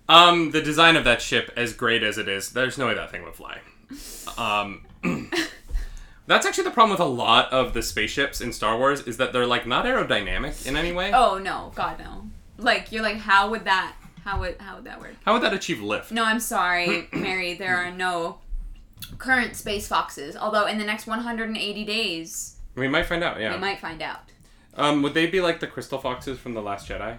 Um, 0.08 0.50
the 0.50 0.60
design 0.62 0.96
of 0.96 1.04
that 1.04 1.20
ship, 1.22 1.52
as 1.56 1.72
great 1.72 2.02
as 2.02 2.18
it 2.18 2.28
is, 2.28 2.50
there's 2.50 2.78
no 2.78 2.86
way 2.86 2.94
that 2.94 3.10
thing 3.10 3.22
would 3.24 3.34
fly. 3.34 3.58
Um, 4.36 4.84
that's 6.26 6.46
actually 6.46 6.64
the 6.64 6.70
problem 6.70 6.90
with 6.92 7.00
a 7.00 7.04
lot 7.10 7.52
of 7.52 7.72
the 7.74 7.82
spaceships 7.82 8.40
in 8.40 8.52
Star 8.52 8.76
Wars 8.78 9.00
is 9.02 9.16
that 9.18 9.32
they're 9.32 9.46
like 9.46 9.66
not 9.66 9.84
aerodynamic 9.84 10.66
in 10.66 10.76
any 10.76 10.92
way. 10.92 11.12
Oh 11.12 11.38
no, 11.38 11.72
God 11.74 11.98
no! 11.98 12.26
Like 12.58 12.92
you're 12.92 13.02
like, 13.02 13.18
how 13.18 13.50
would 13.50 13.64
that? 13.64 13.94
How 14.24 14.40
would 14.40 14.56
how 14.60 14.76
would 14.76 14.84
that 14.84 15.00
work? 15.00 15.14
How 15.24 15.32
would 15.34 15.42
that 15.42 15.54
achieve 15.54 15.80
lift? 15.80 16.10
No, 16.10 16.24
I'm 16.24 16.40
sorry, 16.40 17.08
Mary. 17.12 17.54
There 17.54 17.76
are 17.76 17.90
no 17.90 18.38
current 19.18 19.56
space 19.56 19.86
foxes. 19.88 20.36
Although 20.36 20.66
in 20.66 20.78
the 20.78 20.84
next 20.84 21.06
180 21.06 21.84
days, 21.84 22.56
We 22.74 22.88
might 22.88 23.06
find 23.06 23.22
out. 23.22 23.40
Yeah, 23.40 23.54
we 23.54 23.60
might 23.60 23.78
find 23.78 24.02
out. 24.02 24.20
Um, 24.74 25.02
would 25.02 25.14
they 25.14 25.26
be 25.26 25.40
like 25.40 25.60
the 25.60 25.66
crystal 25.66 25.98
foxes 25.98 26.38
from 26.38 26.54
the 26.54 26.60
Last 26.60 26.88
Jedi? 26.88 27.18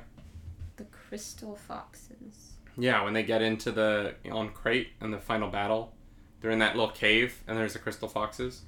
The 0.76 0.86
crystal 0.86 1.56
foxes. 1.56 2.52
Yeah, 2.78 3.04
when 3.04 3.14
they 3.14 3.24
get 3.24 3.42
into 3.42 3.72
the 3.72 4.14
on 4.32 4.50
Crait 4.50 4.90
in 5.02 5.10
the 5.12 5.18
final 5.18 5.50
battle, 5.50 5.94
they're 6.42 6.52
in 6.52 6.60
that 6.60 6.76
little 6.76 6.92
cave, 6.92 7.42
and 7.48 7.58
there's 7.58 7.74
the 7.74 7.80
crystal 7.80 8.08
foxes. 8.08 8.62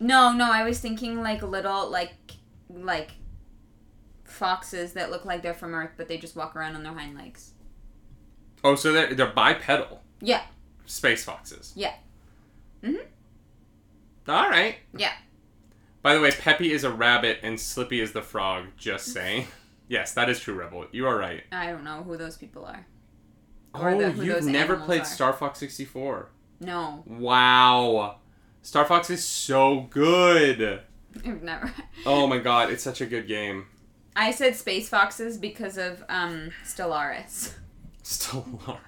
No, 0.00 0.32
no, 0.32 0.50
I 0.50 0.64
was 0.64 0.78
thinking 0.80 1.20
like 1.22 1.42
little 1.42 1.90
like 1.90 2.12
like 2.70 3.10
foxes 4.24 4.92
that 4.92 5.10
look 5.10 5.24
like 5.24 5.42
they're 5.42 5.54
from 5.54 5.74
Earth, 5.74 5.92
but 5.96 6.08
they 6.08 6.18
just 6.18 6.36
walk 6.36 6.54
around 6.54 6.76
on 6.76 6.82
their 6.82 6.92
hind 6.92 7.16
legs. 7.16 7.52
Oh, 8.62 8.74
so 8.74 8.92
they're 8.92 9.14
they're 9.14 9.32
bipedal 9.32 10.02
Yeah. 10.20 10.42
space 10.86 11.24
foxes. 11.24 11.72
Yeah. 11.76 11.94
Mhm. 12.82 13.04
All 14.28 14.48
right. 14.48 14.76
Yeah. 14.96 15.12
By 16.02 16.14
the 16.14 16.20
way, 16.20 16.30
Peppy 16.30 16.72
is 16.72 16.84
a 16.84 16.90
rabbit 16.92 17.38
and 17.42 17.58
Slippy 17.58 18.00
is 18.00 18.12
the 18.12 18.22
frog. 18.22 18.66
Just 18.76 19.06
saying. 19.12 19.46
yes, 19.88 20.12
that 20.14 20.28
is 20.28 20.38
true, 20.38 20.54
Rebel. 20.54 20.86
You 20.92 21.06
are 21.06 21.16
right. 21.16 21.42
I 21.50 21.66
don't 21.72 21.82
know 21.84 22.02
who 22.02 22.16
those 22.16 22.36
people 22.36 22.64
are. 22.66 22.86
Or 23.74 23.90
Oh, 23.90 23.98
the- 24.12 24.24
you've 24.24 24.44
never 24.44 24.76
played 24.76 25.02
are. 25.02 25.06
Star 25.06 25.32
Fox 25.32 25.58
64. 25.58 26.30
No, 26.60 27.04
Wow. 27.06 28.18
Star 28.62 28.84
Fox 28.84 29.10
is 29.10 29.24
so 29.24 29.86
good. 29.90 30.80
I've 31.24 31.42
never. 31.42 31.72
Oh 32.06 32.26
my 32.26 32.38
god, 32.38 32.70
it's 32.70 32.82
such 32.82 33.00
a 33.00 33.06
good 33.06 33.26
game. 33.26 33.66
I 34.14 34.30
said 34.30 34.54
space 34.56 34.88
foxes 34.88 35.36
because 35.36 35.76
of 35.78 36.04
um 36.08 36.50
Stellaris. 36.64 37.52
Stellaris. 38.04 38.78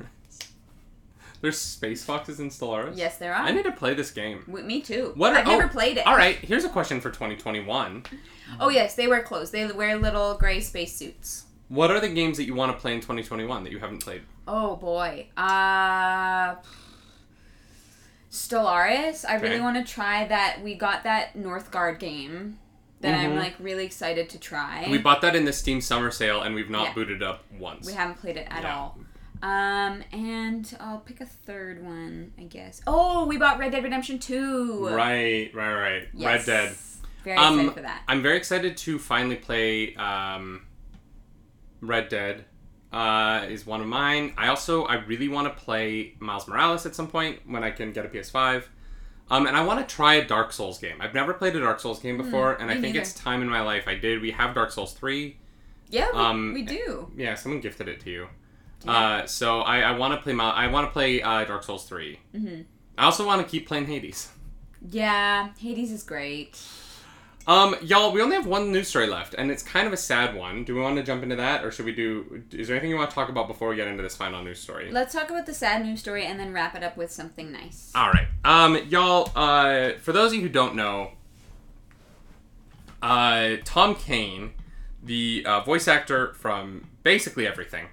There's 1.40 1.58
Space 1.58 2.04
Foxes 2.04 2.38
in 2.38 2.50
Stellaris. 2.50 2.98
Yes, 2.98 3.16
there 3.16 3.34
are. 3.34 3.42
I 3.42 3.50
need 3.50 3.64
to 3.64 3.72
play 3.72 3.94
this 3.94 4.10
game. 4.10 4.42
W- 4.46 4.64
Me 4.64 4.82
too. 4.82 5.12
What 5.14 5.32
are- 5.32 5.38
I've 5.38 5.46
never 5.46 5.64
oh, 5.64 5.68
played 5.68 5.96
it. 5.96 6.06
All 6.06 6.16
right, 6.16 6.36
here's 6.36 6.64
a 6.64 6.68
question 6.68 7.00
for 7.00 7.08
2021. 7.10 8.04
Oh 8.60 8.68
yes, 8.68 8.94
they 8.94 9.06
wear 9.08 9.22
clothes. 9.22 9.50
They 9.50 9.66
wear 9.66 9.96
little 9.96 10.34
gray 10.34 10.60
space 10.60 10.94
suits. 10.94 11.44
What 11.68 11.90
are 11.90 12.00
the 12.00 12.08
games 12.08 12.36
that 12.36 12.44
you 12.44 12.54
want 12.54 12.72
to 12.72 12.78
play 12.78 12.92
in 12.92 13.00
2021 13.00 13.64
that 13.64 13.72
you 13.72 13.78
haven't 13.78 14.02
played? 14.02 14.22
Oh 14.46 14.76
boy. 14.76 15.28
Uh 15.36 16.56
Stellaris. 18.30 19.24
I 19.28 19.34
really 19.34 19.56
Okay. 19.56 19.60
want 19.60 19.84
to 19.84 19.92
try 19.92 20.24
that. 20.26 20.60
We 20.62 20.74
got 20.74 21.02
that 21.04 21.34
Northgard 21.36 21.98
game 21.98 22.58
that 23.00 23.14
I'm 23.18 23.32
Mhm. 23.32 23.38
like 23.38 23.54
really 23.58 23.84
excited 23.84 24.28
to 24.30 24.38
try. 24.38 24.86
We 24.90 24.98
bought 24.98 25.20
that 25.22 25.34
in 25.34 25.44
the 25.44 25.52
Steam 25.52 25.80
summer 25.80 26.10
sale, 26.10 26.42
and 26.42 26.54
we've 26.54 26.70
not 26.70 26.88
Yeah. 26.88 26.92
booted 26.94 27.22
up 27.22 27.44
once. 27.58 27.86
We 27.86 27.94
haven't 27.94 28.16
played 28.20 28.36
it 28.36 28.46
at 28.50 28.62
Yeah. 28.62 28.76
all. 28.76 28.98
Um, 29.42 30.04
and 30.12 30.76
I'll 30.78 30.98
pick 30.98 31.20
a 31.22 31.26
third 31.26 31.82
one, 31.82 32.32
I 32.38 32.42
guess. 32.42 32.82
Oh, 32.86 33.24
we 33.24 33.38
bought 33.38 33.58
Red 33.58 33.72
Dead 33.72 33.82
Redemption 33.82 34.18
2. 34.18 34.86
Right, 34.88 35.50
right, 35.54 35.74
right. 35.74 36.08
Yes. 36.12 36.46
Red 36.46 36.46
Dead. 36.46 36.76
Very 37.24 37.36
Um, 37.38 37.54
excited 37.60 37.74
for 37.74 37.82
that. 37.82 38.02
I'm 38.06 38.22
very 38.22 38.36
excited 38.36 38.76
to 38.76 38.98
finally 38.98 39.36
play 39.36 39.94
um, 39.96 40.66
Red 41.80 42.10
Dead. 42.10 42.44
Uh, 42.92 43.46
is 43.48 43.64
one 43.64 43.80
of 43.80 43.86
mine. 43.86 44.32
I 44.36 44.48
also 44.48 44.84
I 44.84 44.94
really 45.04 45.28
want 45.28 45.46
to 45.46 45.62
play 45.64 46.14
Miles 46.18 46.48
Morales 46.48 46.86
at 46.86 46.94
some 46.96 47.06
point 47.06 47.38
when 47.46 47.62
I 47.62 47.70
can 47.70 47.92
get 47.92 48.04
a 48.04 48.08
PS5. 48.08 48.64
Um, 49.30 49.46
and 49.46 49.56
I 49.56 49.64
want 49.64 49.78
to 49.86 49.94
try 49.94 50.14
a 50.14 50.24
Dark 50.26 50.52
Souls 50.52 50.78
game. 50.80 50.96
I've 51.00 51.14
never 51.14 51.32
played 51.32 51.54
a 51.54 51.60
Dark 51.60 51.78
Souls 51.78 52.00
game 52.00 52.16
before, 52.16 52.54
and 52.54 52.68
I 52.68 52.74
Hmm, 52.74 52.80
think 52.80 52.94
neither. 52.94 53.02
it's 53.02 53.14
time 53.14 53.42
in 53.42 53.48
my 53.48 53.60
life 53.60 53.86
I 53.86 53.94
did. 53.94 54.20
We 54.20 54.32
have 54.32 54.56
Dark 54.56 54.72
Souls 54.72 54.92
three. 54.92 55.36
Yeah, 55.88 56.08
we, 56.12 56.18
um, 56.18 56.52
we 56.52 56.62
do. 56.62 57.12
Yeah, 57.16 57.36
someone 57.36 57.60
gifted 57.60 57.86
it 57.86 58.00
to 58.00 58.10
you. 58.10 58.26
Yeah. 58.84 58.90
Uh, 58.92 59.26
so 59.26 59.60
I, 59.60 59.80
I 59.82 59.96
want 59.96 60.14
to 60.14 60.20
play 60.20 60.32
Mil- 60.32 60.46
I 60.46 60.66
want 60.66 60.88
to 60.88 60.92
play 60.92 61.22
uh, 61.22 61.44
Dark 61.44 61.62
Souls 61.64 61.84
3 61.84 62.18
Mhm. 62.34 62.64
I 62.98 63.04
also 63.04 63.24
want 63.26 63.40
to 63.42 63.46
keep 63.48 63.68
playing 63.68 63.86
Hades. 63.86 64.30
Yeah, 64.88 65.50
Hades 65.58 65.92
is 65.92 66.02
great. 66.02 66.58
Um, 67.46 67.74
y'all, 67.82 68.12
we 68.12 68.20
only 68.22 68.36
have 68.36 68.46
one 68.46 68.70
news 68.70 68.88
story 68.88 69.06
left, 69.06 69.34
and 69.34 69.50
it's 69.50 69.62
kind 69.62 69.86
of 69.86 69.92
a 69.92 69.96
sad 69.96 70.36
one. 70.36 70.62
Do 70.62 70.74
we 70.74 70.80
want 70.80 70.96
to 70.96 71.02
jump 71.02 71.22
into 71.22 71.36
that, 71.36 71.64
or 71.64 71.70
should 71.72 71.86
we 71.86 71.92
do? 71.92 72.42
Is 72.52 72.68
there 72.68 72.76
anything 72.76 72.90
you 72.90 72.96
want 72.96 73.10
to 73.10 73.14
talk 73.14 73.28
about 73.28 73.48
before 73.48 73.68
we 73.70 73.76
get 73.76 73.88
into 73.88 74.02
this 74.02 74.14
final 74.14 74.42
news 74.44 74.60
story? 74.60 74.90
Let's 74.92 75.14
talk 75.14 75.30
about 75.30 75.46
the 75.46 75.54
sad 75.54 75.84
news 75.84 76.00
story 76.00 76.26
and 76.26 76.38
then 76.38 76.52
wrap 76.52 76.74
it 76.76 76.82
up 76.84 76.96
with 76.96 77.10
something 77.10 77.50
nice. 77.50 77.90
All 77.94 78.10
right, 78.10 78.26
um, 78.44 78.76
y'all. 78.88 79.32
Uh, 79.34 79.92
for 80.00 80.12
those 80.12 80.30
of 80.32 80.36
you 80.36 80.42
who 80.42 80.48
don't 80.48 80.74
know, 80.76 81.12
uh, 83.02 83.56
Tom 83.64 83.94
Kane, 83.94 84.52
the 85.02 85.42
uh, 85.46 85.60
voice 85.62 85.88
actor 85.88 86.34
from 86.34 86.88
basically 87.02 87.46
everything, 87.46 87.86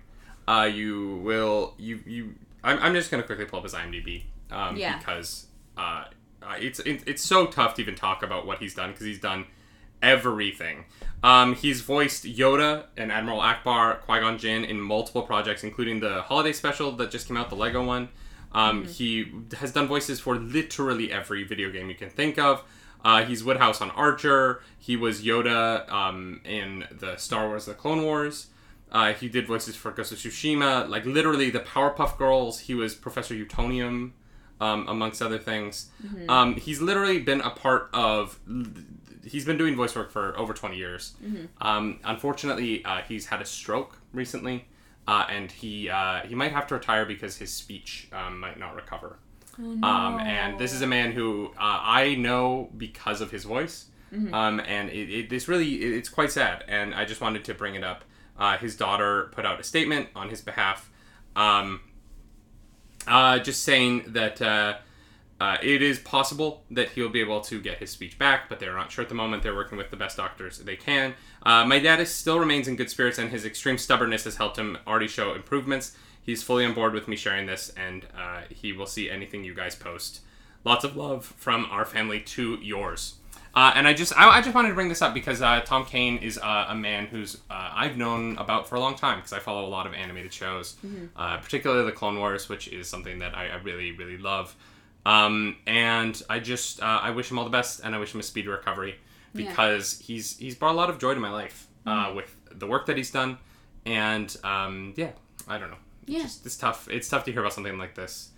uh, 0.48 0.70
you 0.72 1.16
will 1.24 1.74
you 1.78 2.02
you. 2.06 2.36
I'm, 2.64 2.80
I'm 2.80 2.94
just 2.94 3.10
gonna 3.10 3.24
quickly 3.24 3.46
pull 3.46 3.60
up 3.60 3.64
his 3.64 3.74
IMDb, 3.74 4.24
um, 4.52 4.76
Yeah. 4.76 4.98
because 4.98 5.48
uh, 5.78 5.82
uh, 5.82 6.04
it's 6.60 6.80
it's 6.80 7.24
so 7.24 7.48
tough 7.48 7.76
to 7.76 7.82
even 7.82 7.96
talk 7.96 8.24
about 8.24 8.46
what 8.46 8.60
he's 8.60 8.74
done 8.74 8.92
because 8.92 9.06
he's 9.06 9.20
done 9.20 9.46
everything. 10.02 10.86
Um, 11.24 11.56
he's 11.56 11.82
voiced 11.82 12.26
Yoda 12.26 12.86
and 12.96 13.12
Admiral 13.12 13.40
Ackbar, 13.40 14.02
Qui 14.02 14.20
Gon 14.20 14.38
Jinn 14.38 14.64
in 14.64 14.80
multiple 14.80 15.24
projects, 15.24 15.64
including 15.64 16.00
the 16.00 16.22
holiday 16.22 16.54
special 16.54 16.92
that 16.94 17.12
just 17.12 17.28
came 17.28 17.38
out, 17.38 17.50
the 17.50 17.56
Lego 17.56 17.84
one. 17.84 18.10
Um, 18.52 18.86
He 18.86 19.32
has 19.58 19.72
done 19.72 19.88
voices 19.88 20.20
for 20.20 20.36
literally 20.36 21.12
every 21.12 21.44
video 21.44 21.70
game 21.72 21.90
you 21.90 21.96
can 21.96 22.10
think 22.10 22.38
of. 22.38 22.64
Uh, 23.04 23.24
he's 23.24 23.44
Woodhouse 23.44 23.82
on 23.82 23.92
Archer. 23.92 24.62
He 24.78 24.96
was 24.96 25.22
Yoda 25.22 25.90
um, 25.92 26.42
in 26.44 26.86
the 26.92 27.18
Star 27.18 27.48
Wars: 27.48 27.66
The 27.66 27.74
Clone 27.74 28.04
Wars. 28.04 28.48
Uh, 28.92 29.14
he 29.14 29.28
did 29.28 29.46
voices 29.48 29.76
for 29.76 29.92
Ghost 29.92 30.12
of 30.14 30.18
Tsushima, 30.18 30.88
like 30.88 31.06
literally 31.06 31.50
the 31.50 31.60
Powerpuff 31.60 32.18
Girls. 32.18 32.62
He 32.62 32.74
was 32.74 32.96
Professor 32.96 33.36
Utonium, 33.36 34.12
um, 34.60 34.88
amongst 34.88 35.22
other 35.22 35.38
things. 35.38 35.90
Um, 36.30 36.56
he's 36.56 36.82
literally 36.82 37.20
been 37.20 37.42
a 37.42 37.50
part 37.50 37.90
of. 37.94 38.40
He's 39.26 39.46
been 39.46 39.58
doing 39.58 39.76
voice 39.76 39.94
work 39.96 40.10
for 40.12 40.38
over 40.40 40.54
20 40.54 40.78
years. 40.78 41.14
Um, 41.60 42.00
unfortunately, 42.06 42.84
uh, 42.86 43.02
he's 43.08 43.26
had 43.26 43.42
a 43.42 43.46
stroke 43.46 44.00
recently, 44.14 44.66
uh, 45.08 45.26
and 45.30 45.52
he 45.52 45.90
uh, 45.90 46.22
he 46.22 46.34
might 46.36 46.54
have 46.54 46.66
to 46.68 46.76
retire 46.76 47.06
because 47.06 47.38
his 47.38 47.52
speech 47.52 48.08
um, 48.14 48.40
might 48.40 48.58
not 48.58 48.76
recover. 48.76 49.20
Oh, 49.60 49.64
Um, 49.84 50.20
and 50.20 50.58
this 50.60 50.72
is 50.74 50.82
a 50.82 50.88
man 50.88 51.12
who 51.12 51.48
uh, 51.58 51.80
I 51.82 52.16
know 52.16 52.70
because 52.78 53.22
of 53.22 53.32
his 53.32 53.44
voice. 53.44 53.88
Um, 54.34 54.62
and 54.62 54.90
it, 54.90 55.10
it, 55.10 55.30
this 55.30 55.50
really, 55.50 55.82
it, 55.84 55.94
it's 55.98 56.08
quite 56.08 56.32
sad. 56.32 56.64
And 56.70 56.96
I 56.96 57.04
just 57.04 57.20
wanted 57.20 57.44
to 57.46 57.54
bring 57.54 57.76
it 57.76 57.84
up. 57.84 58.06
Uh, 58.40 58.58
his 58.58 58.78
daughter 58.78 59.30
put 59.34 59.46
out 59.46 59.60
a 59.60 59.64
statement 59.64 60.08
on 60.16 60.30
his 60.30 60.40
behalf, 60.42 60.90
um, 61.36 61.82
uh, 63.08 63.40
just 63.40 63.64
saying 63.64 64.04
that 64.08 64.42
uh, 64.42 64.76
uh, 65.40 65.58
it 65.62 65.82
is 65.82 66.00
possible 66.00 66.64
that 66.72 66.90
he'll 66.90 67.10
be 67.10 67.20
able 67.20 67.42
to 67.42 67.62
get 67.62 67.78
his 67.78 67.92
speech 67.92 68.18
back, 68.18 68.50
but 68.50 68.60
they're 68.60 68.76
not 68.76 68.92
sure 68.92 69.04
at 69.04 69.10
the 69.10 69.16
moment. 69.16 69.44
They're 69.44 69.56
working 69.56 69.78
with 69.78 69.92
the 69.92 69.98
best 69.98 70.18
doctors 70.18 70.58
they 70.60 70.76
can. 70.76 71.14
Uh, 71.44 71.64
my 71.66 71.80
dad 71.80 72.00
is 72.00 72.14
still 72.14 72.40
remains 72.40 72.68
in 72.68 72.76
good 72.76 72.90
spirits, 72.90 73.18
and 73.18 73.30
his 73.30 73.46
extreme 73.46 73.78
stubbornness 73.78 74.24
has 74.24 74.38
helped 74.38 74.58
him 74.58 74.78
already 74.88 75.08
show 75.08 75.34
improvements. 75.34 75.96
He's 76.22 76.44
fully 76.44 76.66
on 76.66 76.74
board 76.74 76.94
with 76.94 77.08
me 77.08 77.16
sharing 77.16 77.46
this, 77.46 77.72
and 77.78 78.06
uh, 78.18 78.42
he 78.50 78.74
will 78.74 78.88
see 78.88 79.10
anything 79.10 79.44
you 79.44 79.54
guys 79.54 79.76
post. 79.76 80.22
Lots 80.64 80.84
of 80.84 80.98
love 80.98 81.26
from 81.38 81.66
our 81.72 81.86
family 81.86 82.20
to 82.20 82.58
yours. 82.62 83.16
Uh, 83.56 83.72
and 83.76 83.88
I 83.88 83.94
just 83.94 84.18
I, 84.18 84.30
I 84.30 84.42
just 84.42 84.54
wanted 84.54 84.70
to 84.70 84.76
bring 84.76 84.90
this 84.90 85.02
up 85.02 85.14
because 85.14 85.42
uh, 85.42 85.62
Tom 85.62 85.86
Kane 85.86 86.18
is 86.20 86.38
uh, 86.38 86.66
a 86.70 86.76
man 86.76 87.08
who's 87.08 87.36
uh, 87.50 87.72
I've 87.74 87.98
known 87.98 88.38
about 88.38 88.68
for 88.70 88.76
a 88.76 88.80
long 88.80 88.96
time 88.96 89.18
because 89.20 89.34
I 89.34 89.40
follow 89.40 89.66
a 89.66 89.70
lot 89.70 89.88
of 89.88 89.94
animated 89.94 90.32
shows, 90.34 90.76
uh, 91.16 91.38
particularly 91.38 91.86
the 91.86 91.92
Clone 91.92 92.20
Wars, 92.20 92.50
which 92.50 92.68
is 92.68 92.88
something 92.88 93.20
that 93.20 93.36
I, 93.36 93.48
I 93.50 93.56
really 93.58 93.92
really 93.94 94.18
love. 94.18 94.56
Um, 95.06 95.56
and 95.66 96.22
I 96.30 96.40
just 96.40 96.82
uh, 96.82 97.00
I 97.02 97.12
wish 97.12 97.32
him 97.32 97.40
all 97.40 97.46
the 97.46 97.50
best 97.52 97.82
and 97.84 97.96
I 97.96 97.98
wish 97.98 98.14
him 98.14 98.20
a 98.20 98.24
speedy 98.24 98.48
recovery 98.50 98.96
Yeah. 99.34 99.50
because 99.50 100.00
he's 100.00 100.38
he's 100.38 100.56
brought 100.56 100.74
a 100.74 100.78
lot 100.78 100.90
of 100.90 101.00
joy 101.00 101.14
to 101.14 101.20
my 101.20 101.32
life 101.32 101.68
uh, 101.86 102.12
with 102.16 102.36
the 102.52 102.68
work 102.68 102.86
that 102.88 102.98
he's 102.98 103.12
done, 103.12 103.38
and 103.86 104.36
um, 104.44 104.94
yeah 104.98 105.12
I 105.48 105.58
don't 105.58 105.72
know. 105.72 105.78
Yeah. 106.06 106.22
Just, 106.24 106.46
it's 106.46 106.58
tough. 106.58 106.88
It's 106.92 107.10
tough 107.10 107.24
to 107.26 107.32
hear 107.32 107.42
about 107.42 107.54
something 107.54 107.78
like 107.78 107.96
this 107.96 108.30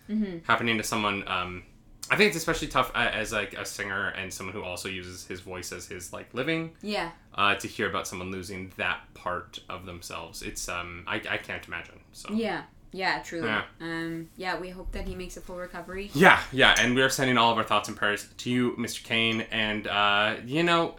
happening 0.47 0.77
to 0.77 0.83
someone. 0.83 1.27
Um, 1.27 1.63
I 2.11 2.15
think 2.15 2.29
it's 2.29 2.37
especially 2.37 2.67
tough 2.69 2.91
uh, 2.95 3.09
as 3.13 3.31
like 3.31 3.53
a 3.53 3.65
singer 3.65 4.07
and 4.09 4.33
someone 4.33 4.55
who 4.55 4.63
also 4.63 4.89
uses 4.89 5.25
his 5.27 5.41
voice 5.41 5.71
as 5.71 5.87
his 5.87 6.11
like 6.13 6.33
living 6.33 6.71
Yeah. 6.81 7.11
uh, 7.35 7.55
to 7.55 7.67
hear 7.67 7.89
about 7.89 8.07
someone 8.07 8.31
losing 8.31 8.71
that 8.77 9.01
part 9.13 9.59
of 9.69 9.85
themselves. 9.85 10.41
It's 10.41 10.67
um 10.69 11.03
I, 11.07 11.15
I 11.29 11.37
can't 11.37 11.65
imagine. 11.67 11.99
So 12.13 12.33
Yeah. 12.33 12.63
Yeah, 12.91 13.19
truly. 13.21 13.45
Yeah. 13.47 13.63
Um, 13.81 14.29
yeah, 14.35 14.59
we 14.59 14.71
hope 14.71 14.91
that 14.93 15.07
he 15.07 15.13
makes 15.13 15.37
a 15.37 15.41
full 15.41 15.57
recovery. 15.57 16.09
yeah, 16.15 16.41
yeah, 16.51 16.73
and 16.79 16.95
we're 16.95 17.11
sending 17.11 17.37
all 17.37 17.51
of 17.51 17.57
our 17.59 17.63
thoughts 17.63 17.87
and 17.87 17.95
prayers 17.95 18.27
to 18.37 18.49
you, 18.49 18.71
Mr. 18.79 19.03
Kane. 19.03 19.41
And 19.51 19.85
uh, 19.85 20.37
you 20.43 20.63
know, 20.63 20.95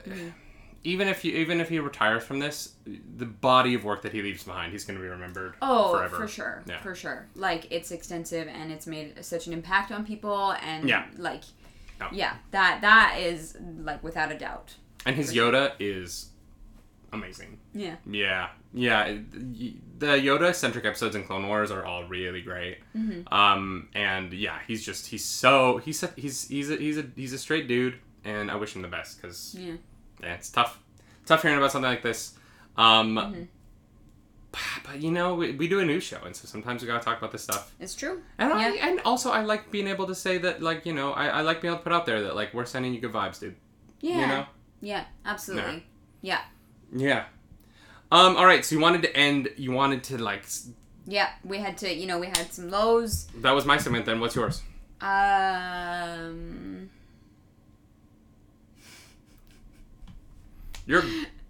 even 0.82 1.08
if 1.08 1.24
you 1.24 1.32
even 1.32 1.60
if 1.60 1.68
he 1.68 1.78
retires 1.78 2.22
from 2.24 2.38
this, 2.38 2.74
the 3.16 3.26
body 3.26 3.74
of 3.74 3.84
work 3.84 4.02
that 4.02 4.12
he 4.12 4.22
leaves 4.22 4.44
behind, 4.44 4.72
he's 4.72 4.84
going 4.84 4.98
to 4.98 5.02
be 5.02 5.08
remembered 5.08 5.54
Oh, 5.60 5.92
forever. 5.96 6.16
for 6.16 6.28
sure. 6.28 6.62
Yeah. 6.66 6.80
For 6.80 6.94
sure. 6.94 7.26
Like 7.34 7.66
it's 7.70 7.90
extensive 7.90 8.48
and 8.48 8.72
it's 8.72 8.86
made 8.86 9.24
such 9.24 9.46
an 9.46 9.52
impact 9.52 9.92
on 9.92 10.06
people 10.06 10.52
and 10.62 10.88
Yeah. 10.88 11.04
like 11.18 11.42
Yeah. 12.00 12.08
yeah, 12.12 12.34
that 12.52 12.80
that 12.80 13.16
is 13.20 13.56
like 13.82 14.02
without 14.02 14.32
a 14.32 14.38
doubt. 14.38 14.74
And 15.06 15.16
his 15.16 15.28
For 15.28 15.34
sure. 15.34 15.52
Yoda 15.52 15.72
is 15.78 16.30
amazing. 17.12 17.58
Yeah. 17.74 17.96
Yeah, 18.06 18.48
yeah. 18.72 19.18
The 19.98 20.06
Yoda 20.16 20.54
centric 20.54 20.84
episodes 20.84 21.14
in 21.16 21.24
Clone 21.24 21.46
Wars 21.46 21.70
are 21.70 21.84
all 21.84 22.04
really 22.04 22.40
great. 22.40 22.78
Mm-hmm. 22.96 23.32
Um, 23.34 23.88
and 23.94 24.32
yeah, 24.32 24.58
he's 24.66 24.84
just 24.84 25.08
he's 25.08 25.24
so 25.24 25.78
he's 25.78 26.02
a, 26.02 26.06
he's 26.16 26.48
he's 26.48 26.70
a, 26.70 26.76
he's 26.76 26.98
a 26.98 27.04
he's 27.16 27.32
a 27.32 27.38
straight 27.38 27.68
dude, 27.68 27.96
and 28.24 28.50
I 28.50 28.56
wish 28.56 28.74
him 28.74 28.82
the 28.82 28.88
best 28.88 29.20
because 29.20 29.54
Yeah. 29.58 29.74
Yeah, 30.22 30.34
it's 30.34 30.50
tough, 30.50 30.78
tough 31.26 31.42
hearing 31.42 31.58
about 31.58 31.72
something 31.72 31.90
like 31.90 32.02
this. 32.02 32.34
Um, 32.76 33.16
Mm-hmm. 33.16 33.42
but 34.84 35.00
you 35.00 35.10
know, 35.12 35.34
we, 35.34 35.52
we 35.52 35.68
do 35.68 35.78
a 35.80 35.84
news 35.84 36.02
show, 36.02 36.18
and 36.24 36.34
so 36.34 36.46
sometimes 36.48 36.82
we 36.82 36.88
gotta 36.88 37.04
talk 37.04 37.18
about 37.18 37.30
this 37.32 37.42
stuff. 37.42 37.72
It's 37.78 37.94
true. 37.94 38.20
And 38.38 38.52
I, 38.52 38.70
and 38.70 39.00
also 39.04 39.30
I 39.30 39.42
like 39.42 39.70
being 39.70 39.86
able 39.86 40.06
to 40.08 40.14
say 40.14 40.38
that 40.38 40.60
like 40.60 40.84
you 40.86 40.92
know 40.92 41.12
I, 41.12 41.28
I 41.28 41.40
like 41.42 41.60
being 41.62 41.72
able 41.72 41.78
to 41.78 41.84
put 41.84 41.92
out 41.92 42.04
there 42.06 42.22
that 42.22 42.34
like 42.34 42.52
we're 42.52 42.64
sending 42.64 42.92
you 42.94 43.00
good 43.00 43.12
vibes, 43.12 43.38
dude. 43.38 43.54
Yeah. 44.00 44.20
You 44.20 44.26
know. 44.26 44.46
Yeah, 44.80 45.04
absolutely. 45.24 45.86
Yeah. 46.22 46.40
Yeah. 46.92 47.24
Um. 48.10 48.36
All 48.36 48.46
right. 48.46 48.64
So 48.64 48.74
you 48.74 48.80
wanted 48.80 49.02
to 49.02 49.16
end. 49.16 49.50
You 49.56 49.70
wanted 49.72 50.02
to 50.04 50.18
like. 50.18 50.44
Yeah. 51.06 51.28
We 51.44 51.58
had 51.58 51.76
to, 51.78 51.92
you 51.94 52.06
know, 52.06 52.18
we 52.18 52.26
had 52.26 52.52
some 52.52 52.70
lows. 52.70 53.26
That 53.36 53.52
was 53.52 53.64
my 53.66 53.76
segment. 53.78 54.04
Then 54.06 54.18
what's 54.20 54.34
yours? 54.34 54.62
Um 55.02 56.90
You're 60.90 61.04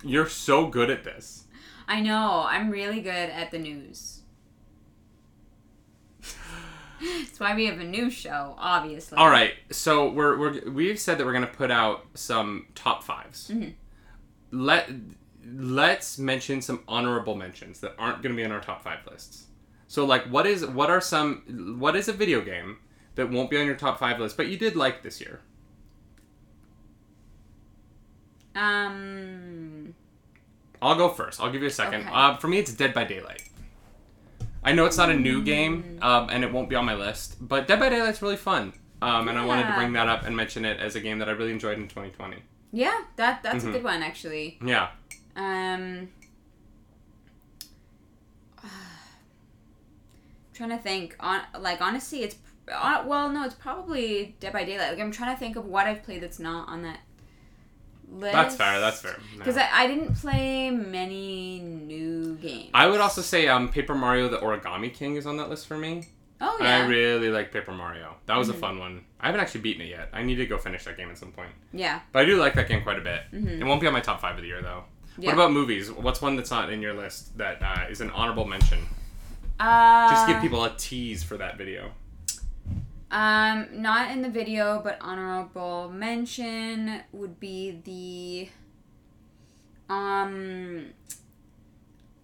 you're 0.05 0.29
so 0.29 0.67
good 0.67 0.91
at 0.91 1.03
this. 1.03 1.45
I 1.89 2.03
know. 2.03 2.45
I'm 2.47 2.69
really 2.69 3.01
good 3.01 3.11
at 3.31 3.51
the 3.51 3.59
news. 3.59 4.21
That's 7.01 7.41
why 7.41 7.55
we 7.55 7.65
have 7.65 7.81
a 7.81 7.85
news 7.85 8.13
show, 8.13 8.55
obviously. 8.59 9.17
All 9.17 9.31
right. 9.31 9.55
So 9.71 10.11
we're 10.11 10.37
we're 10.39 10.71
we've 10.71 10.99
said 11.01 11.17
that 11.17 11.25
we're 11.25 11.33
gonna 11.33 11.47
put 11.47 11.71
out 11.71 12.05
some 12.13 12.67
top 12.75 13.03
5s 13.03 13.51
Mhm. 13.51 13.73
Let 14.51 14.91
let's 15.55 16.19
mention 16.19 16.61
some 16.61 16.85
honorable 16.87 17.35
mentions 17.35 17.81
that 17.81 17.95
aren't 17.99 18.23
gonna 18.23 18.35
be 18.35 18.45
on 18.45 18.53
our 18.53 18.61
top 18.61 18.85
five 18.85 18.99
lists. 19.11 19.47
So 19.89 20.05
like, 20.05 20.25
what 20.25 20.47
is 20.47 20.67
what 20.67 20.91
are 20.91 21.01
some 21.01 21.77
what 21.79 21.97
is 21.97 22.09
a 22.09 22.13
video 22.13 22.43
game 22.43 22.77
that 23.15 23.31
won't 23.31 23.49
be 23.49 23.59
on 23.59 23.65
your 23.65 23.77
top 23.77 23.99
five 23.99 24.21
list, 24.21 24.37
but 24.37 24.49
you 24.49 24.59
did 24.59 24.77
like 24.77 25.03
this 25.03 25.19
year? 25.19 25.41
Um. 28.57 29.95
I'll 30.83 30.97
go 30.97 31.09
first. 31.11 31.41
I'll 31.41 31.51
give 31.53 31.61
you 31.63 31.69
a 31.69 31.73
second. 31.73 32.03
Okay. 32.03 32.11
Uh, 32.13 32.37
for 32.39 32.49
me, 32.49 32.59
it's 32.59 32.73
Dead 32.73 32.95
by 32.95 33.05
Daylight. 33.05 33.43
I 34.65 34.73
know 34.73 34.85
it's 34.87 34.97
not 34.99 35.11
a 35.11 35.15
new 35.17 35.43
game, 35.43 35.99
um, 36.03 36.29
and 36.31 36.43
it 36.45 36.53
won't 36.53 36.69
be 36.69 36.77
on 36.77 36.85
my 36.85 36.95
list, 36.95 37.37
but 37.41 37.67
Dead 37.67 37.79
by 37.81 37.89
Daylight's 37.91 38.21
really 38.23 38.37
fun. 38.37 38.73
Um, 39.03 39.29
and 39.29 39.39
I 39.39 39.45
wanted 39.45 39.63
to 39.63 39.69
Yeah. 39.71 39.77
bring 39.77 39.93
that 39.95 40.09
up 40.09 40.25
and 40.25 40.37
mention 40.37 40.65
it 40.67 40.79
as 40.81 40.95
a 40.97 41.01
game 41.01 41.19
that 41.21 41.29
I 41.29 41.33
really 41.33 41.53
enjoyed 41.53 41.79
in 41.79 41.89
2020. 41.89 42.43
Yeah, 42.73 42.99
that 43.17 43.43
that's 43.43 43.65
Mhm. 43.65 43.69
a 43.69 43.73
good 43.73 43.85
one 43.85 44.03
actually. 44.03 44.59
Yeah. 44.65 44.89
Um. 45.37 46.09
trying 50.55 50.71
to 50.71 50.79
think 50.79 51.17
on 51.21 51.41
like 51.59 51.81
honestly 51.81 52.23
it's 52.23 52.37
uh, 52.71 53.03
well 53.07 53.31
no 53.31 53.45
it's 53.45 53.55
probably 53.55 54.37
Dead 54.41 54.53
by 54.53 54.65
Daylight 54.65 54.91
like 54.91 55.01
I'm 55.01 55.11
trying 55.11 55.35
to 55.35 55.39
think 55.39 55.57
of 55.57 55.65
what 55.65 55.87
I've 55.87 56.03
played 56.03 56.23
that's 56.23 56.39
not 56.39 56.69
on 56.69 56.83
that 56.83 57.01
list 58.11 58.33
That's 58.33 58.57
fair. 58.57 58.81
That's 58.81 59.01
fair. 59.01 59.17
No. 59.33 59.39
because 59.39 59.57
I, 59.57 59.69
I 59.73 59.87
didn't 59.87 60.15
play 60.17 60.71
many 60.71 61.61
new 61.61 62.35
games 62.37 62.71
I 62.75 62.87
would 62.87 63.01
also 63.01 63.23
say 63.23 63.49
um, 63.49 63.69
Paper 63.69 63.95
Mario: 63.95 64.29
The 64.29 64.39
Origami 64.39 64.93
King 64.93 65.17
is 65.17 65.27
on 65.27 65.37
that 65.39 65.49
list 65.49 65.67
for 65.67 65.77
me. 65.79 66.05
oh 66.41 66.57
yeah. 66.61 66.79
I 66.79 66.87
really 66.87 67.29
like 67.31 67.53
Paper 67.53 67.73
Mario. 67.73 68.15
That 68.27 68.37
was 68.37 68.49
Mhm. 68.49 68.55
a 68.55 68.55
fun 68.55 68.79
one. 68.79 69.05
I 69.21 69.27
haven't 69.27 69.41
actually 69.43 69.61
beaten 69.61 69.83
it 69.83 69.89
yet. 69.91 70.09
I 70.13 70.23
need 70.23 70.37
to 70.37 70.47
go 70.47 70.57
finish 70.59 70.85
that 70.85 70.97
game 70.97 71.11
at 71.11 71.19
some 71.19 71.33
point. 71.33 71.51
yeah 71.73 72.01
But 72.13 72.23
I 72.23 72.25
do 72.25 72.37
like 72.37 72.55
that 72.55 72.69
game 72.69 72.83
quite 72.83 72.99
a 72.99 73.03
bit. 73.03 73.23
Mhm. 73.33 73.61
It 73.61 73.65
won't 73.65 73.81
be 73.81 73.87
on 73.87 73.93
my 73.93 74.01
top 74.01 74.21
five 74.21 74.37
of 74.37 74.43
the 74.43 74.49
year 74.49 74.63
though. 74.63 74.85
yeah 75.19 75.27
What 75.29 75.35
about 75.35 75.53
movies? 75.53 75.91
What's 75.93 76.21
one 76.23 76.37
that's 76.37 76.51
not 76.51 76.71
in 76.71 76.81
your 76.83 76.95
list 76.95 77.37
that 77.39 77.63
uh, 77.63 77.85
is 77.91 78.01
an 78.01 78.11
honorable 78.11 78.47
mention? 78.47 78.79
uh, 79.59 80.09
Just 80.11 80.27
give 80.27 80.41
people 80.41 80.65
a 80.65 80.71
tease 80.77 81.23
for 81.23 81.37
that 81.37 81.59
video. 81.59 81.93
Um, 83.11 83.67
not 83.73 84.11
in 84.13 84.23
the 84.23 84.31
video, 84.31 84.81
but 84.83 84.99
honorable 85.01 85.91
mention 85.93 87.03
would 87.13 87.41
be 87.41 87.81
the 87.85 88.49
um 89.93 90.87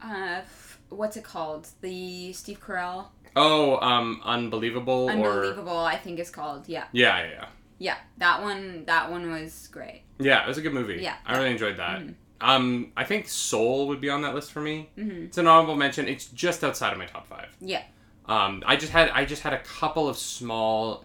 uh 0.02 0.42
what's 0.90 1.16
it 1.16 1.24
called? 1.24 1.68
The 1.80 2.32
Steve 2.32 2.60
Carell 2.60 3.06
Oh, 3.38 3.78
um, 3.80 4.22
unbelievable, 4.24 5.08
or 5.10 5.10
Unbelievable, 5.10 5.76
I 5.76 5.96
think 5.96 6.18
it's 6.18 6.30
called. 6.30 6.68
Yeah. 6.68 6.84
yeah, 6.92 7.22
yeah, 7.22 7.30
yeah. 7.32 7.46
Yeah. 7.78 7.96
That 8.16 8.42
one 8.42 8.84
that 8.86 9.10
one 9.10 9.30
was 9.30 9.68
great. 9.70 10.04
Yeah, 10.18 10.42
it 10.42 10.48
was 10.48 10.56
a 10.56 10.62
good 10.62 10.72
movie. 10.72 11.00
Yeah. 11.02 11.16
I 11.26 11.36
really 11.36 11.50
enjoyed 11.50 11.76
that. 11.76 12.00
Mhm. 12.00 12.14
Um, 12.40 12.92
I 12.96 13.04
think 13.04 13.28
Soul 13.28 13.88
would 13.88 14.00
be 14.00 14.08
on 14.08 14.22
that 14.22 14.34
list 14.34 14.52
for 14.52 14.60
me. 14.60 14.88
Mhm. 14.96 15.26
It's 15.26 15.38
an 15.38 15.46
honorable 15.46 15.76
mention. 15.76 16.08
It's 16.08 16.26
just 16.26 16.64
outside 16.64 16.92
of 16.92 16.98
my 16.98 17.06
top 17.06 17.26
five. 17.26 17.48
Yeah. 17.60 17.82
Um, 18.28 18.62
I 18.66 18.76
just 18.76 18.92
had 18.92 19.10
I 19.10 19.24
just 19.24 19.42
had 19.42 19.52
a 19.52 19.58
couple 19.60 20.08
of 20.08 20.16
small 20.18 21.04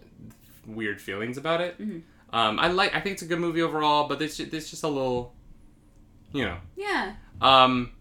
weird 0.65 1.01
feelings 1.01 1.37
about 1.37 1.61
it. 1.61 1.79
Mhm. 1.79 2.01
Um, 2.33 2.59
I 2.59 2.67
like 2.67 2.95
I 2.95 2.99
think 3.01 3.13
it's 3.13 3.21
a 3.21 3.25
good 3.27 3.39
movie 3.39 3.61
overall, 3.61 4.07
but 4.07 4.19
there's 4.19 4.37
just, 4.37 4.51
there's 4.51 4.69
just 4.69 4.83
a 4.83 4.87
little, 4.87 5.33
you 6.33 6.45
know. 6.45 6.57
Yeah. 6.75 7.13
Um, 7.41 7.91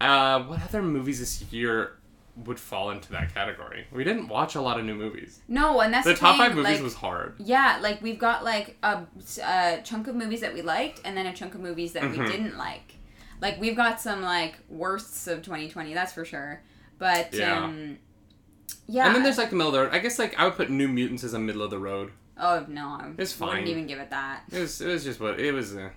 uh, 0.00 0.42
what 0.42 0.62
other 0.62 0.82
movies 0.82 1.20
this 1.20 1.42
year 1.52 1.98
would 2.44 2.58
fall 2.58 2.90
into 2.90 3.12
that 3.12 3.32
category? 3.32 3.86
We 3.92 4.02
didn't 4.02 4.28
watch 4.28 4.54
a 4.56 4.60
lot 4.60 4.78
of 4.78 4.84
new 4.84 4.94
movies. 4.94 5.40
No, 5.48 5.80
and 5.80 5.92
that's 5.94 6.04
The 6.06 6.14
the, 6.14 6.18
top 6.18 6.36
thing, 6.36 6.46
five 6.46 6.56
movies 6.56 6.74
like, 6.74 6.82
was 6.82 6.94
hard. 6.94 7.34
Yeah, 7.38 7.78
like 7.80 8.02
we've 8.02 8.18
got 8.18 8.42
like 8.42 8.76
a, 8.82 9.02
a 9.44 9.80
chunk 9.84 10.08
of 10.08 10.14
movies 10.16 10.40
that 10.40 10.52
we 10.54 10.62
liked, 10.62 11.00
and 11.04 11.16
then 11.16 11.26
a 11.26 11.32
chunk 11.34 11.54
of 11.54 11.60
movies 11.60 11.92
that 11.92 12.02
Mhm. 12.02 12.18
we 12.18 12.26
didn't 12.26 12.56
like. 12.58 12.94
Like 13.40 13.60
we've 13.60 13.76
got 13.76 14.00
some 14.00 14.22
like 14.22 14.56
worsts 14.68 15.26
of 15.26 15.42
2020, 15.42 15.92
that's 15.94 16.12
for 16.12 16.24
sure. 16.24 16.62
But 16.98 17.34
Yeah. 17.34 17.62
um, 17.64 17.98
yeah. 18.86 19.06
And 19.06 19.14
then 19.14 19.22
there's 19.22 19.38
like 19.38 19.50
the 19.50 19.56
middle 19.56 19.68
of 19.68 19.74
the 19.74 19.80
road. 19.84 19.92
I 19.94 19.98
guess 19.98 20.18
like 20.18 20.38
I 20.38 20.44
would 20.44 20.54
put 20.54 20.70
New 20.70 20.88
Mutants 20.88 21.24
as 21.24 21.34
a 21.34 21.38
middle 21.38 21.62
of 21.62 21.70
the 21.70 21.78
road. 21.78 22.12
oh 22.38 22.64
no, 22.68 22.88
I 22.88 23.12
It's 23.18 23.38
wouldn't 23.38 23.68
even 23.68 23.86
give 23.86 23.98
it 23.98 24.10
that. 24.10 24.42
It 24.52 24.60
was 24.60 24.80
it 24.80 24.88
was 24.88 25.04
just 25.04 25.20
what 25.20 25.38
it 25.40 25.52
was. 25.52 25.76
Uh, 25.76 25.90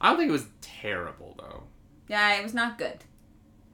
I 0.00 0.08
don't 0.10 0.18
think 0.18 0.28
it 0.28 0.32
was 0.32 0.46
terrible 0.60 1.34
though. 1.38 1.64
Yeah, 2.08 2.34
it 2.38 2.42
was 2.42 2.54
not 2.54 2.78
good. 2.78 2.98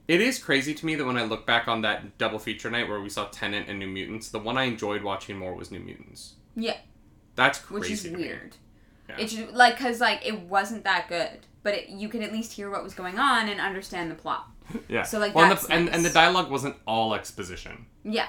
It 0.07 0.19
is 0.19 0.37
crazy 0.37 0.73
to 0.73 0.85
me 0.85 0.95
that 0.95 1.05
when 1.05 1.17
I 1.17 1.23
look 1.23 1.45
back 1.45 1.67
on 1.67 1.81
that 1.83 2.17
double 2.17 2.39
feature 2.39 2.69
night 2.69 2.89
where 2.89 2.99
we 2.99 3.09
saw 3.09 3.25
Tenet 3.25 3.69
and 3.69 3.79
New 3.79 3.87
Mutants, 3.87 4.29
the 4.29 4.39
one 4.39 4.57
I 4.57 4.63
enjoyed 4.63 5.01
watching 5.01 5.37
more 5.37 5.53
was 5.53 5.71
New 5.71 5.79
Mutants. 5.79 6.33
Yeah. 6.55 6.77
That's 7.35 7.59
crazy. 7.59 7.79
Which 7.79 7.91
is 7.91 8.11
weird. 8.11 8.55
Yeah. 9.07 9.15
It's 9.19 9.33
just, 9.33 9.53
like 9.53 9.77
because 9.77 10.01
like 10.01 10.25
it 10.25 10.41
wasn't 10.41 10.83
that 10.83 11.07
good, 11.07 11.39
but 11.63 11.73
it, 11.73 11.89
you 11.89 12.09
could 12.09 12.21
at 12.21 12.33
least 12.33 12.51
hear 12.53 12.69
what 12.69 12.83
was 12.83 12.93
going 12.93 13.17
on 13.17 13.47
and 13.47 13.61
understand 13.61 14.11
the 14.11 14.15
plot. 14.15 14.47
Yeah. 14.87 15.03
So, 15.03 15.19
like, 15.19 15.35
well, 15.35 15.51
and, 15.51 15.57
the, 15.59 15.73
and, 15.73 15.89
and 15.89 16.05
the 16.05 16.09
dialogue 16.09 16.49
wasn't 16.51 16.75
all 16.87 17.13
exposition, 17.15 17.85
Yeah. 18.03 18.27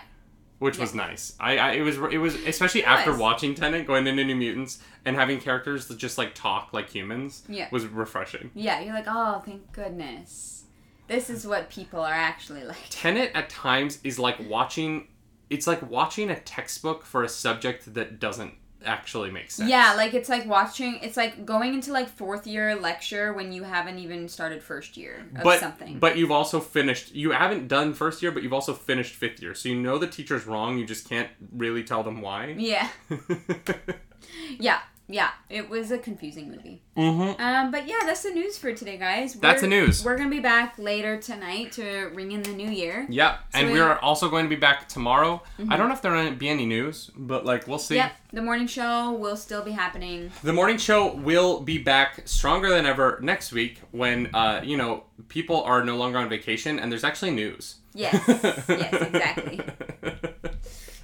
which 0.59 0.79
was 0.79 0.95
nice. 0.95 1.35
I, 1.41 1.59
I 1.59 1.71
it 1.73 1.83
was 1.83 1.97
it 2.13 2.19
was 2.19 2.35
especially 2.47 2.81
It 2.83 2.87
after 2.89 3.11
was. 3.13 3.21
watching 3.21 3.55
Tenet, 3.55 3.87
going 3.87 4.07
into 4.07 4.25
New 4.25 4.37
Mutants, 4.37 4.79
and 5.05 5.17
having 5.17 5.41
characters 5.41 5.87
that 5.89 5.99
just 5.99 6.19
like 6.19 6.35
talk 6.35 6.73
like 6.73 6.91
humans. 6.91 7.43
Yeah. 7.49 7.69
Was 7.71 7.87
refreshing. 7.87 8.51
Yeah, 8.55 8.81
you're 8.81 8.95
like, 8.95 9.07
oh, 9.09 9.43
thank 9.45 9.73
goodness. 9.73 10.65
This 11.07 11.29
is 11.31 11.47
what 11.47 11.69
people 11.71 12.01
are 12.01 12.13
actually 12.15 12.65
like. 12.73 12.77
Tenet 12.91 13.31
at 13.35 13.49
times 13.51 13.99
is 14.05 14.19
like 14.19 14.37
watching. 14.49 15.09
It's 15.51 15.67
like 15.67 15.89
watching 15.89 16.31
a 16.31 16.41
textbook 16.41 17.05
for 17.05 17.23
a 17.23 17.29
subject 17.29 17.93
that 17.95 18.19
doesn't 18.19 18.55
actually 18.85 19.31
makes 19.31 19.55
sense. 19.55 19.69
Yeah, 19.71 19.95
like 19.95 20.15
it's 20.15 20.29
like 20.29 20.47
watching. 20.47 20.99
It's 21.03 21.17
like 21.17 21.45
going 21.45 21.75
into 21.75 21.93
like 21.93 22.09
fourth 22.09 22.47
year 22.47 22.75
lecture 22.77 23.33
when 23.33 23.53
you 23.53 23.63
haven't 23.63 23.99
even 23.99 24.29
started 24.29 24.63
first 24.63 24.97
year 24.97 25.25
of 25.37 25.43
but 25.43 25.61
something. 25.61 25.99
but 25.99 26.17
you've 26.17 26.31
also 26.31 26.61
finished. 26.61 27.15
You 27.15 27.33
haven't 27.33 27.69
done 27.69 27.95
first 27.95 28.23
year, 28.23 28.31
but 28.33 28.43
you've 28.43 28.53
also 28.53 28.75
finished 28.75 29.15
fifth 29.15 29.41
year. 29.43 29.55
So 29.55 29.69
you 29.69 29.77
know 29.77 29.99
the 29.99 30.07
teacher's 30.07 30.47
wrong. 30.47 30.79
You 30.79 30.87
just 30.87 31.09
can't 31.09 31.29
really 31.53 31.83
tell 31.85 32.03
them 32.03 32.21
why. 32.21 32.55
yeah, 32.59 32.89
yeah, 34.59 34.81
yeah. 35.09 35.31
It 35.51 35.69
was 35.69 35.91
a 35.91 35.99
confusing 35.99 36.51
movie. 36.51 36.83
mm-hmm. 36.97 37.41
Um, 37.41 37.71
but 37.71 37.87
yeah, 37.87 37.99
that's 38.05 38.23
the 38.23 38.31
news 38.31 38.57
for 38.59 38.73
today, 38.73 38.97
guys. 38.97 39.35
That's 39.35 39.61
We're- 39.63 39.71
the 39.71 39.77
news. 39.87 40.05
We're 40.05 40.17
gonna 40.17 40.31
be 40.31 40.41
back 40.41 40.79
later 40.79 41.19
tonight 41.19 41.73
to 41.73 42.11
ring 42.15 42.33
in 42.33 42.43
the 42.43 42.53
new 42.53 42.71
year. 42.71 43.07
Yep, 43.11 43.39
and 43.55 43.71
we- 43.73 43.81
are 43.81 43.99
also 43.99 44.29
going 44.29 44.45
to 44.45 44.49
be 44.49 44.57
back 44.57 44.89
tomorrow. 44.89 45.43
I 45.69 45.77
don't 45.77 45.89
know 45.89 45.95
if 45.95 46.03
there 46.03 46.13
will 46.13 46.31
be 46.33 46.49
any 46.49 46.67
news, 46.67 47.11
but 47.17 47.45
like 47.45 47.69
we'll 47.69 47.79
see. 47.79 47.97
Yep, 47.97 48.13
the 48.33 48.43
morning 48.43 48.67
show 48.67 49.13
will 49.13 49.37
still 49.37 49.63
be 49.63 49.73
happening. 49.73 50.31
The 50.43 50.53
morning 50.53 50.79
show 50.79 51.15
will 51.15 51.61
be 51.61 51.79
back 51.79 52.23
stronger 52.27 52.71
than 52.71 52.87
ever 52.87 53.19
next 53.23 53.53
week 53.53 53.81
when 53.91 54.35
uh, 54.35 54.61
you 54.65 54.77
know 54.77 55.05
people 55.29 55.63
are 55.65 55.85
no 55.85 55.97
longer 55.97 56.19
on 56.19 56.29
vacation 56.29 56.79
and 56.79 56.91
there's 56.91 57.05
actually 57.05 57.31
news. 57.33 57.77
Yes, 57.95 58.21
yes, 58.29 59.03
exactly. 59.03 59.61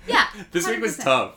Yeah, 0.06 0.26
This 0.50 0.66
week 0.66 0.80
was 0.80 0.96
tough. 0.96 1.34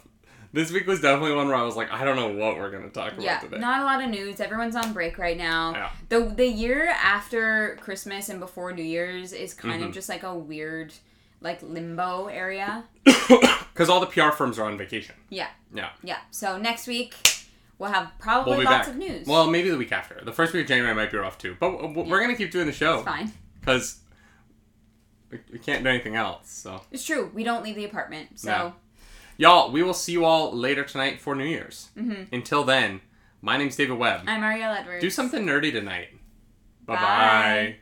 This 0.53 0.71
week 0.71 0.85
was 0.85 1.01
definitely 1.01 1.35
one 1.35 1.47
where 1.47 1.55
I 1.57 1.63
was 1.63 1.75
like, 1.75 1.91
I 1.91 2.05
don't 2.05 2.15
know 2.15 2.27
what 2.27 2.57
we're 2.57 2.69
gonna 2.69 2.89
talk 2.89 3.13
about 3.13 3.23
Yeah, 3.23 3.39
today. 3.39 3.57
not 3.57 3.81
a 3.81 3.85
lot 3.85 4.03
of 4.03 4.09
news. 4.11 4.39
Everyone's 4.39 4.75
on 4.75 4.93
break 4.93 5.17
right 5.17 5.35
now. 5.37 5.71
Yeah. 5.73 5.89
The 6.09 6.19
the 6.33 6.45
year 6.47 6.89
after 6.89 7.77
Christmas 7.81 8.29
and 8.29 8.39
before 8.39 8.71
New 8.71 8.83
Year's 8.83 9.33
is 9.33 9.53
kind 9.53 9.75
Mm-hmm. 9.79 9.87
of 9.87 9.93
just 9.93 10.09
like 10.09 10.21
a 10.23 10.33
weird 10.35 10.93
like 11.41 11.61
limbo 11.63 12.27
area. 12.27 12.83
Because 13.73 13.89
all 13.89 13.99
the 13.99 14.05
PR 14.05 14.29
firms 14.29 14.59
are 14.59 14.65
on 14.65 14.77
vacation. 14.77 15.15
Yeah. 15.29 15.47
Yeah. 15.73 15.89
Yeah. 16.03 16.19
So 16.29 16.59
next 16.59 16.85
week 16.85 17.15
we'll 17.79 17.89
have 17.91 18.11
probably 18.19 18.57
We'll 18.57 18.65
lots 18.65 18.85
back. 18.85 18.89
of 18.89 18.97
news. 18.97 19.25
Well, 19.25 19.49
maybe 19.49 19.71
the 19.71 19.77
week 19.77 19.91
after. 19.91 20.21
The 20.23 20.31
first 20.31 20.53
week 20.53 20.61
of 20.61 20.67
January 20.67 20.93
might 20.93 21.09
be 21.11 21.17
rough 21.17 21.39
too. 21.39 21.57
But 21.59 21.95
we're 21.95 22.21
gonna 22.21 22.35
keep 22.35 22.51
doing 22.51 22.67
the 22.67 22.71
show 22.73 22.97
it's 22.97 23.05
fine. 23.05 23.31
because 23.59 23.97
we, 25.31 25.39
we 25.51 25.57
can't 25.57 25.83
do 25.83 25.89
anything 25.89 26.15
else. 26.15 26.51
So. 26.51 26.81
It's 26.91 27.03
true. 27.03 27.31
We 27.33 27.43
don't 27.43 27.63
leave 27.63 27.75
the 27.75 27.85
apartment. 27.85 28.39
So 28.39 28.51
No. 28.51 28.73
Y'all, 29.37 29.71
we 29.71 29.81
will 29.83 29.93
see 29.93 30.11
you 30.11 30.25
all 30.25 30.51
later 30.51 30.83
tonight 30.83 31.19
for 31.19 31.35
New 31.35 31.45
Year's. 31.45 31.89
Mhm. 31.97 32.27
Until 32.31 32.63
then, 32.63 33.01
my 33.41 33.57
name's 33.57 33.75
David 33.75 33.97
Webb. 33.97 34.23
I'm 34.27 34.43
Ariel 34.43 34.71
Edwards. 34.71 35.01
Do 35.01 35.09
something 35.09 35.45
nerdy 35.45 35.71
tonight. 35.71 36.09
Bye 36.85 36.95
Bye. 36.95 37.01
bye. 37.01 37.75